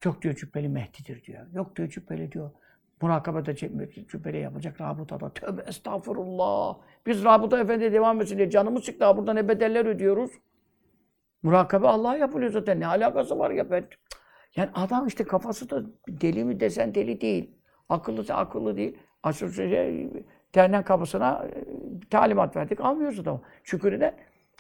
Yok 0.06 0.22
diyor 0.22 0.36
cübbeli 0.36 0.70
Mehdi'dir 0.70 1.24
diyor. 1.24 1.48
Yok 1.54 1.76
diyor 1.76 1.90
cübbeli 1.90 2.32
diyor. 2.32 2.52
Murakabede 3.02 3.56
cübbeli 4.08 4.38
yapacak 4.38 4.82
rabıtada. 4.82 5.34
Tövbe 5.34 5.62
estağfurullah. 5.62 6.78
Biz 7.06 7.24
rabıta 7.24 7.60
efendi 7.60 7.94
devam 7.94 8.22
etsin 8.22 8.38
diye 8.38 8.50
canımız 8.50 8.84
çıktı. 8.84 9.18
Burada 9.18 9.34
ne 9.34 9.48
bedeller 9.48 9.86
ödüyoruz. 9.86 10.32
Murakabe 11.44 11.88
Allah'a 11.88 12.18
yapılıyor 12.18 12.52
zaten. 12.52 12.80
Ne 12.80 12.88
alakası 12.88 13.40
var 13.40 13.52
ya 13.52 13.72
ben... 13.72 13.88
Yani 14.56 14.70
adam 14.76 15.08
işte 15.08 15.24
kafası 15.24 15.70
da 15.70 15.84
deli 16.08 16.44
mi 16.44 16.60
desen 16.60 16.96
deli 16.96 17.22
değil. 17.22 17.52
Akıllısa 17.90 18.36
akıllı 18.36 18.78
değil. 18.78 18.98
Aşırı 19.24 19.54
şey, 19.54 20.10
dernek 20.56 20.88
kapısına 20.88 21.46
e, 21.46 21.64
talimat 22.10 22.56
verdik. 22.56 22.82
Almıyoruz 22.82 23.20
adamı. 23.20 23.42
Çünkü 23.64 23.92
neden? 23.92 24.16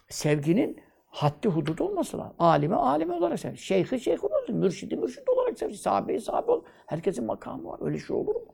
Sevginin 0.10 0.82
haddi 1.08 1.48
hududu 1.48 1.84
olması 1.84 2.18
lazım. 2.18 2.36
Alime 2.40 2.76
alime 2.76 3.14
olarak 3.14 3.40
sevsin. 3.40 3.58
Şeyhi 3.58 4.00
şeyh 4.00 4.24
olmasın. 4.24 4.56
Mürşidi 4.56 4.96
mürşid 4.96 5.28
olarak 5.28 5.60
sevsin. 5.60 5.78
Sahabeyi 5.78 6.22
sahabe 6.22 6.52
ol. 6.52 6.64
Herkesin 6.86 7.26
makamı 7.26 7.68
var. 7.68 7.80
Öyle 7.82 8.00
şey 8.00 8.16
olur 8.16 8.36
mu? 8.36 8.46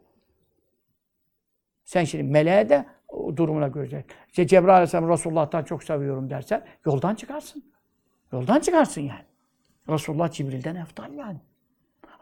Sen 1.83 2.03
şimdi 2.03 2.23
meleğe 2.23 2.69
de 2.69 2.85
durumuna 3.35 3.67
göre. 3.67 4.05
İşte 4.27 4.47
Cebrail 4.47 4.73
Aleyhisselam 4.73 5.09
Resulullah'tan 5.09 5.63
çok 5.63 5.83
seviyorum 5.83 6.29
dersen 6.29 6.65
yoldan 6.85 7.15
çıkarsın. 7.15 7.63
Yoldan 8.31 8.59
çıkarsın 8.59 9.01
yani. 9.01 9.30
Resulullah 9.89 10.31
Cibril'den 10.31 10.75
eftal 10.75 11.13
yani. 11.13 11.39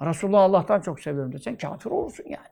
Resulullah 0.02 0.41
Allah'tan 0.41 0.82
çok 0.82 1.00
seviyorum 1.00 1.34
desen 1.34 1.58
kafir 1.58 1.89
olursun 1.89 2.26
yani. 2.28 2.48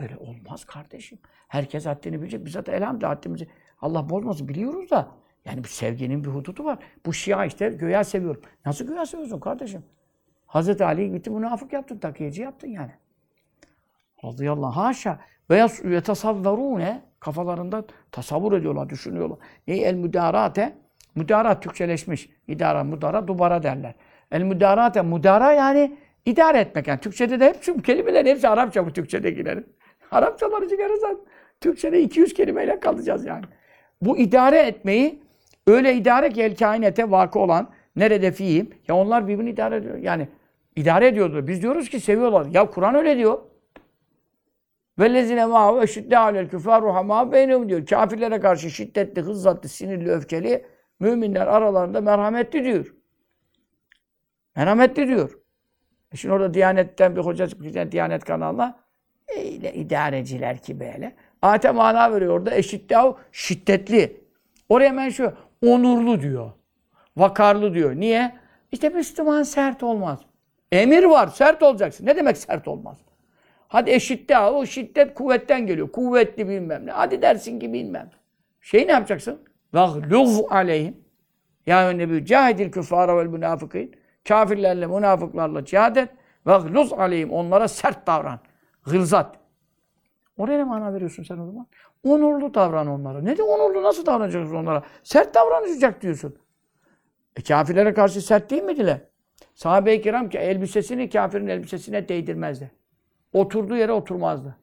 Böyle 0.00 0.16
olmaz 0.16 0.64
kardeşim. 0.64 1.18
Herkes 1.48 1.86
haddini 1.86 2.20
bilecek. 2.20 2.44
Biz 2.44 2.52
zaten 2.52 2.72
elhamdülillah 2.72 3.10
haddimizi 3.10 3.48
Allah 3.80 4.10
bozmasın 4.10 4.48
biliyoruz 4.48 4.90
da. 4.90 5.08
Yani 5.44 5.64
bir 5.64 5.68
sevginin 5.68 6.24
bir 6.24 6.28
hududu 6.28 6.64
var. 6.64 6.78
Bu 7.06 7.12
Şia 7.12 7.44
işte 7.44 7.68
göya 7.68 8.04
seviyorum. 8.04 8.42
Nasıl 8.66 8.86
göya 8.86 9.06
seviyorsun 9.06 9.40
kardeşim? 9.40 9.84
Hazreti 10.46 10.84
Ali'yi 10.84 11.12
gitti 11.12 11.30
münafık 11.30 11.72
yaptın, 11.72 11.98
takiyeci 11.98 12.42
yaptın 12.42 12.68
yani. 12.68 12.92
Radıyallahu. 14.24 14.76
Haşa. 14.76 15.20
Veya 15.50 15.68
yetasavverune 15.84 17.02
kafalarında 17.20 17.84
tasavvur 18.10 18.52
ediyorlar, 18.52 18.88
düşünüyorlar. 18.88 19.38
Ne 19.66 19.76
el 19.76 19.94
müdarate? 19.94 20.76
Müdarat 21.14 21.62
Türkçeleşmiş. 21.62 22.28
İdara, 22.48 22.84
müdara, 22.84 23.28
dubara 23.28 23.62
derler. 23.62 23.94
El 24.32 24.42
müdarate, 24.42 25.02
müdara 25.02 25.52
yani 25.52 25.96
idare 26.26 26.58
etmek. 26.58 26.86
Yani 26.88 27.00
Türkçede 27.00 27.40
de 27.40 27.48
hep 27.48 27.62
şu 27.62 27.82
kelimelerin 27.82 28.30
hepsi 28.30 28.48
Arapça 28.48 28.86
bu 28.86 28.92
Türkçedekilerin. 28.92 29.66
Arapçaları 30.10 30.68
çıkarırsan 30.68 31.18
Türkçede 31.60 32.02
200 32.02 32.34
kelimeyle 32.34 32.80
kalacağız 32.80 33.24
yani. 33.24 33.44
Bu 34.02 34.18
idare 34.18 34.58
etmeyi 34.58 35.22
öyle 35.66 35.94
idare 35.94 36.30
ki 36.30 36.42
el 36.42 36.56
kainete 36.56 37.10
vakı 37.10 37.38
olan 37.38 37.70
nerede 37.96 38.32
fiim 38.32 38.70
ya 38.88 38.96
onlar 38.96 39.28
birbirini 39.28 39.50
idare 39.50 39.76
ediyor. 39.76 39.96
Yani 39.96 40.28
idare 40.76 41.06
ediyordu. 41.06 41.46
Biz 41.46 41.62
diyoruz 41.62 41.88
ki 41.88 42.00
seviyorlar. 42.00 42.46
Ya 42.46 42.70
Kur'an 42.70 42.94
öyle 42.94 43.16
diyor. 43.16 43.38
Vellezine 44.98 45.46
ma'hu 45.46 45.82
eşidde 45.82 46.18
alel 46.18 46.48
küfâr 46.48 46.82
ruhamâ 46.82 47.32
beynehum 47.32 47.68
diyor. 47.68 47.86
Kafirlere 47.86 48.40
karşı 48.40 48.70
şiddetli, 48.70 49.22
hızzatlı, 49.22 49.68
sinirli, 49.68 50.10
öfkeli, 50.10 50.66
müminler 51.00 51.46
aralarında 51.46 52.00
merhametli 52.00 52.64
diyor. 52.64 52.94
Merhametli 54.56 55.08
diyor. 55.08 55.38
E 56.12 56.16
şimdi 56.16 56.34
orada 56.34 56.54
Diyanet'ten 56.54 57.16
bir 57.16 57.20
hoca 57.20 57.46
çıkmış, 57.46 57.74
yani 57.74 57.92
Diyanet 57.92 58.24
kanalına 58.24 58.78
öyle 59.36 59.74
idareciler 59.74 60.58
ki 60.58 60.80
böyle. 60.80 61.16
Ayete 61.42 61.70
mana 61.70 62.14
veriyor 62.14 62.32
orada 62.32 62.54
eşiddehu 62.54 63.18
şiddetli. 63.32 64.20
Oraya 64.68 64.88
hemen 64.88 65.08
şu 65.08 65.32
onurlu 65.66 66.20
diyor. 66.20 66.50
Vakarlı 67.16 67.74
diyor. 67.74 67.96
Niye? 67.96 68.34
İşte 68.72 68.88
Müslüman 68.88 69.42
sert 69.42 69.82
olmaz. 69.82 70.20
Emir 70.72 71.04
var, 71.04 71.26
sert 71.28 71.62
olacaksın. 71.62 72.06
Ne 72.06 72.16
demek 72.16 72.36
sert 72.36 72.68
olmaz? 72.68 72.98
Hadi 73.68 73.90
eşitte 73.90 74.38
o 74.38 74.66
şiddet 74.66 75.14
kuvvetten 75.14 75.66
geliyor. 75.66 75.92
Kuvvetli 75.92 76.48
bilmem 76.48 76.86
ne. 76.86 76.90
Hadi 76.90 77.22
dersin 77.22 77.60
ki 77.60 77.72
bilmem. 77.72 78.10
Şey 78.60 78.86
ne 78.86 78.92
yapacaksın? 78.92 79.38
Vagluz 79.74 80.40
aleyhim. 80.50 80.96
Ya 81.66 81.90
Nebi 81.90 82.26
cahidil 82.26 82.70
küfara 82.70 83.16
vel 83.16 83.26
münafıkîn. 83.26 83.94
Kafirlerle, 84.28 84.86
münafıklarla 84.86 85.64
cihad 85.64 85.96
et. 85.96 86.08
Vagluz 86.46 86.92
aleyhim. 86.92 87.30
Onlara 87.30 87.68
sert 87.68 88.06
davran. 88.06 88.40
Gılzat. 88.86 89.36
Oraya 90.36 90.58
ne 90.58 90.64
mana 90.64 90.94
veriyorsun 90.94 91.22
sen 91.22 91.38
o 91.38 91.46
zaman? 91.46 91.66
Onurlu 92.04 92.54
davran 92.54 92.86
onlara. 92.86 93.20
Ne 93.20 93.38
de 93.38 93.42
onurlu 93.42 93.82
nasıl 93.82 94.06
davranacaksın 94.06 94.54
onlara? 94.54 94.82
Sert 95.02 95.34
davranacak 95.34 96.02
diyorsun. 96.02 96.36
E 97.36 97.42
kafirlere 97.42 97.94
karşı 97.94 98.20
sert 98.20 98.50
değil 98.50 98.62
miydiler? 98.62 99.00
Sahabe-i 99.54 100.02
kiram 100.02 100.28
ki 100.28 100.38
elbisesini 100.38 101.10
kafirin 101.10 101.46
elbisesine 101.46 102.08
değdirmezdi. 102.08 102.70
Oturduğu 103.32 103.76
yere 103.76 103.92
oturmazdı. 103.92 104.56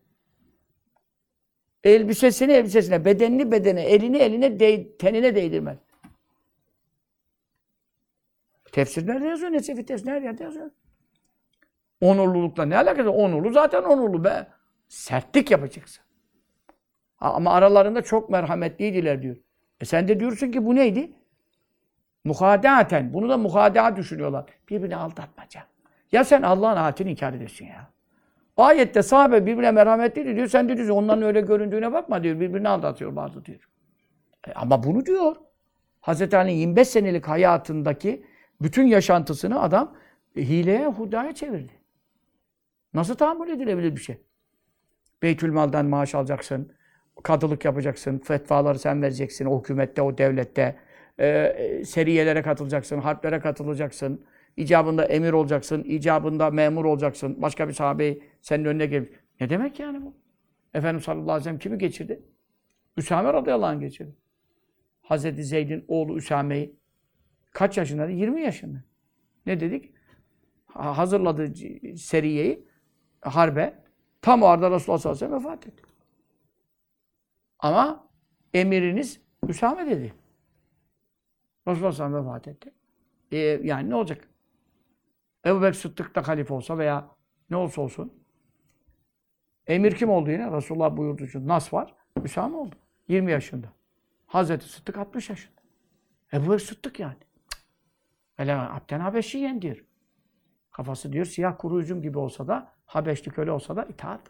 Elbisesini 1.84 2.52
elbisesine, 2.52 3.06
bedenini 3.06 3.52
bedene, 3.52 3.82
elini 3.82 4.18
eline, 4.18 4.60
değ, 4.60 4.98
tenine 4.98 5.36
değdirmez. 5.36 5.78
Tefsir 8.72 9.08
nerede 9.08 9.28
yazıyor? 9.28 9.52
Nesefi 9.52 9.86
tefsir 9.86 10.08
nerede 10.08 10.26
yerde 10.26 10.44
yazıyor? 10.44 10.72
Onurlulukla 12.02 12.66
ne 12.66 12.78
alakası? 12.78 13.12
Onurlu 13.12 13.52
zaten 13.52 13.84
onurlu 13.84 14.24
be. 14.24 14.48
Sertlik 14.88 15.52
yapacaksın. 15.52 16.04
Ama 17.20 17.54
aralarında 17.54 18.02
çok 18.02 18.30
merhametliydiler 18.30 19.22
diyor. 19.22 19.38
E 19.82 19.86
sen 19.86 20.08
de 20.08 20.20
diyorsun 20.20 20.52
ki 20.52 20.66
bu 20.66 20.76
neydi? 20.76 21.12
Muhadaten. 22.24 23.14
Bunu 23.14 23.30
da 23.30 23.38
muhadaa 23.38 23.96
düşünüyorlar. 23.96 24.46
Birbirini 24.70 24.96
aldatmaca. 24.96 25.64
Ya 26.12 26.24
sen 26.24 26.42
Allah'ın 26.42 26.78
ayetini 26.78 27.12
inkar 27.12 27.34
ediyorsun 27.34 27.66
ya. 27.66 27.90
Ayette 28.58 29.04
sahabe 29.04 29.46
birbirine 29.46 29.72
merhametliydi 29.72 30.36
diyor. 30.36 30.48
Sen 30.48 30.70
de 30.70 30.78
diyorsun 30.78 30.96
onların 30.96 31.24
öyle 31.24 31.42
göründüğüne 31.42 31.94
bakma 31.94 32.24
diyor. 32.24 32.40
Birbirini 32.40 32.70
aldatıyor 32.70 33.16
bazı 33.16 33.46
diyor. 33.46 33.70
E, 34.48 34.54
ama 34.54 34.84
bunu 34.84 35.06
diyor. 35.06 35.36
Hazreti 36.02 36.38
Ali'nin 36.38 36.58
25 36.58 36.88
senelik 36.88 37.28
hayatındaki 37.28 38.26
bütün 38.62 38.88
yaşantısını 38.88 39.62
adam 39.62 39.96
e, 40.36 40.42
hileye, 40.42 40.88
hudaya 40.88 41.36
çevirdi. 41.36 41.72
Nasıl 42.94 43.16
tahammül 43.16 43.50
edilebilir 43.50 43.96
bir 43.96 44.02
şey? 44.02 44.18
Beytülmal'dan 45.24 45.86
maaş 45.86 46.16
alacaksın. 46.16 46.72
Kadılık 47.24 47.66
yapacaksın. 47.66 48.20
Fetvaları 48.20 48.80
sen 48.80 49.02
vereceksin. 49.02 49.46
O 49.46 49.60
hükümette, 49.60 50.02
o 50.02 50.18
devlette. 50.18 50.76
Ee, 51.20 51.84
seriyelere 51.86 52.42
katılacaksın. 52.42 53.00
Harplere 53.00 53.40
katılacaksın. 53.40 54.26
İcabında 54.58 55.06
emir 55.06 55.34
olacaksın. 55.34 55.84
icabında 55.84 56.50
memur 56.50 56.86
olacaksın. 56.86 57.42
Başka 57.42 57.68
bir 57.68 57.74
sahabeyi 57.74 58.24
senin 58.42 58.66
önüne 58.66 58.86
gelmiş. 58.86 59.10
Ne 59.42 59.50
demek 59.50 59.80
yani 59.80 60.02
bu? 60.02 60.14
Efendimiz 60.74 61.04
sallallahu 61.04 61.32
aleyhi 61.32 61.40
ve 61.40 61.44
sellem 61.44 61.60
kimi 61.60 61.78
geçirdi? 61.78 62.22
Üsame 62.98 63.34
radıyallahu 63.34 63.70
anh 63.70 63.80
geçirdi. 63.80 64.16
Hazreti 65.02 65.44
Zeyd'in 65.44 65.86
oğlu 65.88 66.18
Üsame'yi 66.18 66.79
kaç 67.52 67.78
yaşındaydı? 67.78 68.12
20 68.12 68.42
yaşında. 68.42 68.84
Ne 69.46 69.60
dedik? 69.60 69.94
Ha- 70.66 70.98
Hazırladı 70.98 71.54
c- 71.54 71.98
seriyeyi 71.98 72.68
harbe. 73.22 73.84
Tam 74.22 74.44
o 74.44 74.46
arada 74.46 74.72
Resulullah 74.72 75.00
sallallahu 75.00 75.26
aleyhi 75.26 75.34
ve 75.36 75.40
sellem 75.40 75.54
vefat 75.54 75.68
etti. 75.68 75.84
Ama 77.60 78.08
emiriniz 78.54 79.22
Üsame 79.48 79.86
dedi. 79.88 80.14
Resulullah 81.68 81.92
sallallahu 81.92 82.18
aleyhi 82.18 82.18
ve 82.18 82.24
sellem 82.24 82.26
vefat 82.26 82.48
etti. 82.48 82.74
E, 83.32 83.38
yani 83.68 83.90
ne 83.90 83.96
olacak? 83.96 84.28
Ebu 85.46 85.62
Bekir 85.62 85.74
Sıddık 85.74 86.16
da 86.16 86.28
halife 86.28 86.54
olsa 86.54 86.78
veya 86.78 87.16
ne 87.50 87.56
olsa 87.56 87.82
olsun. 87.82 88.14
Emir 89.68 89.96
kim 89.96 90.10
oldu 90.10 90.32
yine? 90.32 90.52
Resulullah 90.52 90.98
buyurdu 90.98 91.28
çünkü 91.32 91.48
Nas 91.48 91.74
var. 91.74 91.96
Üsame 92.24 92.58
oldu. 92.58 92.76
20 93.08 93.32
yaşında. 93.32 93.68
Hazreti 94.28 94.70
Sıddık 94.70 94.98
60 94.98 95.30
yaşında. 95.30 95.62
Ebu 96.34 96.52
Bekir 96.52 96.66
Sıddık 96.66 97.00
yani. 97.00 97.18
Öyle 98.40 98.56
Abden 98.56 99.00
Habeşiyen 99.00 99.62
diyor. 99.62 99.86
Kafası 100.72 101.14
diyor 101.14 101.26
siyah 101.26 101.56
kuru 101.58 101.82
üzüm 101.82 102.02
gibi 102.02 102.18
olsa 102.18 102.48
da 102.48 102.72
Habeşli 102.86 103.32
köle 103.32 103.52
olsa 103.52 103.76
da 103.76 103.86
itaat. 103.86 104.22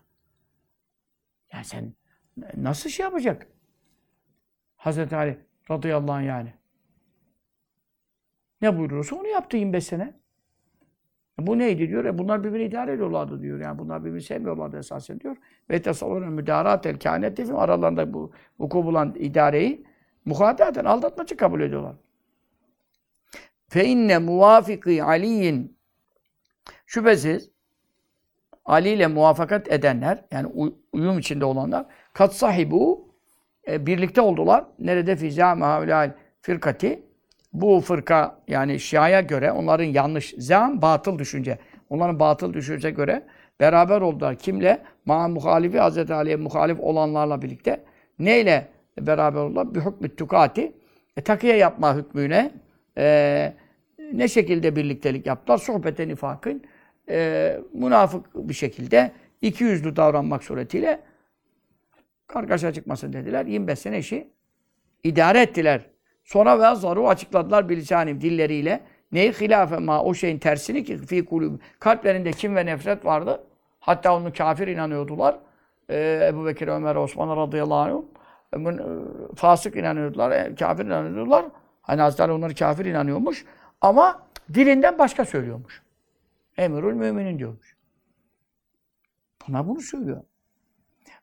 Yani 1.53 1.65
sen 1.65 1.93
nasıl 2.57 2.89
şey 2.89 3.03
yapacak? 3.03 3.47
Hazreti 4.75 5.15
Ali 5.15 5.37
radıyallahu 5.71 6.11
anh 6.11 6.25
yani. 6.25 6.53
Ne 8.61 8.77
buyuruyorsa 8.77 9.15
onu 9.15 9.27
yaptı 9.27 9.57
25 9.57 9.83
sene. 9.83 10.13
E 11.41 11.47
Bu 11.47 11.57
neydi 11.57 11.89
diyor? 11.89 12.05
E 12.05 12.17
bunlar 12.17 12.43
birbirini 12.43 12.67
idare 12.67 12.93
ediyorlardı 12.93 13.41
diyor. 13.41 13.59
Yani 13.59 13.79
bunlar 13.79 14.05
birbirini 14.05 14.21
sevmiyorlardı 14.21 14.77
esasen 14.77 15.19
diyor. 15.19 15.37
Ve 15.69 15.81
tasavvurun 15.81 16.33
müdarat 16.33 16.85
el 16.85 16.99
kânetti 16.99 17.53
aralarında 17.53 18.13
bu 18.13 18.31
vuku 18.59 18.85
bulan 18.85 19.15
idareyi 19.19 19.85
muhadaten 20.25 20.85
aldatmacı 20.85 21.37
kabul 21.37 21.61
ediyorlar. 21.61 21.95
Fe 23.69 23.85
inne 23.85 24.17
muvafiki 24.17 25.03
aliyin 25.03 25.77
şüphesiz 26.85 27.49
Ali 28.65 28.89
ile 28.89 29.07
muvaffakat 29.07 29.71
edenler 29.71 30.23
yani 30.31 30.47
uy- 30.47 30.73
uyum 30.93 31.19
içinde 31.19 31.45
olanlar 31.45 31.85
kat 32.13 32.35
sahibu 32.35 33.07
e, 33.67 33.85
birlikte 33.85 34.21
oldular. 34.21 34.65
Nerede 34.79 35.15
fiza 35.15 35.55
mahavlal 35.55 36.11
firkati 36.41 37.03
bu 37.53 37.79
fırka 37.81 38.39
yani 38.47 38.79
Şia'ya 38.79 39.21
göre 39.21 39.51
onların 39.51 39.83
yanlış 39.83 40.35
zam 40.37 40.81
batıl 40.81 41.19
düşünce. 41.19 41.57
Onların 41.89 42.19
batıl 42.19 42.53
düşünce 42.53 42.89
göre 42.91 43.23
beraber 43.59 44.01
oldular. 44.01 44.35
Kimle? 44.35 44.81
Ma 45.05 45.27
muhalifi 45.27 45.79
Hazreti 45.79 46.13
Ali'ye 46.13 46.35
muhalif 46.35 46.79
olanlarla 46.79 47.41
birlikte. 47.41 47.83
Neyle 48.19 48.67
beraber 48.99 49.39
oldular? 49.39 49.75
Bir 49.75 49.79
hükmü 49.79 50.15
tukati. 50.15 50.73
E, 51.17 51.21
takiye 51.21 51.57
yapma 51.57 51.95
hükmüne 51.95 52.51
e, 52.97 53.53
ne 54.13 54.27
şekilde 54.27 54.75
birliktelik 54.75 55.25
yaptılar? 55.25 55.57
Sohbete 55.57 56.07
nifakın 56.07 56.63
e, 57.09 57.59
münafık 57.73 58.35
bir 58.35 58.53
şekilde 58.53 59.11
iki 59.41 59.63
yüzlü 59.63 59.95
davranmak 59.95 60.43
suretiyle 60.43 60.99
kargaşa 62.27 62.73
çıkmasın 62.73 63.13
dediler. 63.13 63.45
25 63.45 63.79
sene 63.79 63.99
işi 63.99 64.27
idare 65.03 65.41
ettiler. 65.41 65.81
Sonra 66.23 66.59
ve 66.59 66.75
zaru 66.75 67.07
açıkladılar 67.07 67.69
bilisanim 67.69 68.21
dilleriyle. 68.21 68.81
Neyi 69.11 69.31
hilafe 69.31 69.77
ma 69.77 70.03
o 70.03 70.13
şeyin 70.13 70.39
tersini 70.39 70.83
ki 70.83 70.97
fi 70.97 71.25
kulübü. 71.25 71.59
Kalplerinde 71.79 72.31
kim 72.31 72.55
ve 72.55 72.65
nefret 72.65 73.05
vardı. 73.05 73.43
Hatta 73.79 74.15
onu 74.15 74.33
kafir 74.33 74.67
inanıyordular. 74.67 75.39
Ee, 75.89 76.29
Ebu 76.31 76.45
Bekir, 76.45 76.67
Ömer, 76.67 76.95
Osman 76.95 77.37
radıyallahu 77.37 78.05
anh. 78.53 78.67
e, 78.67 78.69
e, 78.69 78.85
Fasık 79.35 79.75
inanıyordular, 79.75 80.31
e, 80.31 80.55
kafir 80.55 80.85
inanıyordular. 80.85 81.45
Hani 81.89 82.01
Hazreti 82.01 82.31
onları 82.31 82.55
kafir 82.55 82.85
inanıyormuş. 82.85 83.45
Ama 83.81 84.27
dilinden 84.53 84.97
başka 84.97 85.25
söylüyormuş. 85.25 85.81
Emirül 86.57 86.93
müminin 86.93 87.39
diyormuş. 87.39 87.77
Buna 89.47 89.67
bunu 89.67 89.81
söylüyor. 89.81 90.23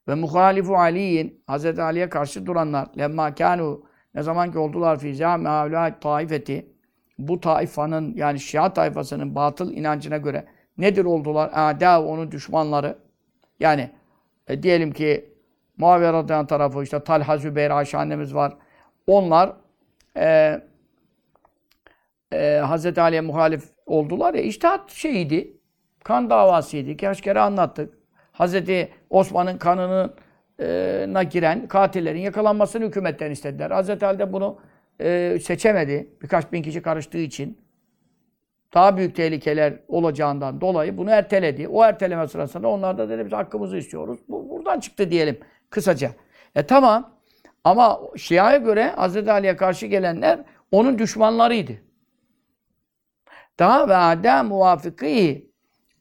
Ve 0.08 0.14
muhalifu 0.14 0.76
Ali'in 0.76 1.42
Hazreti 1.46 1.82
Ali'ye 1.82 2.08
karşı 2.08 2.46
duranlar 2.46 2.88
lemma 2.98 3.34
kanu 3.34 3.82
ne 4.14 4.22
zaman 4.22 4.52
ki 4.52 4.58
oldular 4.58 4.98
fi 4.98 5.26
avlâ 5.26 6.00
taifeti 6.00 6.66
bu 7.18 7.40
taifanın 7.40 8.14
yani 8.16 8.40
Şia 8.40 8.72
tayfasının 8.72 9.34
batıl 9.34 9.72
inancına 9.72 10.16
göre 10.16 10.46
nedir 10.78 11.04
oldular? 11.04 11.50
Âdâ 11.54 12.02
onun 12.04 12.32
düşmanları. 12.32 12.98
Yani 13.60 13.90
e, 14.48 14.62
diyelim 14.62 14.92
ki 14.92 15.34
Muaviye 15.76 16.12
radıyallahu 16.12 16.46
tarafı 16.46 16.82
işte 16.82 17.04
Talha 17.04 17.38
Zübeyir 17.38 17.70
Ayşe 17.70 17.98
annemiz 17.98 18.34
var. 18.34 18.56
Onlar 19.06 19.65
e, 20.16 20.60
e, 22.32 22.56
Hazreti 22.56 23.00
Ali'ye 23.00 23.20
muhalif 23.20 23.64
oldular 23.86 24.34
ya 24.34 24.42
iştihat 24.42 24.90
şeyiydi. 24.90 25.56
Kan 26.04 26.30
davasıydı. 26.30 26.96
Kaç 26.96 27.20
kere 27.20 27.40
anlattık. 27.40 27.94
Hazreti 28.32 28.88
Osman'ın 29.10 29.58
kanına 29.58 31.22
giren 31.22 31.68
katillerin 31.68 32.20
yakalanmasını 32.20 32.84
hükümetten 32.84 33.30
istediler. 33.30 33.70
Hazreti 33.70 34.06
Ali 34.06 34.18
de 34.18 34.32
bunu 34.32 34.58
e, 35.00 35.38
seçemedi. 35.42 36.10
Birkaç 36.22 36.52
bin 36.52 36.62
kişi 36.62 36.82
karıştığı 36.82 37.18
için. 37.18 37.58
Daha 38.74 38.96
büyük 38.96 39.16
tehlikeler 39.16 39.74
olacağından 39.88 40.60
dolayı 40.60 40.96
bunu 40.96 41.10
erteledi. 41.10 41.68
O 41.68 41.84
erteleme 41.84 42.28
sırasında 42.28 42.68
onlar 42.68 42.98
da 42.98 43.08
dedi 43.08 43.24
biz 43.24 43.32
hakkımızı 43.32 43.76
istiyoruz. 43.76 44.18
Bu 44.28 44.50
buradan 44.50 44.80
çıktı 44.80 45.10
diyelim 45.10 45.38
kısaca. 45.70 46.10
E 46.54 46.66
tamam. 46.66 47.15
Ama 47.66 48.00
Şia'ya 48.16 48.56
göre 48.56 48.92
Hazreti 48.96 49.32
Ali'ye 49.32 49.56
karşı 49.56 49.86
gelenler 49.86 50.40
onun 50.72 50.98
düşmanlarıydı. 50.98 51.72
Daha 53.58 53.88
ve 53.88 53.96
ada 53.96 54.42
muvafıkî 54.42 55.50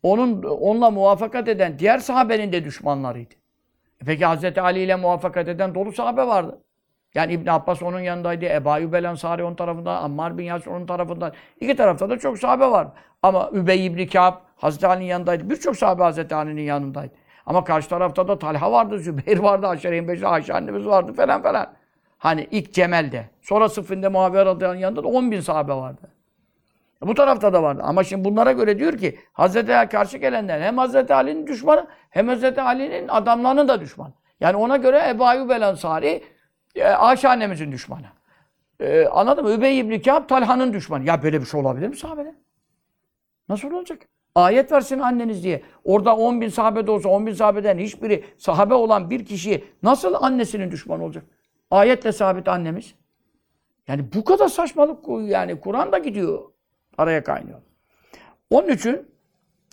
onun 0.04 0.44
onunla 0.44 0.92
muvaffakat 0.92 1.48
eden 1.48 1.80
diğer 1.80 2.00
sahabenin 2.00 2.52
de 2.52 2.66
düşmanlarıydı. 2.66 3.34
E 4.02 4.06
peki 4.06 4.26
Hazreti 4.26 4.62
Ali 4.62 4.80
ile 4.80 4.96
muvaffakat 4.96 5.48
eden 5.48 5.76
dolu 5.76 5.92
sahabe 5.92 6.28
vardı. 6.28 6.62
Yani 7.16 7.34
İbn 7.34 7.50
Abbas 7.50 7.82
onun 7.82 8.00
yanındaydı, 8.00 8.46
Ebu 8.46 8.72
Ayyub 8.72 8.94
el 8.94 9.04
Ensari 9.04 9.44
onun 9.44 9.56
tarafından, 9.56 10.04
Ammar 10.04 10.38
bin 10.38 10.44
Yasir 10.44 10.68
onun 10.68 10.86
tarafından. 10.86 11.34
İki 11.62 11.76
tarafta 11.76 12.10
da 12.10 12.20
çok 12.20 12.38
sahabe 12.38 12.72
var. 12.72 12.88
Ama 13.22 13.50
Übey 13.54 13.86
ibn 13.86 14.06
Kâb 14.06 14.34
Hazreti 14.56 14.88
Ali'nin 14.88 15.06
yanındaydı. 15.06 15.50
Birçok 15.50 15.78
sahabe 15.78 16.04
Hazreti 16.04 16.36
Ali'nin 16.36 16.62
yanındaydı. 16.62 17.14
Ama 17.46 17.64
karşı 17.64 17.90
tarafta 17.90 18.28
da 18.28 18.40
Talha 18.40 18.72
vardı, 18.72 19.00
Zübeyir 19.00 19.40
vardı, 19.40 19.68
Aşere-i 19.68 20.08
Beşir, 20.08 20.34
Ayşe 20.34 20.54
annemiz 20.54 20.86
vardı 20.86 21.14
falan 21.14 21.42
falan. 21.42 21.68
Hani 22.18 22.48
ilk 22.52 22.74
Cemel'de. 22.74 23.30
Sonra 23.42 23.70
Sıffin'de 23.70 24.08
Muaviye 24.08 24.46
radıyallahu 24.46 24.80
yanında 24.80 25.04
da 25.04 25.08
10 25.08 25.32
bin 25.32 25.40
sahabe 25.40 25.74
vardı. 25.74 26.02
Bu 27.02 27.14
tarafta 27.14 27.54
da 27.54 27.64
vardı. 27.64 27.82
Ama 27.86 28.04
şimdi 28.04 28.26
bunlara 28.26 28.52
göre 28.52 28.80
diyor 28.80 28.98
ki 28.98 29.20
Hazreti 29.34 29.76
Ali 29.76 29.90
karşı 29.90 30.18
gelenler 30.18 30.62
hem 30.62 30.78
Hazreti 30.78 31.14
Ali'nin 31.14 31.48
düşmanı 31.48 31.88
hem 32.10 32.28
Hazreti 32.28 32.62
Ali'nin 32.62 33.08
adamlarının 33.08 33.68
da 33.68 33.82
düşmanı. 33.82 34.14
Yani 34.40 34.58
ona 34.58 34.78
göre 34.78 35.10
Ebu 35.10 35.26
Ayyub 35.26 35.50
el 35.50 35.62
Ensari 35.62 36.24
e, 36.76 36.84
Ayşe 36.84 37.30
annemizin 37.30 37.72
düşmanı. 37.72 38.06
E, 38.80 39.06
anladın 39.06 39.44
mı? 39.44 39.52
Übey 39.52 39.80
ibn 39.80 40.00
Kâb 40.00 40.28
Talha'nın 40.28 40.74
düşmanı. 40.74 41.06
Ya 41.06 41.24
böyle 41.24 41.42
bir 41.42 41.46
şey 41.46 41.60
olabilir 41.60 41.88
mi 41.88 41.96
sahabede? 41.96 42.36
Nasıl 43.50 43.72
olacak? 43.72 44.00
Ayet 44.36 44.72
versin 44.72 45.00
anneniz 45.00 45.44
diye. 45.44 45.62
Orada 45.84 46.16
10 46.16 46.42
bin 46.42 46.50
sahabe 46.50 46.88
de 46.88 46.92
olsa 46.92 47.10
10 47.10 47.28
bin 47.28 47.34
sahabeden 47.34 47.78
hiçbiri 47.78 48.24
sahabe 48.38 48.74
olan 48.74 49.10
bir 49.10 49.26
kişi 49.26 49.64
nasıl 49.84 50.14
annesinin 50.14 50.72
düşmanı 50.72 51.04
olacak? 51.04 51.24
Ayetle 51.72 52.12
sabit 52.12 52.48
annemiz. 52.48 52.96
Yani 53.88 54.06
bu 54.16 54.24
kadar 54.24 54.48
saçmalık 54.48 55.06
yani 55.30 55.60
Kur'an 55.60 55.92
da 55.92 55.98
gidiyor. 55.98 56.44
Araya 56.98 57.24
kaynıyor. 57.24 57.62
Onun 58.50 58.70
için 58.70 59.08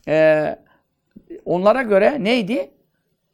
e, 0.09 0.57
onlara 1.45 1.83
göre 1.83 2.25
neydi? 2.25 2.71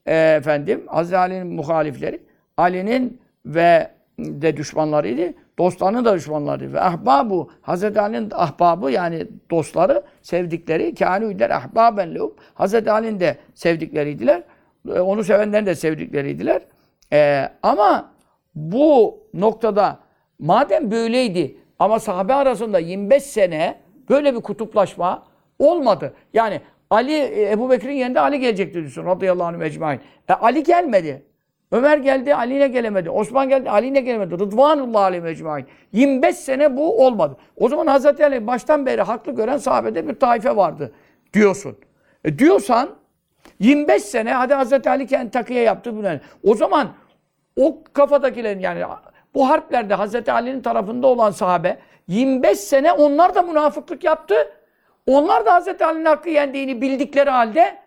E, 0.06 0.16
efendim 0.16 0.84
Hazreti 0.86 1.16
Ali'nin 1.16 1.46
muhalifleri 1.46 2.22
Ali'nin 2.56 3.20
ve 3.46 3.90
de 4.18 4.56
düşmanlarıydı. 4.56 5.34
Dostlarının 5.58 6.04
da 6.04 6.14
düşmanlarıydı. 6.14 6.72
Ve 6.72 6.80
ahbabu 6.80 7.50
Hazreti 7.62 8.00
Ali'nin 8.00 8.30
ahbabı 8.34 8.90
yani 8.90 9.26
dostları, 9.50 10.02
sevdikleri 10.22 10.94
kânûler 10.94 11.52
ahbaben 11.54 12.14
lehum. 12.14 12.34
Hazreti 12.54 12.90
Ali'nin 12.90 13.20
de 13.20 13.36
sevdikleriydiler. 13.54 14.42
E, 14.88 15.00
onu 15.00 15.24
sevenlerin 15.24 15.66
de 15.66 15.74
sevdikleriydiler. 15.74 16.62
E, 17.12 17.48
ama 17.62 18.12
bu 18.54 19.18
noktada 19.34 19.98
madem 20.38 20.90
böyleydi 20.90 21.56
ama 21.78 21.98
sahabe 22.00 22.34
arasında 22.34 22.78
25 22.78 23.22
sene 23.22 23.78
böyle 24.10 24.34
bir 24.34 24.40
kutuplaşma 24.40 25.22
olmadı. 25.58 26.14
Yani 26.34 26.60
Ali, 26.90 27.12
e, 27.12 27.50
Ebu 27.50 27.70
Bekir'in 27.70 27.94
yerinde 27.94 28.20
Ali 28.20 28.40
gelecekti 28.40 28.74
diyorsun 28.74 29.06
radıyallahu 29.06 29.46
anh 29.46 29.62
ecmain. 29.62 30.00
E, 30.28 30.32
Ali 30.32 30.62
gelmedi. 30.62 31.22
Ömer 31.72 31.98
geldi, 31.98 32.34
Ali'ne 32.34 32.68
gelemedi. 32.68 33.10
Osman 33.10 33.48
geldi, 33.48 33.70
Ali'ne 33.70 34.00
gelemedi. 34.00 34.34
Rıdvanullah 34.34 35.02
aleyhi 35.02 35.26
ecmain. 35.26 35.66
25 35.92 36.36
sene 36.36 36.76
bu 36.76 37.06
olmadı. 37.06 37.36
O 37.56 37.68
zaman 37.68 37.86
Hazreti 37.86 38.24
Ali 38.24 38.46
baştan 38.46 38.86
beri 38.86 39.02
haklı 39.02 39.32
gören 39.32 39.56
sahabede 39.56 40.08
bir 40.08 40.14
taife 40.14 40.56
vardı 40.56 40.92
diyorsun. 41.34 41.78
E, 42.24 42.38
diyorsan 42.38 42.88
25 43.60 44.02
sene 44.02 44.32
hadi 44.32 44.54
Hazreti 44.54 44.90
Ali 44.90 45.06
kendi 45.06 45.30
takıya 45.30 45.62
yaptı 45.62 45.96
bunu. 45.96 46.08
O 46.44 46.54
zaman 46.54 46.88
o 47.56 47.82
kafadakilerin 47.92 48.60
yani 48.60 48.82
bu 49.34 49.48
harplerde 49.48 49.94
Hazreti 49.94 50.32
Ali'nin 50.32 50.60
tarafında 50.60 51.06
olan 51.06 51.30
sahabe 51.30 51.78
25 52.08 52.58
sene 52.58 52.92
onlar 52.92 53.34
da 53.34 53.42
münafıklık 53.42 54.04
yaptı. 54.04 54.34
Onlar 55.06 55.46
da 55.46 55.54
Hazreti 55.54 55.84
Ali'nin 55.84 56.04
hakkı 56.04 56.30
yendiğini 56.30 56.80
bildikleri 56.80 57.30
halde 57.30 57.78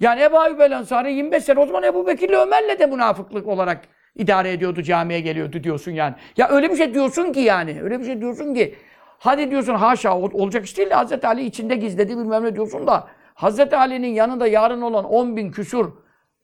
yani 0.00 0.22
Ebu 0.22 0.38
Ayyub 0.38 0.60
el 0.60 0.72
Ensari 0.72 1.12
25 1.12 1.44
sene 1.44 1.60
o 1.60 1.66
zaman 1.66 1.82
Ebu 1.82 2.06
Bekir'le 2.06 2.32
Ömer'le 2.32 2.78
de 2.78 2.86
münafıklık 2.86 3.48
olarak 3.48 3.80
idare 4.14 4.52
ediyordu, 4.52 4.82
camiye 4.82 5.20
geliyordu 5.20 5.64
diyorsun 5.64 5.92
yani. 5.92 6.14
Ya 6.36 6.48
öyle 6.48 6.70
bir 6.70 6.76
şey 6.76 6.94
diyorsun 6.94 7.32
ki 7.32 7.40
yani. 7.40 7.82
Öyle 7.82 8.00
bir 8.00 8.04
şey 8.04 8.20
diyorsun 8.20 8.54
ki 8.54 8.74
hadi 9.18 9.50
diyorsun 9.50 9.74
haşa 9.74 10.18
olacak 10.18 10.64
iş 10.64 10.78
değil 10.78 10.90
de 10.90 10.94
Hazreti 10.94 11.26
Ali 11.26 11.44
içinde 11.44 11.76
gizledi 11.76 12.18
bilmem 12.18 12.44
ne 12.44 12.54
diyorsun 12.54 12.86
da 12.86 13.08
Hazreti 13.34 13.76
Ali'nin 13.76 14.08
yanında 14.08 14.46
yarın 14.46 14.82
olan 14.82 15.04
10 15.04 15.36
bin 15.36 15.50
küsur 15.50 15.92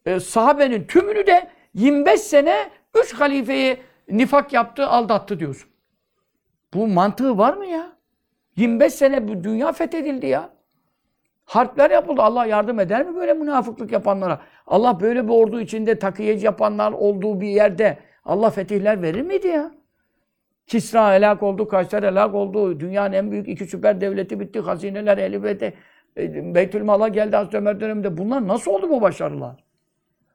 e, 0.06 0.20
sahabenin 0.20 0.84
tümünü 0.84 1.26
de 1.26 1.48
25 1.74 2.20
sene 2.20 2.70
3 3.04 3.14
halifeyi 3.14 3.76
nifak 4.08 4.52
yaptı, 4.52 4.86
aldattı 4.86 5.40
diyorsun. 5.40 5.70
Bu 6.74 6.86
mantığı 6.86 7.38
var 7.38 7.54
mı 7.54 7.66
ya? 7.66 7.92
25 8.56 8.94
sene 8.94 9.28
bu 9.28 9.44
dünya 9.44 9.72
fethedildi 9.72 10.26
ya. 10.26 10.50
Harpler 11.44 11.90
yapıldı. 11.90 12.22
Allah 12.22 12.46
yardım 12.46 12.80
eder 12.80 13.06
mi 13.06 13.16
böyle 13.16 13.34
münafıklık 13.34 13.92
yapanlara? 13.92 14.40
Allah 14.66 15.00
böyle 15.00 15.24
bir 15.24 15.32
ordu 15.32 15.60
içinde 15.60 15.98
takiyeci 15.98 16.46
yapanlar 16.46 16.92
olduğu 16.92 17.40
bir 17.40 17.48
yerde 17.48 17.98
Allah 18.24 18.50
fetihler 18.50 19.02
verir 19.02 19.22
miydi 19.22 19.46
ya? 19.46 19.74
Kisra 20.66 21.14
helak 21.14 21.42
oldu, 21.42 21.68
Kayser 21.68 22.02
helak 22.02 22.34
oldu. 22.34 22.80
Dünyanın 22.80 23.12
en 23.12 23.30
büyük 23.30 23.48
iki 23.48 23.66
süper 23.66 24.00
devleti 24.00 24.40
bitti. 24.40 24.60
Hazineler 24.60 25.18
elbette 25.18 25.74
Beytülmal'a 26.54 27.08
geldi 27.08 27.36
Hazreti 27.36 27.56
Ömer 27.56 27.80
döneminde. 27.80 28.16
Bunlar 28.16 28.48
nasıl 28.48 28.70
oldu 28.70 28.90
bu 28.90 29.00
başarılar? 29.00 29.64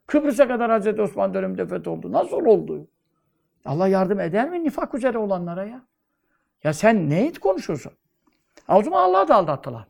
Kıbrıs'a 0.07 0.47
kadar 0.47 0.71
Hazreti 0.71 1.01
Osman 1.01 1.33
döneminde 1.33 1.67
fetholdu. 1.67 2.11
Nasıl 2.11 2.45
oldu? 2.45 2.87
Allah 3.65 3.87
yardım 3.87 4.19
eder 4.19 4.49
mi 4.49 4.63
nifak 4.63 4.93
üzere 4.93 5.17
olanlara 5.17 5.65
ya? 5.65 5.81
Ya 6.63 6.73
sen 6.73 7.09
ne 7.09 7.31
konuşuyorsun? 7.33 7.91
O 8.69 8.83
zaman 8.83 9.09
Allah'ı 9.09 9.27
da 9.27 9.35
aldattılar. 9.35 9.87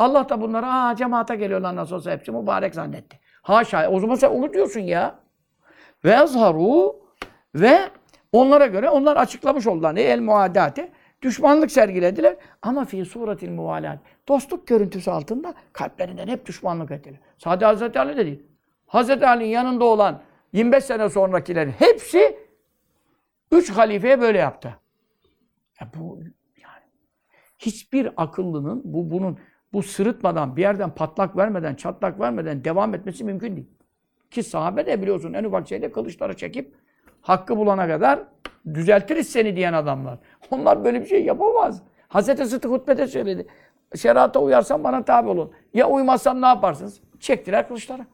Allah 0.00 0.28
da 0.28 0.40
bunlara 0.40 0.74
aa 0.74 0.96
cemaate 0.96 1.36
geliyorlar 1.36 1.76
nasıl 1.76 1.96
olsa 1.96 2.10
hepsi 2.10 2.32
mübarek 2.32 2.74
zannetti. 2.74 3.20
Haşa. 3.42 3.90
O 3.90 4.00
zaman 4.00 4.14
sen 4.14 4.30
onu 4.30 4.52
diyorsun 4.52 4.80
ya. 4.80 5.18
Ve 6.04 6.10
yazharu 6.10 6.96
ve 7.54 7.80
onlara 8.32 8.66
göre 8.66 8.90
onlar 8.90 9.16
açıklamış 9.16 9.66
oldular. 9.66 9.94
Ne? 9.94 10.02
El 10.02 10.20
muadate. 10.20 10.92
Düşmanlık 11.22 11.70
sergilediler. 11.70 12.36
Ama 12.62 12.84
fi 12.84 13.04
suretil 13.04 13.50
muvalat. 13.50 13.98
Dostluk 14.28 14.66
görüntüsü 14.66 15.10
altında 15.10 15.54
kalplerinden 15.72 16.28
hep 16.28 16.46
düşmanlık 16.46 16.90
ettiler. 16.90 17.20
Sadece 17.38 17.66
Hazreti 17.66 17.98
Ali 17.98 18.16
de 18.16 18.26
değil. 18.26 18.42
Hazreti 18.86 19.26
Ali'nin 19.26 19.48
yanında 19.48 19.84
olan 19.84 20.22
25 20.52 20.84
sene 20.84 21.08
sonrakilerin 21.08 21.72
hepsi 21.78 22.38
üç 23.52 23.70
halifeye 23.70 24.20
böyle 24.20 24.38
yaptı. 24.38 24.76
Ya 25.80 25.90
bu 25.96 26.18
yani 26.62 26.82
hiçbir 27.58 28.10
akıllının 28.16 28.82
bu 28.84 29.10
bunun 29.10 29.38
bu 29.72 29.82
sırıtmadan, 29.82 30.56
bir 30.56 30.62
yerden 30.62 30.90
patlak 30.90 31.36
vermeden, 31.36 31.74
çatlak 31.74 32.20
vermeden 32.20 32.64
devam 32.64 32.94
etmesi 32.94 33.24
mümkün 33.24 33.56
değil. 33.56 33.68
Ki 34.30 34.42
sahabe 34.42 34.86
de 34.86 35.02
biliyorsun 35.02 35.32
en 35.32 35.44
ufak 35.44 35.68
şeyde 35.68 35.92
kılıçları 35.92 36.36
çekip 36.36 36.74
hakkı 37.20 37.56
bulana 37.56 37.88
kadar 37.88 38.20
düzeltiriz 38.74 39.28
seni 39.28 39.56
diyen 39.56 39.72
adamlar. 39.72 40.18
Onlar 40.50 40.84
böyle 40.84 41.00
bir 41.00 41.06
şey 41.06 41.24
yapamaz. 41.24 41.82
Hazreti 42.08 42.46
Sıddık 42.46 42.70
hutbede 42.70 43.06
söyledi. 43.06 43.46
Şerata 43.96 44.40
uyarsan 44.40 44.84
bana 44.84 45.04
tabi 45.04 45.28
olun. 45.28 45.52
Ya 45.74 45.88
uymazsam 45.88 46.42
ne 46.42 46.46
yaparsınız? 46.46 47.00
Çektiler 47.20 47.68
kılıçları. 47.68 48.06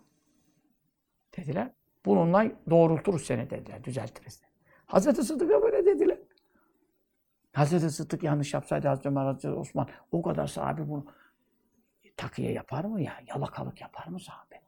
Dediler. 1.37 1.71
Bununla 2.07 2.47
doğrulturuz 2.71 3.25
seni 3.27 3.51
dediler. 3.51 3.85
Düzeltiriz. 3.85 4.43
Hazreti 4.87 5.23
Sıddık'a 5.23 5.63
böyle 5.63 5.87
dediler. 5.87 6.19
Hazreti 7.53 7.91
Sıddık 7.91 8.23
yanlış 8.23 8.55
yapsaydı 8.55 8.89
Hazreti 8.89 9.09
Ömer, 9.09 9.25
Hazreti 9.25 9.51
Osman 9.51 9.89
o 10.13 10.23
kadar 10.23 10.47
sahabe 10.47 10.89
bunu 10.89 11.07
takiye 12.17 12.53
yapar 12.53 12.85
mı 12.85 13.01
ya? 13.01 13.13
Yalakalık 13.27 13.81
yapar 13.81 14.07
mı 14.07 14.21
sahabe? 14.21 14.61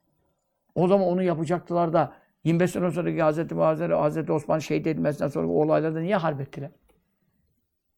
O 0.75 0.89
zaman 0.89 1.07
onu 1.07 1.23
yapacaktılar 1.23 1.93
da 1.93 2.13
25 2.45 2.71
sene 2.71 2.91
sonraki 2.91 3.23
Hazreti 3.23 3.55
Muazzer, 3.55 3.91
Hazreti 3.91 4.33
Osman 4.33 4.59
şehit 4.59 4.87
edilmesinden 4.87 5.29
sonra 5.29 5.49
olaylarda 5.49 6.01
niye 6.01 6.17
harp 6.17 6.41
ettiler? 6.41 6.71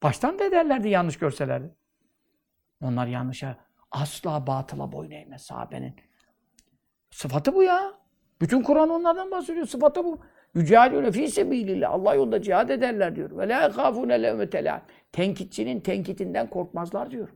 Baştan 0.03 0.39
da 0.39 0.45
ederlerdi 0.45 0.89
yanlış 0.89 1.19
görselerdi. 1.19 1.75
Onlar 2.83 3.07
yanlışa 3.07 3.57
asla 3.91 4.47
batıla 4.47 4.93
boyun 4.93 5.11
eğmez 5.11 5.43
sahabenin. 5.43 5.97
Sıfatı 7.11 7.55
bu 7.55 7.63
ya. 7.63 7.93
Bütün 8.41 8.63
Kur'an 8.63 8.89
onlardan 8.89 9.31
bahsediyor. 9.31 9.67
Sıfatı 9.67 10.05
bu. 10.05 10.21
Yücadüle 10.55 11.13
fî 11.13 11.29
sebîlillah. 11.29 11.91
Allah 11.91 12.15
yolunda 12.15 12.43
cihad 12.43 12.69
ederler 12.69 13.17
diyor. 13.17 13.39
Ve 13.39 13.49
lâ 13.49 13.69
khâfûne 13.69 14.23
levmetelâ. 14.23 14.83
Tenkitçinin 15.13 15.81
tenkitinden 15.81 16.51
korkmazlar 16.51 17.11
diyor. 17.11 17.29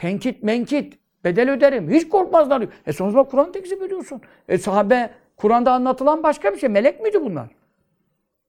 Tenkit, 0.00 0.42
menkit. 0.42 0.98
Bedel 1.24 1.50
öderim. 1.50 1.90
Hiç 1.90 2.08
korkmazlar. 2.08 2.66
E 2.86 2.92
sonuçta 2.92 3.22
Kur'an 3.22 3.52
tekzip 3.52 3.82
ediyorsun. 3.82 4.20
E 4.48 4.58
sahabe, 4.58 5.10
Kur'an'da 5.36 5.72
anlatılan 5.72 6.22
başka 6.22 6.52
bir 6.52 6.58
şey. 6.58 6.68
Melek 6.68 7.00
miydi 7.00 7.20
bunlar? 7.24 7.48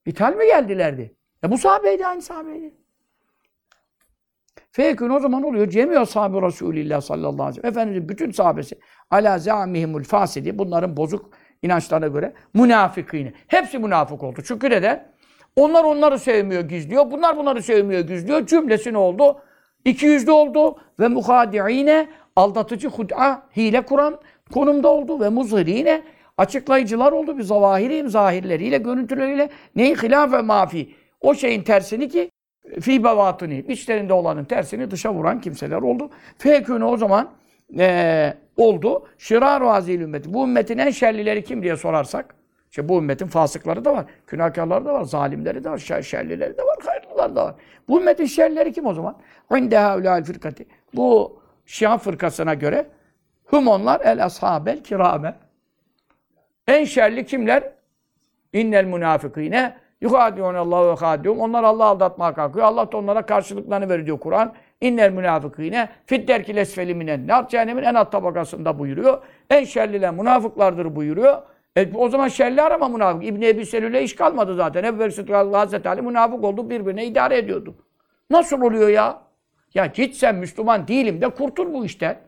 İthal 0.06 0.36
mi 0.36 0.46
geldilerdi? 0.46 1.16
E 1.44 1.52
bu 1.52 1.58
sahabeydi, 1.58 2.08
aynı 2.08 2.22
sahabeydi. 2.22 2.74
Fekün 4.72 5.10
o 5.10 5.20
zaman 5.20 5.44
oluyor. 5.44 5.70
Cemi 5.70 6.06
sahabe 6.06 6.42
Resulillah 6.42 7.02
sallallahu 7.02 7.44
aleyhi 7.44 7.50
ve 7.50 7.54
sellem. 7.54 7.72
Efendimizin 7.72 8.10
bütün 8.10 8.32
sahabesi 8.32 8.80
ala 9.10 9.40
zamihimul 9.40 10.04
fasidi 10.04 10.58
bunların 10.58 10.98
bozuk 10.98 11.30
inançlarına 11.62 12.08
göre 12.08 12.34
münafıkîne. 12.54 13.34
Hepsi 13.48 13.80
münafık 13.80 14.24
oldu. 14.24 14.42
Çünkü 14.46 14.70
neden? 14.70 15.12
Onlar 15.56 15.84
onları 15.84 16.20
sevmiyor, 16.20 16.62
gizliyor. 16.62 17.12
Bunlar 17.12 17.38
bunları 17.38 17.64
sevmiyor, 17.64 18.02
gizliyor. 18.02 18.46
Cümlesi 18.46 18.94
ne 18.94 18.98
oldu? 18.98 19.42
İki 19.86 20.06
yüzlü 20.06 20.32
oldu 20.32 20.76
ve 21.00 21.08
muhadi'ine 21.08 22.08
aldatıcı 22.36 22.88
hud'a, 22.88 23.44
hile 23.58 23.82
kuran 23.82 24.20
konumda 24.54 24.88
oldu 24.88 25.20
ve 25.20 25.30
muzhirine 25.30 26.02
açıklayıcılar 26.38 27.12
oldu. 27.12 27.38
Bir 27.38 27.44
zavahiriyim 27.44 28.10
zahirleriyle, 28.10 28.78
görüntüleriyle 28.78 29.50
neyi 29.76 29.96
hilaf 29.96 30.32
ve 30.32 30.42
mafi. 30.42 30.96
O 31.22 31.34
şeyin 31.36 31.64
tersini 31.64 32.10
ki 32.10 32.32
fi 32.82 33.04
bevatını, 33.04 33.54
içlerinde 33.54 34.14
olanın 34.14 34.44
tersini 34.44 34.92
dışa 34.92 35.14
vuran 35.14 35.42
kimseler 35.42 35.82
oldu. 35.82 36.10
Fekûne 36.38 36.86
o 36.86 36.98
zaman 36.98 37.30
eee 37.70 38.38
oldu. 38.58 39.08
Şirar 39.18 39.62
vazil 39.62 40.02
ümmeti. 40.02 40.34
Bu 40.34 40.44
ümmetin 40.44 40.78
en 40.78 40.90
şerlileri 40.90 41.44
kim 41.44 41.64
diye 41.64 41.78
sorarsak, 41.78 42.36
işte 42.72 42.90
bu 42.90 42.98
ümmetin 42.98 43.28
fasıkları 43.28 43.86
da 43.86 43.94
var, 43.94 44.06
günahkarları 44.28 44.86
da 44.86 44.94
var, 44.94 45.04
zalimleri 45.04 45.64
de 45.64 45.70
var, 45.70 45.78
şer, 45.78 46.02
şerlileri 46.02 46.58
de 46.58 46.62
var, 46.62 46.78
hayırlıları 46.86 47.36
da 47.36 47.46
var. 47.46 47.56
Bu 47.88 48.00
ümmetin 48.00 48.26
şerlileri 48.26 48.74
kim 48.74 48.86
o 48.86 48.94
zaman? 48.94 49.18
İnde 49.58 49.78
havlâil 49.78 50.24
fırkati. 50.24 50.66
Bu 50.94 51.40
Şia 51.66 51.98
fırkasına 51.98 52.54
göre 52.54 52.88
hum 53.46 53.68
onlar 53.68 54.02
el 54.02 54.26
ashabel 54.26 54.84
kirame. 54.84 55.36
En 56.68 56.84
şerli 56.84 57.26
kimler? 57.26 57.72
İnnel 58.54 58.86
münafıkîne 58.86 59.78
yuhâdiyûne 60.02 60.58
Allah 60.58 60.88
ve 60.88 60.92
hâdiyûm. 60.92 61.40
Onlar 61.40 61.64
Allah'ı 61.64 61.88
aldatmaya 61.88 62.34
kalkıyor. 62.34 62.66
Allah 62.66 62.92
da 62.92 62.98
onlara 62.98 63.26
karşılıklarını 63.26 63.90
veriyor 63.90 64.06
diyor 64.06 64.20
Kur'an. 64.20 64.54
İnnel 64.82 65.12
münafıkîne 65.12 65.90
fit 66.06 66.28
derkil 66.28 66.58
esfeli 66.58 66.96
minen 66.96 67.28
nar. 67.28 67.50
Cehennemin 67.50 67.84
en 67.84 67.94
alt 67.94 68.12
tabakasında 68.12 68.80
buyuruyor. 68.80 69.24
En 69.50 69.64
şerliler 69.64 70.12
münafıklardır 70.14 70.96
buyuruyor. 70.96 71.42
E, 71.76 71.94
o 71.96 72.10
zaman 72.10 72.28
şerli 72.28 72.62
arama 72.62 72.88
münafık. 72.90 73.26
İbn 73.26 73.42
Ebi 73.42 73.66
Selül'e 73.66 74.04
iş 74.04 74.16
kalmadı 74.16 74.56
zaten. 74.56 74.84
Ebu 74.84 75.00
Bekir 75.00 75.12
Sıddık 75.12 75.36
Hazreti 75.36 75.90
Ali 75.90 76.02
münafık 76.02 76.44
oldu. 76.44 76.70
Birbirine 76.70 77.06
idare 77.06 77.38
ediyordu. 77.38 77.76
Nasıl 78.30 78.62
oluyor 78.62 78.90
ya? 78.90 79.22
Ya 79.74 79.86
git 79.86 80.16
sen 80.16 80.36
Müslüman 80.36 80.88
değilim 80.88 81.22
de 81.22 81.30
kurtul 81.30 81.74
bu 81.74 81.86
işten. 81.86 82.20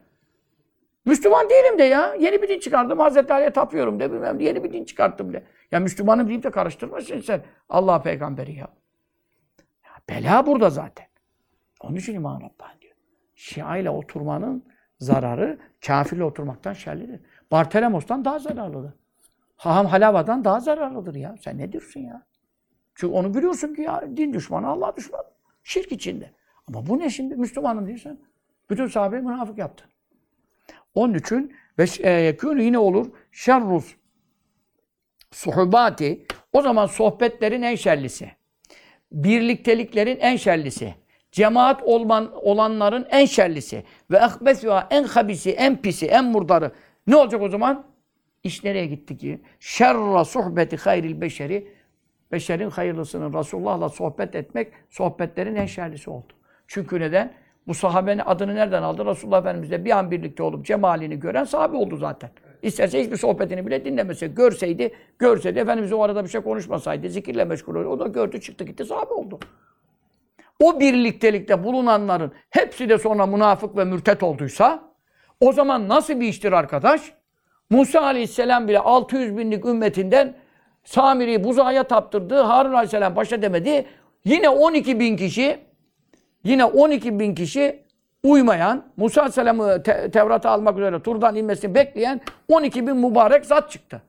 Müslüman 1.06 1.50
değilim 1.50 1.80
de 1.80 1.84
ya. 1.84 2.16
Yeni 2.20 2.42
bir 2.42 2.50
din 2.50 2.60
çıkardım. 2.60 3.00
Hazreti 3.00 3.34
Ali'ye 3.34 3.50
tapıyorum 3.50 4.00
de 4.00 4.12
bilmem. 4.12 4.40
Yeni 4.40 4.64
bir 4.64 4.74
din 4.74 4.86
çıkarttım 4.86 5.34
de. 5.34 5.44
Ya 5.72 5.80
Müslümanım 5.80 6.30
deyip 6.30 6.44
de 6.44 6.52
karıştırmasın 6.52 7.20
sen. 7.20 7.44
Allah 7.70 8.02
peygamberi 8.02 8.52
ya. 8.52 8.68
ya. 9.86 9.92
Bela 10.10 10.46
burada 10.46 10.70
zaten. 10.70 11.06
Onun 11.82 11.96
için 11.96 12.16
İmam 12.16 12.42
Rabbani 12.42 12.82
diyor. 12.82 12.96
Şia 13.36 13.78
ile 13.78 13.90
oturmanın 13.90 14.66
zararı 15.00 15.60
kafirle 15.86 16.24
oturmaktan 16.24 16.74
şerlidir. 16.74 17.22
Bartelemos'tan 17.52 18.26
daha 18.26 18.40
zararlıdır. 18.40 18.94
Haham 19.56 19.86
Halava'dan 19.86 20.44
daha 20.44 20.60
zararlıdır 20.60 21.16
ya. 21.16 21.36
Sen 21.42 21.58
ne 21.58 21.72
diyorsun 21.72 22.00
ya? 22.00 22.26
Çünkü 22.96 23.14
onu 23.14 23.34
biliyorsun 23.34 23.76
ki 23.76 23.82
ya 23.82 24.04
din 24.18 24.34
düşmanı, 24.34 24.68
Allah 24.68 24.94
düşmanı. 24.98 25.24
Şirk 25.64 25.92
içinde. 25.92 26.32
Ama 26.68 26.88
bu 26.88 27.00
ne 27.00 27.10
şimdi? 27.10 27.36
Müslümanım 27.36 27.88
diyorsan. 27.88 28.20
Bütün 28.70 28.88
sahabeyi 28.88 29.22
münafık 29.22 29.58
yaptın. 29.58 29.88
Onun 30.96 31.14
için 31.14 31.56
ve 31.80 32.10
yekûnü 32.10 32.64
yine 32.64 32.78
olur 32.78 33.12
şerrus 33.32 33.96
suhubati 35.32 36.26
o 36.54 36.62
zaman 36.62 36.86
sohbetlerin 36.86 37.62
en 37.62 37.76
şerlisi. 37.76 38.32
Birlikteliklerin 39.12 40.18
en 40.20 40.36
şerlisi. 40.36 40.96
Cemaat 41.32 41.84
olman, 41.84 42.32
olanların 42.46 43.08
en 43.10 43.26
şerlisi. 43.26 43.84
Ve 44.12 44.18
ehbesüha 44.18 44.88
en 44.92 45.04
habisi, 45.04 45.52
en 45.52 45.82
pisi, 45.82 46.06
en 46.06 46.26
murdarı. 46.26 46.72
Ne 47.08 47.16
olacak 47.16 47.42
o 47.42 47.50
zaman? 47.50 47.86
İş 48.44 48.64
nereye 48.64 48.86
gitti 48.86 49.18
ki? 49.18 49.42
Şerra 49.60 50.26
suhbeti 50.26 50.78
hayril 50.78 51.22
beşeri. 51.22 51.68
Beşerin 52.32 52.70
hayırlısının 52.70 53.40
Resulullah'la 53.40 53.90
sohbet 53.90 54.36
etmek 54.36 54.72
sohbetlerin 54.90 55.56
en 55.56 55.66
şerlisi 55.66 56.10
oldu. 56.10 56.34
Çünkü 56.68 57.00
neden? 57.00 57.34
Bu 57.68 57.74
sahabenin 57.74 58.22
adını 58.26 58.56
nereden 58.56 58.84
aldı? 58.84 59.06
Resulullah 59.06 59.40
Efendimizle 59.40 59.86
bir 59.86 59.92
an 59.92 60.12
birlikte 60.12 60.44
olup 60.44 60.66
cemalini 60.66 61.20
gören 61.20 61.44
sahabe 61.44 61.78
oldu 61.78 61.98
zaten. 61.98 62.30
İsterse 62.62 63.04
hiçbir 63.04 63.18
sohbetini 63.18 63.68
bile 63.68 63.86
dinlemese, 63.86 64.28
görseydi, 64.28 64.94
görseydi, 65.20 65.60
Efendimiz 65.60 65.94
o 65.94 66.02
arada 66.02 66.24
bir 66.24 66.30
şey 66.30 66.42
konuşmasaydı, 66.42 67.10
zikirle 67.10 67.46
meşgul 67.46 67.76
oldu. 67.76 67.88
O 67.88 68.00
da 68.00 68.08
gördü, 68.08 68.42
çıktı 68.42 68.64
gitti, 68.64 68.86
sahabe 68.86 69.14
oldu. 69.14 69.40
O 70.60 70.80
birliktelikte 70.80 71.64
bulunanların 71.64 72.32
hepsi 72.50 72.90
de 72.90 72.98
sonra 72.98 73.26
münafık 73.26 73.78
ve 73.78 73.86
mürtet 73.86 74.24
olduysa, 74.24 74.94
o 75.40 75.52
zaman 75.52 75.90
nasıl 75.90 76.20
bir 76.20 76.28
iştir 76.28 76.52
arkadaş? 76.52 77.14
Musa 77.74 78.02
Aleyhisselam 78.02 78.68
bile 78.68 78.80
600 78.80 79.38
binlik 79.38 79.66
ümmetinden 79.66 80.34
Samiri'yi 80.84 81.44
buzağa 81.44 81.84
taptırdı, 81.84 82.40
Harun 82.40 82.74
Aleyhisselam 82.74 83.16
başa 83.16 83.42
demedi. 83.42 83.86
Yine 84.26 84.50
12 84.50 85.00
bin 85.00 85.18
kişi 85.18 85.60
Yine 86.44 86.66
12 86.66 87.20
bin 87.20 87.36
kişi 87.36 87.84
uymayan, 88.24 88.86
Musa 88.98 89.22
Aleyhisselam'ı 89.22 89.84
te 89.84 90.12
Tevrat'ı 90.12 90.50
almak 90.50 90.78
üzere 90.78 91.00
turdan 91.00 91.36
inmesini 91.36 91.76
bekleyen 91.76 92.22
12 92.50 92.88
bin 92.88 92.98
mübarek 92.98 93.46
zat 93.46 93.72
çıktı. 93.72 94.02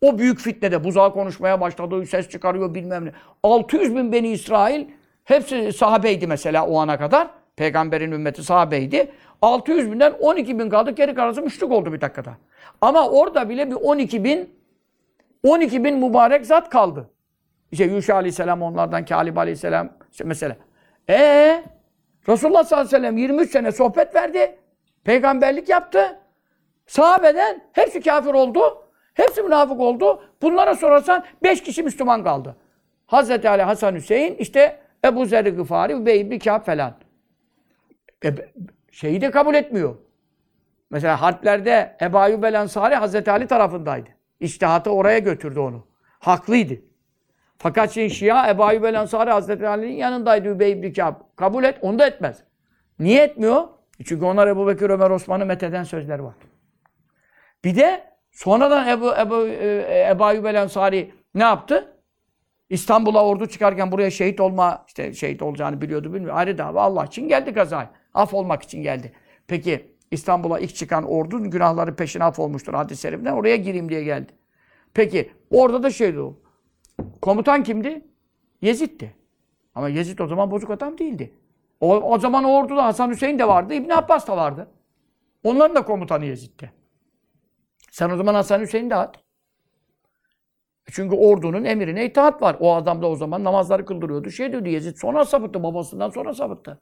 O 0.00 0.18
büyük 0.18 0.40
fitnede 0.40 0.84
buzağı 0.84 1.12
konuşmaya 1.12 1.60
başladı, 1.60 2.06
ses 2.06 2.28
çıkarıyor 2.28 2.74
bilmem 2.74 3.04
ne. 3.04 3.12
600 3.42 3.96
bin 3.96 4.12
Beni 4.12 4.28
İsrail, 4.28 4.86
hepsi 5.24 5.72
sahabeydi 5.72 6.26
mesela 6.26 6.66
o 6.66 6.78
ana 6.78 6.98
kadar. 6.98 7.30
Peygamberin 7.56 8.12
ümmeti 8.12 8.42
sahabeydi. 8.42 9.12
600 9.42 9.92
binden 9.92 10.12
12 10.20 10.58
bin 10.58 10.70
kaldı, 10.70 10.90
geri 10.90 11.14
kalanı 11.14 11.42
müşrik 11.42 11.70
oldu 11.70 11.92
bir 11.92 12.00
dakikada. 12.00 12.32
Ama 12.80 13.08
orada 13.08 13.48
bile 13.48 13.70
bir 13.70 13.74
12 13.74 14.24
bin, 14.24 14.54
12 15.46 15.84
bin 15.84 15.98
mübarek 15.98 16.46
zat 16.46 16.70
kaldı. 16.70 17.10
İşte 17.72 17.84
Yuşa 17.84 18.14
Aleyhisselam 18.14 18.62
onlardan, 18.62 19.04
Kalib 19.04 19.36
Aleyhisselam 19.36 19.90
işte 20.10 20.24
mesela. 20.24 20.56
Eee 21.08 21.64
Resulullah 22.28 22.64
sallallahu 22.64 22.88
aleyhi 22.88 23.02
ve 23.02 23.08
sellem 23.08 23.18
23 23.18 23.50
sene 23.50 23.72
sohbet 23.72 24.14
verdi. 24.14 24.58
Peygamberlik 25.04 25.68
yaptı. 25.68 26.18
Sahabeden 26.86 27.62
hepsi 27.72 28.00
kafir 28.00 28.34
oldu. 28.34 28.60
Hepsi 29.14 29.42
münafık 29.42 29.80
oldu. 29.80 30.22
Bunlara 30.42 30.74
sorarsan 30.74 31.24
5 31.42 31.62
kişi 31.62 31.82
Müslüman 31.82 32.24
kaldı. 32.24 32.56
Hazreti 33.06 33.48
Ali, 33.48 33.62
Hasan 33.62 33.94
Hüseyin, 33.94 34.34
işte 34.36 34.78
Ebu 35.04 35.26
Zer-i 35.26 35.50
Gıfari, 35.50 35.92
Übey 35.92 36.20
ibn 36.20 36.38
Kâb 36.38 36.64
falan. 36.64 36.94
E, 38.24 38.34
şeyi 38.90 39.20
de 39.20 39.30
kabul 39.30 39.54
etmiyor. 39.54 39.96
Mesela 40.90 41.22
harplerde 41.22 41.96
Ebu 42.00 42.18
Ayyub 42.18 42.42
el 42.42 42.54
Ensari 42.54 42.94
Hazreti 42.94 43.30
Ali 43.30 43.46
tarafındaydı. 43.46 44.10
İçtihatı 44.40 44.90
oraya 44.90 45.18
götürdü 45.18 45.60
onu. 45.60 45.86
Haklıydı. 46.18 46.74
Fakat 47.58 47.90
şimdi 47.90 48.10
Şia 48.10 48.50
Ebu 48.50 48.64
Ayyub 48.64 48.84
el 48.84 48.94
Ensari 48.94 49.30
Hazreti 49.30 49.68
Ali'nin 49.68 49.96
yanındaydı 49.96 50.48
Übey 50.48 50.72
ibn 50.72 50.92
Kâb. 50.92 51.14
Kabul 51.36 51.64
et, 51.64 51.78
onu 51.80 51.98
da 51.98 52.06
etmez. 52.06 52.44
Niye 52.98 53.22
etmiyor? 53.22 53.64
E 54.00 54.04
çünkü 54.04 54.24
onlar 54.24 54.48
Ebu 54.48 54.66
Bekir, 54.66 54.90
Ömer, 54.90 55.10
Osman'ı 55.10 55.46
metheden 55.46 55.84
sözler 55.84 56.18
var. 56.18 56.34
Bir 57.64 57.76
de 57.76 58.04
sonradan 58.32 58.88
Ebu, 58.88 59.14
Ebu, 59.16 59.46
e, 59.46 60.08
Ebu 60.10 60.24
Ayyub 60.24 60.44
el 60.44 60.54
Ensari 60.54 61.14
ne 61.34 61.42
yaptı? 61.42 61.96
İstanbul'a 62.70 63.26
ordu 63.26 63.46
çıkarken 63.46 63.92
buraya 63.92 64.10
şehit 64.10 64.40
olma, 64.40 64.84
işte 64.86 65.12
şehit 65.12 65.42
olacağını 65.42 65.80
biliyordu 65.80 66.14
bilmiyor. 66.14 66.36
Ayrı 66.36 66.58
dava 66.58 66.82
Allah 66.82 67.04
için 67.04 67.28
geldi 67.28 67.54
kazaya. 67.54 67.90
Af 68.14 68.34
olmak 68.34 68.62
için 68.62 68.82
geldi. 68.82 69.12
Peki 69.46 69.94
İstanbul'a 70.10 70.58
ilk 70.58 70.74
çıkan 70.74 71.04
ordu 71.04 71.50
günahları 71.50 71.96
peşine 71.96 72.24
af 72.24 72.38
olmuştur 72.38 72.74
hadis-i 72.74 73.02
şeriften. 73.02 73.32
Oraya 73.32 73.56
gireyim 73.56 73.88
diye 73.88 74.04
geldi. 74.04 74.32
Peki 74.94 75.30
orada 75.50 75.82
da 75.82 75.90
şeydi 75.90 76.20
o. 76.20 76.34
Komutan 77.22 77.62
kimdi? 77.62 78.04
Yezid'di. 78.62 79.14
Ama 79.74 79.88
Yezid 79.88 80.18
o 80.18 80.26
zaman 80.26 80.50
bozuk 80.50 80.70
adam 80.70 80.98
değildi. 80.98 81.34
O, 81.80 81.96
o 81.96 82.18
zaman 82.18 82.44
o 82.44 82.56
orduda 82.56 82.84
Hasan 82.84 83.10
Hüseyin 83.10 83.38
de 83.38 83.48
vardı, 83.48 83.74
İbn 83.74 83.90
Abbas 83.90 84.28
da 84.28 84.36
vardı. 84.36 84.68
Onların 85.44 85.76
da 85.76 85.84
komutanı 85.84 86.24
Yezid'di. 86.24 86.72
Sen 87.90 88.10
o 88.10 88.16
zaman 88.16 88.34
Hasan 88.34 88.60
Hüseyin'i 88.60 88.90
de 88.90 88.94
at. 88.94 89.16
Çünkü 90.90 91.16
ordunun 91.16 91.64
emrine 91.64 92.06
itaat 92.06 92.42
var. 92.42 92.56
O 92.60 92.74
adam 92.74 93.02
da 93.02 93.06
o 93.06 93.16
zaman 93.16 93.44
namazları 93.44 93.86
kıldırıyordu. 93.86 94.30
Şey 94.30 94.52
diyordu 94.52 94.68
Yezid 94.68 94.96
sonra 94.96 95.24
sapıttı. 95.24 95.62
Babasından 95.62 96.10
sonra 96.10 96.34
sapıttı. 96.34 96.80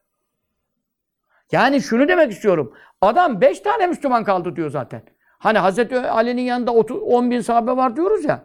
Yani 1.52 1.80
şunu 1.80 2.08
demek 2.08 2.32
istiyorum. 2.32 2.72
Adam 3.00 3.40
beş 3.40 3.60
tane 3.60 3.86
Müslüman 3.86 4.24
kaldı 4.24 4.56
diyor 4.56 4.70
zaten. 4.70 5.02
Hani 5.38 5.58
Hazreti 5.58 5.98
Ali'nin 5.98 6.42
yanında 6.42 6.72
10 6.72 7.30
bin 7.30 7.40
sahabe 7.40 7.76
var 7.76 7.96
diyoruz 7.96 8.24
ya. 8.24 8.44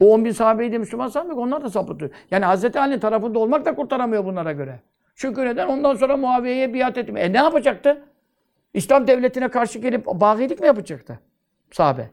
O 0.00 0.12
10 0.12 0.24
bin 0.24 0.30
sahabeyi 0.30 0.72
de 0.72 0.78
Müslüman 0.78 1.08
sanmıyor. 1.08 1.38
Onlar 1.38 1.64
da 1.64 1.70
sapıtıyor. 1.70 2.10
Yani 2.30 2.44
Hazreti 2.44 2.80
Ali'nin 2.80 3.00
tarafında 3.00 3.38
olmak 3.38 3.64
da 3.64 3.74
kurtaramıyor 3.74 4.24
bunlara 4.24 4.52
göre. 4.52 4.80
Çünkü 5.14 5.44
neden? 5.44 5.68
Ondan 5.68 5.94
sonra 5.94 6.16
Muaviye'ye 6.16 6.74
biat 6.74 6.98
etmiyor. 6.98 7.26
E 7.26 7.32
ne 7.32 7.36
yapacaktı? 7.36 8.02
İslam 8.74 9.06
devletine 9.06 9.48
karşı 9.48 9.78
gelip 9.78 10.06
bağilik 10.06 10.60
mi 10.60 10.66
yapacaktı? 10.66 11.18
Sahabe. 11.72 12.10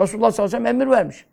Resulullah 0.00 0.30
sallallahu 0.30 0.56
aleyhi 0.56 0.64
ve 0.64 0.68
sellem 0.68 0.82
emir 0.82 0.96
vermiş. 0.96 1.26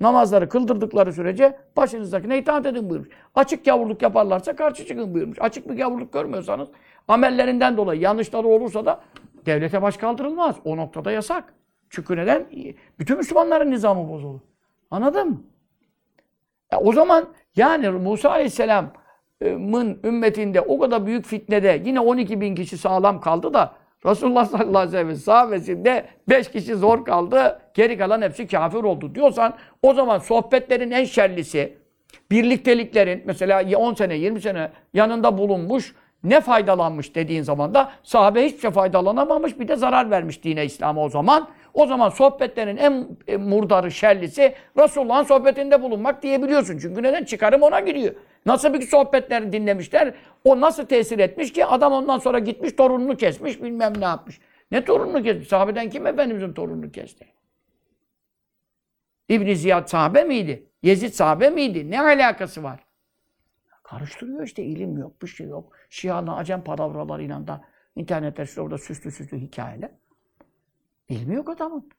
Namazları 0.00 0.48
kıldırdıkları 0.48 1.12
sürece 1.12 1.58
başınızdakine 1.76 2.38
itaat 2.38 2.66
edin 2.66 2.90
buyurmuş. 2.90 3.08
Açık 3.34 3.66
yavurluk 3.66 4.02
yaparlarsa 4.02 4.56
karşı 4.56 4.86
çıkın 4.86 5.14
buyurmuş. 5.14 5.38
Açık 5.40 5.70
bir 5.70 5.78
yavurluk 5.78 6.12
görmüyorsanız 6.12 6.68
amellerinden 7.08 7.76
dolayı 7.76 8.00
yanlışları 8.00 8.48
olursa 8.48 8.86
da 8.86 9.00
devlete 9.46 9.82
baş 9.82 9.96
kaldırılmaz. 9.96 10.56
O 10.64 10.76
noktada 10.76 11.12
yasak. 11.12 11.54
Çünkü 11.90 12.16
neden? 12.16 12.46
Bütün 12.98 13.16
Müslümanların 13.16 13.70
nizamı 13.70 14.08
bozulur. 14.08 14.40
Anladın 14.90 15.28
mı? 15.28 15.42
Ya 16.72 16.80
o 16.80 16.92
zaman 16.92 17.28
yani 17.56 17.90
Musa 17.90 18.30
Aleyhisselam'ın 18.30 20.00
ümmetinde 20.04 20.60
o 20.60 20.78
kadar 20.78 21.06
büyük 21.06 21.26
fitnede 21.26 21.82
yine 21.84 22.00
12 22.00 22.40
bin 22.40 22.54
kişi 22.54 22.78
sağlam 22.78 23.20
kaldı 23.20 23.54
da 23.54 23.74
Resulullah 24.06 24.46
sallallahu 24.46 24.78
aleyhi 24.78 24.92
ve 24.92 25.02
sellem 25.02 25.16
sahabesinde 25.16 26.04
5 26.28 26.50
kişi 26.50 26.74
zor 26.74 27.04
kaldı. 27.04 27.60
Geri 27.74 27.98
kalan 27.98 28.22
hepsi 28.22 28.46
kafir 28.46 28.78
oldu 28.78 29.14
diyorsan 29.14 29.54
o 29.82 29.94
zaman 29.94 30.18
sohbetlerin 30.18 30.90
en 30.90 31.04
şerlisi 31.04 31.78
birlikteliklerin 32.30 33.22
mesela 33.26 33.78
10 33.78 33.94
sene 33.94 34.14
20 34.14 34.40
sene 34.40 34.70
yanında 34.94 35.38
bulunmuş 35.38 35.94
ne 36.24 36.40
faydalanmış 36.40 37.14
dediğin 37.14 37.42
zaman 37.42 37.74
da 37.74 37.92
sahabe 38.02 38.46
hiçbir 38.46 38.60
şey 38.60 38.70
faydalanamamış 38.70 39.60
bir 39.60 39.68
de 39.68 39.76
zarar 39.76 40.10
vermiş 40.10 40.44
dine 40.44 40.64
İslam'a 40.64 41.04
o 41.04 41.08
zaman. 41.08 41.48
O 41.74 41.86
zaman 41.86 42.08
sohbetlerin 42.08 42.76
en 42.76 43.16
murdarı, 43.40 43.90
şerlisi 43.90 44.54
Resulullah'ın 44.78 45.24
sohbetinde 45.24 45.82
bulunmak 45.82 46.22
diyebiliyorsun. 46.22 46.78
Çünkü 46.78 47.02
neden? 47.02 47.24
Çıkarım 47.24 47.62
ona 47.62 47.80
giriyor. 47.80 48.14
Nasıl 48.46 48.74
bir 48.74 48.82
sohbetleri 48.82 49.52
dinlemişler, 49.52 50.14
o 50.44 50.60
nasıl 50.60 50.86
tesir 50.86 51.18
etmiş 51.18 51.52
ki 51.52 51.66
adam 51.66 51.92
ondan 51.92 52.18
sonra 52.18 52.38
gitmiş 52.38 52.72
torununu 52.72 53.16
kesmiş, 53.16 53.62
bilmem 53.62 53.92
ne 53.98 54.04
yapmış. 54.04 54.40
Ne 54.70 54.84
torununu 54.84 55.22
kesmiş? 55.22 55.48
Sahabeden 55.48 55.90
kim 55.90 56.06
Efendimizin 56.06 56.52
torununu 56.52 56.92
kesti? 56.92 57.26
ibn 59.28 59.54
Ziyad 59.54 59.86
sahabe 59.88 60.24
miydi? 60.24 60.66
Yezid 60.82 61.12
sahabe 61.12 61.50
miydi? 61.50 61.90
Ne 61.90 62.00
alakası 62.00 62.62
var? 62.62 62.84
Karıştırıyor 63.82 64.42
işte 64.42 64.62
ilim 64.64 64.98
yok, 64.98 65.22
bir 65.22 65.26
şey 65.26 65.46
yok. 65.46 65.76
Şia'nın 65.94 66.26
acem 66.26 66.64
palavralarıyla 66.64 67.46
da 67.46 67.60
internette 67.96 68.42
işte 68.42 68.60
orada 68.60 68.78
süslü 68.78 69.10
süslü 69.10 69.38
hikayeler. 69.38 69.90
İlmi 71.08 71.34
yok 71.34 71.48
adamın. 71.48 71.90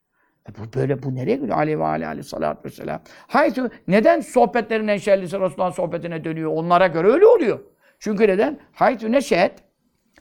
E 0.50 0.56
bu 0.56 0.80
böyle 0.80 1.04
bu 1.04 1.16
nereye 1.16 1.36
gidiyor? 1.36 1.58
Aleyhi 1.58 1.80
ve 1.80 1.86
aleyhi 1.86 2.08
aleyhissalatü 2.08 2.66
vesselam. 2.66 3.02
Hayır, 3.28 3.54
neden 3.88 4.20
sohbetlerin 4.20 4.88
en 4.88 4.98
şerlisi 4.98 5.39
Resulullah'ın 5.39 5.72
sohbetine 5.72 6.24
dönüyor? 6.24 6.52
Onlara 6.52 6.88
göre 6.88 7.08
öyle 7.08 7.26
oluyor. 7.26 7.60
Çünkü 8.00 8.28
neden? 8.28 8.60
Haytü 8.74 9.12
neşet. 9.12 9.54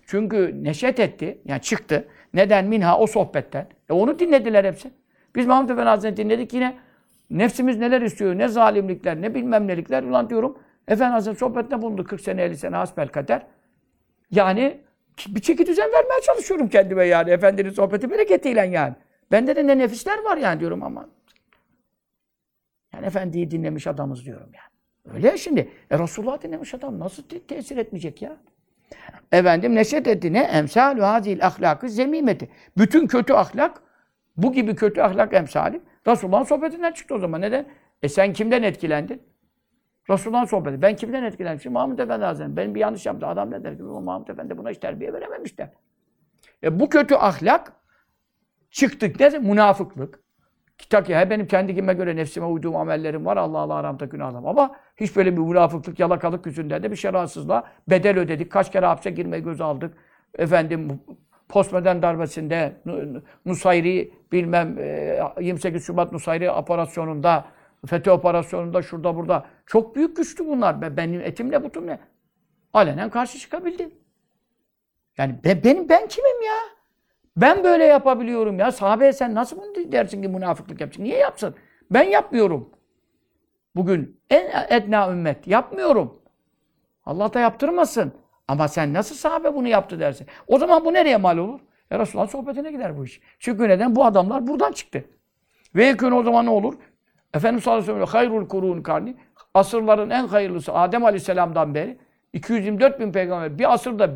Çünkü 0.06 0.64
neşet 0.64 1.00
etti. 1.00 1.38
Yani 1.44 1.60
çıktı. 1.60 2.08
Neden? 2.34 2.64
Minha 2.64 2.98
o 2.98 3.06
sohbetten. 3.06 3.68
E 3.90 3.92
onu 3.92 4.18
dinlediler 4.18 4.64
hepsi. 4.64 4.90
Biz 5.36 5.46
Mahmud 5.46 5.68
Efendi 5.68 5.88
Hazretleri 5.88 6.16
dinledik 6.16 6.54
yine. 6.54 6.78
Nefsimiz 7.30 7.78
neler 7.78 8.02
istiyor? 8.02 8.38
Ne 8.38 8.48
zalimlikler, 8.48 9.22
ne 9.22 9.34
bilmem 9.34 9.66
nelikler. 9.66 10.02
Ulan 10.02 10.30
diyorum. 10.30 10.58
Efendi 10.88 11.12
Hazretleri 11.12 11.38
sohbetine 11.38 11.82
bulundu 11.82 12.04
40 12.04 12.20
sene 12.20 12.42
50 12.42 12.56
sene 12.56 12.76
hasbel 12.76 13.08
kader. 13.08 13.46
Yani 14.30 14.80
bir 15.28 15.40
çeki 15.40 15.66
düzen 15.66 15.92
vermeye 15.92 16.20
çalışıyorum 16.26 16.68
kendime 16.68 17.04
yani. 17.06 17.30
Efendinin 17.30 17.70
sohbeti 17.70 18.10
bereketiyle 18.10 18.66
yani. 18.66 18.94
Bende 19.32 19.56
de 19.56 19.66
ne 19.66 19.78
nefisler 19.78 20.18
var 20.18 20.36
yani 20.36 20.60
diyorum 20.60 20.82
ama. 20.82 21.08
Yani 22.94 23.06
efendiyi 23.06 23.50
dinlemiş 23.50 23.86
adamız 23.86 24.24
diyorum 24.24 24.50
yani. 24.54 25.16
Öyle 25.16 25.28
ya 25.28 25.36
şimdi. 25.36 25.68
E 25.90 25.98
Resulullah 25.98 26.42
dinlemiş 26.42 26.74
adam 26.74 26.98
nasıl 26.98 27.22
te- 27.22 27.40
tesir 27.40 27.76
etmeyecek 27.76 28.22
ya? 28.22 28.36
Efendim 29.32 29.74
neşet 29.74 30.06
etti 30.06 30.32
ne? 30.32 30.40
Emsalü 30.40 31.00
hazil 31.00 31.46
ahlakı 31.46 31.88
zemimeti. 31.88 32.48
Bütün 32.78 33.06
kötü 33.06 33.32
ahlak, 33.32 33.82
bu 34.36 34.52
gibi 34.52 34.74
kötü 34.76 35.00
ahlak 35.00 35.34
emsali 35.34 35.80
Resulullah'ın 36.06 36.44
sohbetinden 36.44 36.92
çıktı 36.92 37.14
o 37.14 37.18
zaman. 37.18 37.40
Neden? 37.40 37.66
E 38.02 38.08
sen 38.08 38.32
kimden 38.32 38.62
etkilendin? 38.62 39.22
Resulullah'ın 40.10 40.44
sohbeti. 40.44 40.82
Ben 40.82 40.96
kimden 40.96 41.22
etkilendim? 41.22 41.60
Şimdi 41.60 41.74
Mahmud 41.74 41.98
Efendi 41.98 42.24
Hazretleri. 42.24 42.56
Ben 42.56 42.74
bir 42.74 42.80
yanlış 42.80 43.06
yaptı. 43.06 43.26
Adam 43.26 43.50
ne 43.50 43.64
der 43.64 43.76
ki? 43.76 43.82
Mahmud 43.82 44.28
Efendi 44.28 44.58
buna 44.58 44.70
hiç 44.70 44.78
terbiye 44.78 45.12
verememişler. 45.12 45.70
E 46.64 46.80
bu 46.80 46.88
kötü 46.88 47.14
ahlak 47.14 47.72
çıktık 48.70 49.20
ne? 49.20 49.28
Münafıklık. 49.28 50.24
Kitap 50.78 51.08
ya 51.08 51.30
benim 51.30 51.46
kendi 51.46 51.74
kime 51.74 51.94
göre 51.94 52.16
nefsime 52.16 52.46
uyduğum 52.46 52.76
amellerim 52.76 53.26
var. 53.26 53.36
Allah 53.36 53.58
Allah 53.58 53.74
aramda 53.74 54.04
günahlarım. 54.04 54.46
Ama 54.46 54.76
hiç 54.96 55.16
böyle 55.16 55.32
bir 55.32 55.38
münafıklık, 55.38 56.00
yalakalık 56.00 56.46
yüzünden 56.46 56.82
de 56.82 56.90
bir 56.90 56.96
şerahsızlığa 56.96 57.64
bedel 57.90 58.18
ödedik. 58.18 58.52
Kaç 58.52 58.72
kere 58.72 58.86
hapse 58.86 59.10
girmeyi 59.10 59.42
göze 59.42 59.64
aldık. 59.64 59.94
Efendim 60.38 61.00
postmodern 61.48 62.02
darbesinde 62.02 62.76
Nusayri 63.46 64.12
bilmem 64.32 64.78
28 65.40 65.86
Şubat 65.86 66.12
Nusayri 66.12 66.50
operasyonunda 66.50 67.44
FETÖ 67.86 68.10
operasyonunda 68.10 68.82
şurada 68.82 69.16
burada. 69.16 69.46
Çok 69.66 69.96
büyük 69.96 70.16
güçtü 70.16 70.46
bunlar. 70.46 70.96
Benim 70.96 71.20
etimle 71.20 71.64
butumle. 71.64 72.00
Alenen 72.72 73.10
karşı 73.10 73.38
çıkabildim. 73.38 73.94
Yani 75.18 75.34
ben, 75.44 75.64
benim 75.64 75.88
ben 75.88 76.08
kimim 76.08 76.42
ya? 76.42 76.56
Ben 77.36 77.64
böyle 77.64 77.84
yapabiliyorum 77.84 78.58
ya. 78.58 78.72
Sahabeye 78.72 79.12
sen 79.12 79.34
nasıl 79.34 79.56
bunu 79.56 79.92
dersin 79.92 80.22
ki 80.22 80.28
münafıklık 80.28 80.80
yapacaksın? 80.80 81.04
Niye 81.04 81.18
yapsın? 81.18 81.54
Ben 81.90 82.02
yapmıyorum. 82.02 82.70
Bugün 83.76 84.20
en 84.30 84.66
etna 84.70 85.10
ümmet. 85.10 85.46
Yapmıyorum. 85.46 86.22
Allah 87.06 87.32
da 87.34 87.40
yaptırmasın. 87.40 88.12
Ama 88.48 88.68
sen 88.68 88.94
nasıl 88.94 89.14
sahabe 89.14 89.54
bunu 89.54 89.68
yaptı 89.68 90.00
dersin? 90.00 90.26
O 90.46 90.58
zaman 90.58 90.84
bu 90.84 90.92
nereye 90.92 91.16
mal 91.16 91.38
olur? 91.38 91.60
E 91.90 91.98
Resulullah 91.98 92.28
sohbetine 92.28 92.70
gider 92.70 92.98
bu 92.98 93.04
iş. 93.04 93.20
Çünkü 93.38 93.68
neden? 93.68 93.96
Bu 93.96 94.04
adamlar 94.04 94.46
buradan 94.46 94.72
çıktı. 94.72 95.04
Ve 95.74 95.84
yakın 95.84 96.12
o 96.12 96.22
zaman 96.22 96.46
ne 96.46 96.50
olur? 96.50 96.74
Efendimiz 97.34 97.64
sallallahu 97.64 97.82
aleyhi 97.82 98.00
ve 98.00 98.04
hayrul 98.04 98.48
kurun 98.48 98.82
karni 98.82 99.16
asırların 99.54 100.10
en 100.10 100.26
hayırlısı 100.26 100.74
Adem 100.74 101.04
aleyhisselamdan 101.04 101.74
beri 101.74 101.98
224 102.32 103.00
bin 103.00 103.12
peygamber 103.12 103.58
bir 103.58 103.72
asırda 103.72 104.10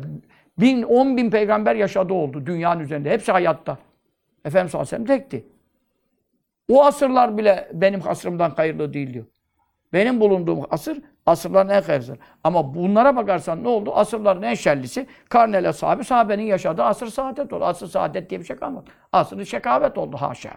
bin, 0.59 0.83
on 0.83 1.17
bin 1.17 1.29
peygamber 1.31 1.75
yaşadı 1.75 2.13
oldu 2.13 2.45
dünyanın 2.45 2.79
üzerinde. 2.79 3.09
Hepsi 3.09 3.31
hayatta. 3.31 3.77
Efendimiz 4.45 4.71
sallallahu 4.71 4.95
aleyhi 4.95 5.07
tekti. 5.07 5.45
O 6.69 6.83
asırlar 6.85 7.37
bile 7.37 7.69
benim 7.73 8.07
asrımdan 8.07 8.49
hayırlı 8.49 8.93
değil 8.93 9.13
diyor. 9.13 9.25
Benim 9.93 10.19
bulunduğum 10.19 10.65
asır 10.69 11.01
asırların 11.25 11.69
en 11.69 11.81
hayırlısı. 11.81 12.17
Ama 12.43 12.75
bunlara 12.75 13.15
bakarsan 13.15 13.63
ne 13.63 13.67
oldu? 13.67 13.91
Asırların 13.95 14.41
en 14.41 14.53
şerlisi 14.53 15.07
Karnele 15.29 15.73
sahibi 15.73 16.03
sahabenin 16.03 16.43
yaşadığı 16.43 16.83
asır 16.83 17.07
saadet 17.07 17.53
oldu. 17.53 17.65
Asır 17.65 17.87
saadet 17.87 18.29
diye 18.29 18.39
bir 18.39 18.45
şey 18.45 18.55
kalmadı. 18.55 18.89
Asır 19.11 19.45
şekavet 19.45 19.97
oldu 19.97 20.17
haşa. 20.17 20.51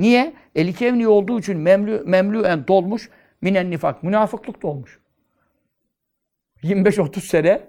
Niye? 0.00 0.32
Eli 0.54 0.74
kevni 0.74 1.08
olduğu 1.08 1.38
için 1.38 1.58
memlü, 1.58 2.02
memlüen 2.06 2.68
dolmuş 2.68 3.10
minen 3.40 3.70
nifak. 3.70 4.02
Münafıklık 4.02 4.62
dolmuş. 4.62 5.00
25-30 6.62 7.20
sene 7.20 7.60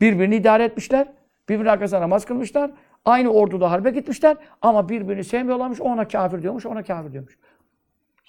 birbirini 0.00 0.36
idare 0.36 0.64
etmişler. 0.64 1.08
Birbirinin 1.48 1.68
arkasına 1.68 2.00
namaz 2.00 2.24
kılmışlar. 2.24 2.70
Aynı 3.04 3.28
orduda 3.28 3.70
harbe 3.70 3.90
gitmişler. 3.90 4.36
Ama 4.62 4.88
birbirini 4.88 5.24
sevmiyorlarmış. 5.24 5.80
Ona 5.80 6.08
kafir 6.08 6.42
diyormuş, 6.42 6.66
ona 6.66 6.82
kafir 6.82 7.12
diyormuş. 7.12 7.38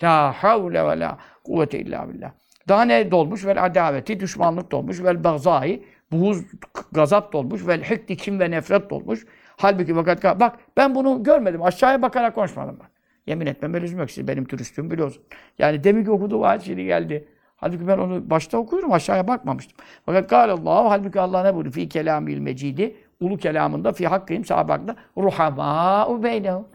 La 0.03 0.31
havle 0.31 0.87
ve 0.87 0.99
la 0.99 1.17
kuvvete 1.43 1.79
illa 1.79 2.09
billah. 2.09 2.31
Daha 2.67 2.85
ne 2.85 3.11
dolmuş? 3.11 3.45
Vel 3.45 3.65
adaveti, 3.65 4.19
düşmanlık 4.19 4.71
dolmuş. 4.71 5.03
Vel 5.03 5.23
bagzai, 5.23 5.83
buğuz, 6.11 6.45
gazap 6.91 7.33
dolmuş. 7.33 7.67
Vel 7.67 7.83
hikdi, 7.83 8.17
kim 8.17 8.39
ve 8.39 8.51
nefret 8.51 8.89
dolmuş. 8.89 9.25
Halbuki 9.57 9.93
fakat 9.93 10.39
bak 10.39 10.59
ben 10.77 10.95
bunu 10.95 11.23
görmedim. 11.23 11.63
Aşağıya 11.63 12.01
bakarak 12.01 12.35
konuşmadım 12.35 12.79
bak. 12.79 12.94
Yemin 13.26 13.45
etmeme 13.45 13.82
lüzum 13.82 13.99
yok. 13.99 14.11
Siz 14.11 14.28
benim 14.28 14.45
turistüm 14.45 14.91
biliyorsun. 14.91 15.23
Yani 15.59 15.84
demin 15.84 16.03
ki 16.03 16.11
okuduğum 16.11 16.43
ayet 16.43 16.61
şimdi 16.61 16.86
geldi. 16.86 17.28
Halbuki 17.55 17.88
ben 17.88 17.97
onu 17.97 18.30
başta 18.30 18.57
okuyorum. 18.57 18.93
Aşağıya 18.93 19.28
bakmamıştım. 19.28 19.78
Fakat 20.05 20.34
Allah 20.34 20.89
halbuki 20.89 21.19
Allah 21.19 21.43
ne 21.43 21.53
buyuruyor? 21.53 21.73
Fi 21.73 21.89
kelamil 21.89 22.39
mecidi. 22.39 22.95
Ulu 23.21 23.38
kelamında 23.38 23.93
fi 23.93 24.07
hakkıyım 24.07 24.45
sahabakta 24.45 24.95
ruhamâ'u 25.17 26.23
beynehum. 26.23 26.67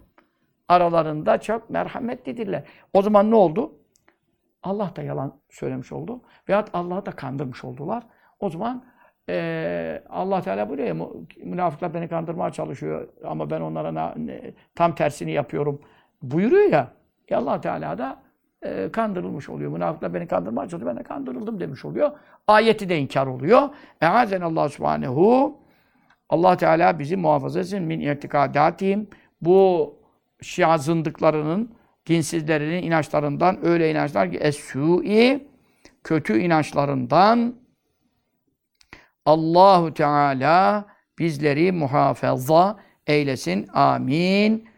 Aralarında 0.68 1.38
çok 1.40 1.70
merhametlidirler. 1.70 2.62
O 2.92 3.02
zaman 3.02 3.30
ne 3.30 3.34
oldu? 3.34 3.72
Allah 4.62 4.92
da 4.96 5.02
yalan 5.02 5.40
söylemiş 5.50 5.92
oldu. 5.92 6.20
Veyahut 6.48 6.68
Allah'ı 6.72 7.06
da 7.06 7.10
kandırmış 7.10 7.64
oldular. 7.64 8.02
O 8.40 8.50
zaman 8.50 8.84
ee, 9.28 10.02
Allah 10.08 10.42
Teala 10.42 10.68
buyuruyor 10.68 10.96
münafıklar 11.44 11.94
beni 11.94 12.08
kandırmaya 12.08 12.50
çalışıyor 12.52 13.08
ama 13.24 13.50
ben 13.50 13.60
onlara 13.60 13.92
ne, 13.92 14.26
ne, 14.26 14.40
tam 14.74 14.94
tersini 14.94 15.32
yapıyorum 15.32 15.80
buyuruyor 16.22 16.70
ya. 16.72 16.92
E 17.28 17.36
allah 17.36 17.60
Teala 17.60 17.98
da 17.98 18.22
e, 18.62 18.88
kandırılmış 18.92 19.48
oluyor. 19.48 19.72
Münafıklar 19.72 20.14
beni 20.14 20.26
kandırmaya 20.26 20.68
çalışıyor. 20.68 20.90
Ben 20.94 20.98
de 20.98 21.02
kandırıldım 21.02 21.60
demiş 21.60 21.84
oluyor. 21.84 22.10
Ayeti 22.46 22.88
de 22.88 22.98
inkar 22.98 23.26
oluyor. 23.26 23.68
Eazen 24.00 24.40
Allah 24.40 24.68
subhanehu 24.68 25.58
Allah 26.28 26.56
Teala 26.56 26.98
bizi 26.98 27.16
muhafaza 27.16 27.60
etsin 27.60 27.82
min 27.82 28.00
irtikadatihim. 28.00 29.08
Bu 29.40 29.94
Şia 30.42 30.78
zındıklarının, 30.78 31.74
dinsizlerinin 32.06 32.82
inançlarından 32.82 33.66
öyle 33.66 33.90
inançlar 33.90 34.30
ki 34.30 34.36
es-su'i 34.38 35.48
kötü 36.04 36.38
inançlarından 36.38 37.54
Allahu 39.26 39.94
Teala 39.94 40.84
bizleri 41.18 41.72
muhafaza 41.72 42.78
eylesin. 43.06 43.66
Amin. 43.72 44.69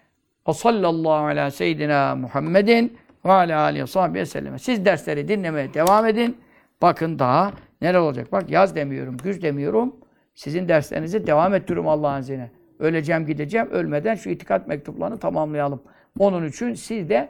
Ve 0.48 0.52
sallallahu 0.52 1.26
ala 1.26 1.50
seyyidina 1.50 2.14
Muhammedin 2.16 2.98
ve 3.24 3.32
ala 3.32 3.60
aleyhi 3.60 3.82
ve 3.82 3.86
sahbihi 3.86 4.26
sellem. 4.26 4.58
Siz 4.58 4.84
dersleri 4.84 5.28
dinlemeye 5.28 5.74
devam 5.74 6.06
edin. 6.06 6.36
Bakın 6.82 7.18
daha 7.18 7.52
neler 7.80 7.98
olacak. 7.98 8.32
Bak 8.32 8.50
yaz 8.50 8.76
demiyorum, 8.76 9.16
güz 9.16 9.42
demiyorum. 9.42 9.96
Sizin 10.34 10.68
derslerinizi 10.68 11.26
devam 11.26 11.54
ettiriyorum 11.54 11.88
Allah'ın 11.88 12.20
izniyle. 12.20 12.50
Öleceğim 12.78 13.26
gideceğim. 13.26 13.68
Ölmeden 13.70 14.14
şu 14.14 14.30
itikat 14.30 14.68
mektuplarını 14.68 15.18
tamamlayalım. 15.18 15.82
Onun 16.18 16.48
için 16.48 16.74
siz 16.74 17.08
de 17.08 17.28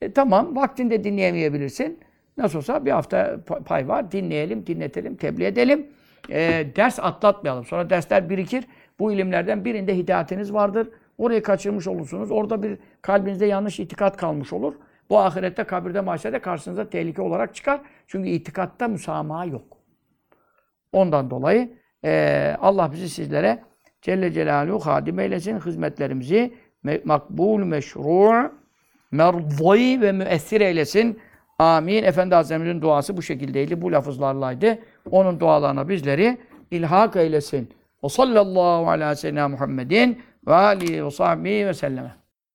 e, 0.00 0.12
tamam 0.12 0.56
vaktinde 0.56 1.04
dinleyemeyebilirsin. 1.04 1.98
Nasıl 2.36 2.58
olsa 2.58 2.84
bir 2.84 2.90
hafta 2.90 3.18
pa- 3.46 3.64
pay 3.64 3.88
var. 3.88 4.12
Dinleyelim, 4.12 4.66
dinletelim, 4.66 5.16
tebliğ 5.16 5.44
edelim. 5.44 5.86
E, 6.30 6.66
ders 6.76 6.98
atlatmayalım. 7.00 7.64
Sonra 7.64 7.90
dersler 7.90 8.30
birikir. 8.30 8.64
Bu 8.98 9.12
ilimlerden 9.12 9.64
birinde 9.64 9.96
hidayetiniz 9.96 10.52
vardır. 10.52 10.88
Orayı 11.18 11.42
kaçırmış 11.42 11.86
olursunuz. 11.86 12.30
Orada 12.30 12.62
bir 12.62 12.78
kalbinizde 13.02 13.46
yanlış 13.46 13.80
itikat 13.80 14.16
kalmış 14.16 14.52
olur. 14.52 14.74
Bu 15.10 15.18
ahirette, 15.18 15.64
kabirde, 15.64 16.00
mahşerde 16.00 16.38
karşınıza 16.38 16.90
tehlike 16.90 17.22
olarak 17.22 17.54
çıkar. 17.54 17.80
Çünkü 18.06 18.28
itikatta 18.28 18.88
müsamaha 18.88 19.44
yok. 19.44 19.76
Ondan 20.92 21.30
dolayı 21.30 21.70
eee, 22.04 22.56
Allah 22.60 22.92
bizi 22.92 23.08
sizlere 23.08 23.62
Celle 24.02 24.32
Celaluhu 24.32 24.86
hadim 24.86 25.18
eylesin. 25.18 25.60
Hizmetlerimizi 25.60 26.54
me- 26.84 27.00
makbul, 27.04 27.58
meşru', 27.64 28.52
merضî 29.10 30.00
ve 30.00 30.12
müessir 30.12 30.60
eylesin. 30.60 31.20
Amin. 31.58 32.04
Efendi 32.04 32.34
Hazretimizin 32.34 32.82
duası 32.82 33.16
bu 33.16 33.22
şekildeydi. 33.22 33.82
Bu 33.82 33.92
lafızlarlaydı. 33.92 34.78
Onun 35.10 35.40
dualarına 35.40 35.88
bizleri 35.88 36.38
ilhak 36.70 37.16
eylesin. 37.16 37.70
Ve 38.04 38.08
sallallahu 38.08 38.90
ala 38.90 39.14
seyyidina 39.16 39.48
Muhammedin 39.48 40.22
ve 40.46 40.54
alihi 40.54 41.06
ve 41.06 41.10
sahbihi 41.10 41.66
ve 41.66 41.74
selleme. 41.74 42.23